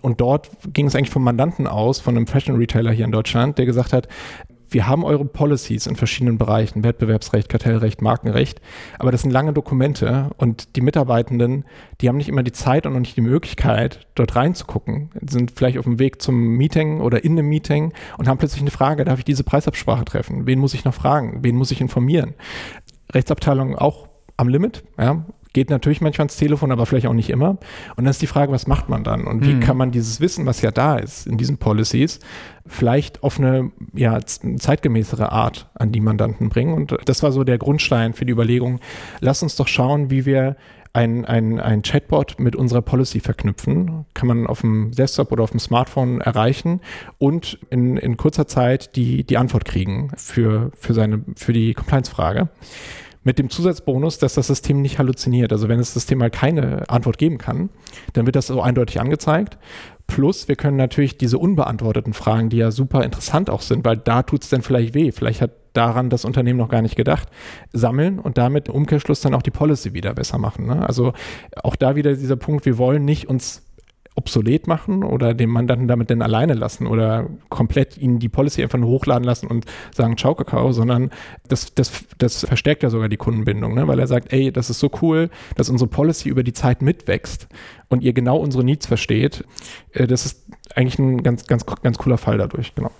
Und 0.00 0.20
dort 0.20 0.50
ging 0.72 0.86
es 0.86 0.96
eigentlich 0.96 1.10
vom 1.10 1.22
Mandanten 1.22 1.66
aus, 1.66 2.00
von 2.00 2.16
einem 2.16 2.26
Fashion 2.26 2.56
Retailer 2.56 2.92
hier 2.92 3.04
in 3.04 3.12
Deutschland, 3.12 3.58
der 3.58 3.66
gesagt 3.66 3.92
hat, 3.92 4.08
wir 4.72 4.88
haben 4.88 5.04
eure 5.04 5.24
Policies 5.24 5.86
in 5.86 5.96
verschiedenen 5.96 6.38
Bereichen, 6.38 6.82
Wettbewerbsrecht, 6.82 7.48
Kartellrecht, 7.48 8.00
Markenrecht, 8.00 8.60
aber 8.98 9.12
das 9.12 9.22
sind 9.22 9.30
lange 9.30 9.52
Dokumente 9.52 10.30
und 10.38 10.76
die 10.76 10.80
Mitarbeitenden, 10.80 11.64
die 12.00 12.08
haben 12.08 12.16
nicht 12.16 12.28
immer 12.28 12.42
die 12.42 12.52
Zeit 12.52 12.86
und 12.86 12.98
nicht 12.98 13.16
die 13.16 13.22
Möglichkeit, 13.22 14.06
dort 14.14 14.34
reinzugucken, 14.34 15.10
sind 15.28 15.52
vielleicht 15.52 15.78
auf 15.78 15.84
dem 15.84 15.98
Weg 15.98 16.22
zum 16.22 16.56
Meeting 16.56 17.00
oder 17.00 17.22
in 17.24 17.32
einem 17.32 17.48
Meeting 17.48 17.92
und 18.18 18.28
haben 18.28 18.38
plötzlich 18.38 18.62
eine 18.62 18.70
Frage, 18.70 19.04
darf 19.04 19.18
ich 19.18 19.24
diese 19.24 19.44
Preisabsprache 19.44 20.04
treffen? 20.04 20.46
Wen 20.46 20.58
muss 20.58 20.74
ich 20.74 20.84
noch 20.84 20.94
fragen? 20.94 21.40
Wen 21.42 21.56
muss 21.56 21.70
ich 21.70 21.80
informieren? 21.80 22.34
Rechtsabteilung 23.14 23.76
auch 23.76 24.08
am 24.36 24.48
Limit, 24.48 24.84
ja, 24.98 25.24
geht 25.52 25.70
natürlich 25.70 26.00
manchmal 26.00 26.24
ans 26.24 26.36
Telefon, 26.36 26.72
aber 26.72 26.86
vielleicht 26.86 27.06
auch 27.06 27.12
nicht 27.12 27.30
immer. 27.30 27.50
Und 27.96 28.04
dann 28.04 28.06
ist 28.06 28.22
die 28.22 28.26
Frage, 28.26 28.52
was 28.52 28.66
macht 28.66 28.88
man 28.88 29.04
dann? 29.04 29.26
Und 29.26 29.44
wie 29.44 29.54
mhm. 29.54 29.60
kann 29.60 29.76
man 29.76 29.90
dieses 29.90 30.20
Wissen, 30.20 30.46
was 30.46 30.62
ja 30.62 30.70
da 30.70 30.96
ist 30.96 31.26
in 31.26 31.36
diesen 31.36 31.58
Policies, 31.58 32.20
vielleicht 32.66 33.22
auf 33.22 33.38
eine 33.38 33.70
ja, 33.92 34.18
zeitgemäßere 34.20 35.30
Art 35.30 35.68
an 35.74 35.92
die 35.92 36.00
Mandanten 36.00 36.48
bringen? 36.48 36.74
Und 36.74 36.96
das 37.04 37.22
war 37.22 37.32
so 37.32 37.44
der 37.44 37.58
Grundstein 37.58 38.14
für 38.14 38.24
die 38.24 38.32
Überlegung, 38.32 38.80
lass 39.20 39.42
uns 39.42 39.56
doch 39.56 39.68
schauen, 39.68 40.10
wie 40.10 40.24
wir 40.24 40.56
ein, 40.94 41.24
ein, 41.24 41.58
ein 41.58 41.82
Chatbot 41.82 42.38
mit 42.38 42.54
unserer 42.54 42.82
Policy 42.82 43.20
verknüpfen. 43.20 44.04
Kann 44.12 44.28
man 44.28 44.46
auf 44.46 44.60
dem 44.60 44.92
Desktop 44.92 45.32
oder 45.32 45.42
auf 45.42 45.50
dem 45.50 45.60
Smartphone 45.60 46.20
erreichen 46.20 46.80
und 47.18 47.58
in, 47.70 47.96
in 47.96 48.18
kurzer 48.18 48.46
Zeit 48.46 48.94
die, 48.96 49.24
die 49.24 49.38
Antwort 49.38 49.64
kriegen 49.64 50.10
für, 50.16 50.70
für, 50.74 50.92
seine, 50.92 51.24
für 51.34 51.54
die 51.54 51.72
Compliance-Frage 51.72 52.50
mit 53.24 53.38
dem 53.38 53.50
Zusatzbonus, 53.50 54.18
dass 54.18 54.34
das 54.34 54.46
System 54.48 54.82
nicht 54.82 54.98
halluziniert. 54.98 55.52
Also 55.52 55.68
wenn 55.68 55.78
das 55.78 55.94
System 55.94 56.18
mal 56.18 56.30
keine 56.30 56.88
Antwort 56.88 57.18
geben 57.18 57.38
kann, 57.38 57.70
dann 58.12 58.26
wird 58.26 58.36
das 58.36 58.48
so 58.48 58.60
eindeutig 58.60 59.00
angezeigt. 59.00 59.58
Plus, 60.06 60.48
wir 60.48 60.56
können 60.56 60.76
natürlich 60.76 61.16
diese 61.16 61.38
unbeantworteten 61.38 62.12
Fragen, 62.12 62.48
die 62.48 62.58
ja 62.58 62.70
super 62.70 63.04
interessant 63.04 63.48
auch 63.48 63.62
sind, 63.62 63.84
weil 63.84 63.96
da 63.96 64.22
tut 64.22 64.42
es 64.42 64.50
dann 64.50 64.62
vielleicht 64.62 64.94
weh. 64.94 65.12
Vielleicht 65.12 65.40
hat 65.40 65.52
daran 65.72 66.10
das 66.10 66.24
Unternehmen 66.24 66.58
noch 66.58 66.68
gar 66.68 66.82
nicht 66.82 66.96
gedacht, 66.96 67.28
sammeln 67.72 68.18
und 68.18 68.36
damit 68.36 68.68
im 68.68 68.74
Umkehrschluss 68.74 69.20
dann 69.20 69.34
auch 69.34 69.42
die 69.42 69.50
Policy 69.50 69.94
wieder 69.94 70.12
besser 70.12 70.38
machen. 70.38 70.66
Ne? 70.66 70.86
Also 70.86 71.12
auch 71.62 71.76
da 71.76 71.96
wieder 71.96 72.14
dieser 72.14 72.36
Punkt, 72.36 72.66
wir 72.66 72.76
wollen 72.76 73.04
nicht 73.04 73.28
uns 73.28 73.62
obsolet 74.14 74.66
machen 74.66 75.04
oder 75.04 75.32
den 75.34 75.48
Mandanten 75.48 75.88
damit 75.88 76.10
dann 76.10 76.22
alleine 76.22 76.54
lassen 76.54 76.86
oder 76.86 77.30
komplett 77.48 77.96
ihnen 77.96 78.18
die 78.18 78.28
Policy 78.28 78.62
einfach 78.62 78.78
nur 78.78 78.90
hochladen 78.90 79.24
lassen 79.24 79.46
und 79.46 79.64
sagen, 79.94 80.18
ciao 80.18 80.34
Kakao, 80.34 80.72
sondern 80.72 81.10
das, 81.48 81.74
das, 81.74 82.04
das 82.18 82.44
verstärkt 82.44 82.82
ja 82.82 82.90
sogar 82.90 83.08
die 83.08 83.16
Kundenbindung, 83.16 83.74
ne? 83.74 83.88
weil 83.88 83.98
er 83.98 84.06
sagt, 84.06 84.32
ey, 84.32 84.52
das 84.52 84.68
ist 84.68 84.80
so 84.80 84.90
cool, 85.00 85.30
dass 85.56 85.70
unsere 85.70 85.88
Policy 85.88 86.28
über 86.28 86.42
die 86.42 86.52
Zeit 86.52 86.82
mitwächst 86.82 87.48
und 87.88 88.02
ihr 88.02 88.12
genau 88.12 88.36
unsere 88.36 88.64
Needs 88.64 88.86
versteht. 88.86 89.44
Äh, 89.92 90.06
das 90.06 90.26
ist 90.26 90.46
eigentlich 90.74 90.98
ein 90.98 91.22
ganz, 91.22 91.46
ganz, 91.46 91.64
ganz 91.64 91.98
cooler 91.98 92.18
Fall 92.18 92.38
dadurch, 92.38 92.74
genau. 92.74 92.90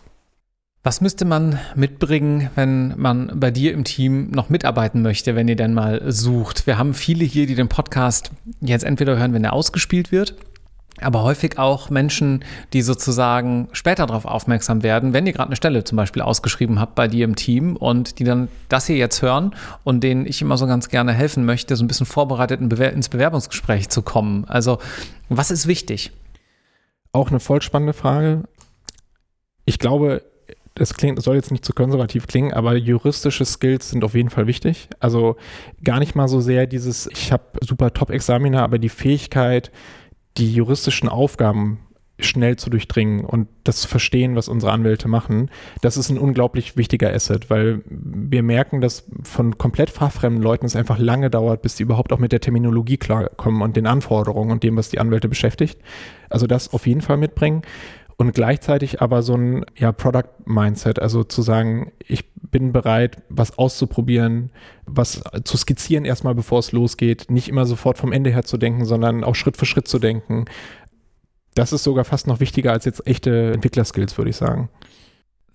Was 0.85 1.01
müsste 1.01 1.25
man 1.25 1.61
mitbringen, 1.77 2.51
wenn 2.57 2.99
man 2.99 3.39
bei 3.39 3.53
dir 3.53 3.73
im 3.73 3.85
Team 3.85 4.33
noch 4.33 4.49
mitarbeiten 4.49 5.01
möchte, 5.03 5.37
wenn 5.37 5.47
ihr 5.47 5.55
denn 5.55 5.75
mal 5.75 6.11
sucht? 6.11 6.67
Wir 6.67 6.77
haben 6.77 6.93
viele 6.93 7.25
hier, 7.25 7.47
die 7.47 7.55
den 7.55 7.69
Podcast 7.69 8.33
jetzt 8.61 8.83
entweder 8.83 9.17
hören, 9.17 9.33
wenn 9.33 9.45
er 9.45 9.53
ausgespielt 9.53 10.11
wird 10.11 10.35
aber 11.05 11.23
häufig 11.23 11.59
auch 11.59 11.91
Menschen, 11.91 12.45
die 12.73 12.83
sozusagen 12.83 13.69
später 13.73 14.07
darauf 14.07 14.25
aufmerksam 14.25 14.83
werden, 14.83 15.13
wenn 15.13 15.27
ihr 15.27 15.33
gerade 15.33 15.49
eine 15.49 15.57
Stelle 15.57 15.85
zum 15.85 15.97
Beispiel 15.97 16.23
ausgeschrieben 16.23 16.81
habt 16.81 16.95
bei 16.95 17.09
dir 17.09 17.25
im 17.25 17.37
Team 17.37 17.77
und 17.77 18.19
die 18.19 18.25
dann 18.25 18.49
das 18.69 18.87
hier 18.87 18.97
jetzt 18.97 19.23
hören 19.23 19.55
und 19.85 20.03
denen 20.03 20.27
ich 20.27 20.43
immer 20.43 20.57
so 20.57 20.67
ganz 20.67 20.89
gerne 20.89 21.13
helfen 21.13 21.45
möchte, 21.45 21.77
so 21.77 21.85
ein 21.85 21.89
bisschen 21.89 22.07
vorbereitet 22.07 22.61
ins 22.61 23.09
Bewerbungsgespräch 23.09 23.89
zu 23.89 24.03
kommen. 24.03 24.45
Also, 24.47 24.79
was 25.29 25.51
ist 25.51 25.67
wichtig? 25.67 26.13
Auch 27.13 27.31
eine 27.31 27.41
voll 27.41 27.63
spannende 27.63 27.93
Frage. 27.93 28.45
Ich 29.65 29.79
glaube, 29.79 30.23
das 30.75 30.95
klingt, 30.95 31.23
soll 31.23 31.37
jetzt 31.37 31.51
nicht 31.51 31.65
zu 31.65 31.73
konservativ 31.73 32.27
klingen, 32.27 32.53
aber 32.53 32.75
juristische 32.75 33.45
Skills 33.45 33.91
sind 33.91 34.05
auf 34.05 34.15
jeden 34.15 34.31
Fall 34.31 34.47
wichtig. 34.47 34.89
Also 35.01 35.37
gar 35.85 35.99
nicht 35.99 36.15
mal 36.15 36.29
so 36.29 36.41
sehr 36.41 36.67
dieses, 36.67 37.09
ich 37.09 37.31
habe 37.31 37.45
super 37.61 37.93
Top-Examiner, 37.93 38.63
aber 38.63 38.79
die 38.79 38.89
Fähigkeit, 38.89 39.71
die 40.37 40.53
juristischen 40.53 41.09
Aufgaben 41.09 41.79
schnell 42.25 42.57
zu 42.57 42.71
durchdringen 42.71 43.25
und 43.25 43.49
das 43.65 43.81
zu 43.81 43.89
verstehen, 43.89 44.37
was 44.37 44.49
unsere 44.49 44.73
Anwälte 44.73 45.09
machen, 45.09 45.51
das 45.81 45.97
ist 45.97 46.11
ein 46.11 46.19
unglaublich 46.19 46.77
wichtiger 46.77 47.13
Asset, 47.13 47.51
weil 47.51 47.83
wir 47.87 48.43
merken, 48.43 48.81
dass 48.81 49.05
von 49.23 49.59
komplett 49.59 49.91
fachfremden 49.91 50.43
Leuten 50.43 50.67
es 50.67 50.77
einfach 50.77 50.99
lange 50.99 51.31
dauert, 51.31 51.63
bis 51.63 51.77
sie 51.77 51.83
überhaupt 51.83 52.13
auch 52.13 52.19
mit 52.19 52.33
der 52.33 52.41
Terminologie 52.41 52.97
klarkommen 52.97 53.63
und 53.63 53.77
den 53.77 53.87
Anforderungen 53.87 54.53
und 54.53 54.63
dem, 54.63 54.77
was 54.77 54.91
die 54.91 55.01
Anwälte 55.01 55.29
beschäftigt. 55.29 55.81
Also 56.29 56.47
das 56.47 56.73
auf 56.73 56.87
jeden 56.87 57.01
Fall 57.01 57.17
mitbringen 57.17 57.63
und 58.17 58.35
gleichzeitig 58.35 59.01
aber 59.03 59.23
so 59.23 59.35
ein 59.35 59.65
ja, 59.77 59.93
Product-Mindset, 59.93 60.99
also 60.99 61.25
zu 61.25 61.43
sagen, 61.43 61.93
ich 62.07 62.25
bin 62.53 62.71
bereit, 62.71 63.17
was 63.29 63.59
auszuprobieren, 63.59 64.51
was 64.87 65.21
zu 65.43 65.57
skizzieren 65.57 66.05
erstmal, 66.05 66.37
bevor 66.37 66.61
es 66.61 66.71
losgeht, 66.71 67.29
nicht 67.29 67.49
immer 67.49 67.67
sofort 67.67 67.99
vom 67.99 68.13
Ende 68.13 68.31
her 68.31 68.45
zu 68.45 68.59
denken, 68.59 68.85
sondern 68.85 69.25
auch 69.25 69.35
Schritt 69.35 69.57
für 69.57 69.67
Schritt 69.67 69.89
zu 69.89 69.99
denken. 69.99 70.45
Das 71.55 71.73
ist 71.73 71.83
sogar 71.83 72.05
fast 72.05 72.29
noch 72.29 72.39
wichtiger 72.39 72.71
als 72.71 72.85
jetzt 72.85 73.05
echte 73.07 73.53
Entwicklerskills, 73.53 74.17
würde 74.17 74.31
ich 74.31 74.37
sagen. 74.37 74.69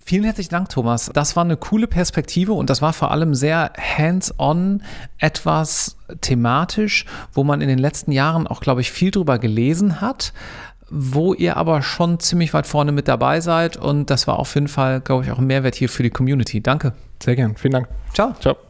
Vielen 0.07 0.23
herzlichen 0.23 0.51
Dank, 0.51 0.69
Thomas. 0.69 1.11
Das 1.13 1.35
war 1.35 1.43
eine 1.43 1.57
coole 1.57 1.85
Perspektive 1.85 2.53
und 2.53 2.69
das 2.69 2.81
war 2.81 2.93
vor 2.93 3.11
allem 3.11 3.35
sehr 3.35 3.73
hands-on, 3.77 4.81
etwas 5.17 5.97
thematisch, 6.21 7.05
wo 7.33 7.43
man 7.43 7.59
in 7.59 7.67
den 7.67 7.77
letzten 7.77 8.13
Jahren 8.13 8.47
auch, 8.47 8.61
glaube 8.61 8.79
ich, 8.79 8.89
viel 8.89 9.11
drüber 9.11 9.37
gelesen 9.37 9.99
hat 9.99 10.31
wo 10.89 11.33
ihr 11.33 11.57
aber 11.57 11.81
schon 11.81 12.19
ziemlich 12.19 12.53
weit 12.53 12.67
vorne 12.67 12.91
mit 12.91 13.07
dabei 13.07 13.41
seid. 13.41 13.77
Und 13.77 14.09
das 14.09 14.27
war 14.27 14.39
auf 14.39 14.53
jeden 14.55 14.67
Fall, 14.67 15.01
glaube 15.01 15.25
ich, 15.25 15.31
auch 15.31 15.39
ein 15.39 15.47
Mehrwert 15.47 15.75
hier 15.75 15.89
für 15.89 16.03
die 16.03 16.09
Community. 16.09 16.61
Danke. 16.61 16.93
Sehr 17.21 17.35
gern. 17.35 17.55
Vielen 17.55 17.73
Dank. 17.73 17.87
Ciao. 18.13 18.33
Ciao. 18.39 18.66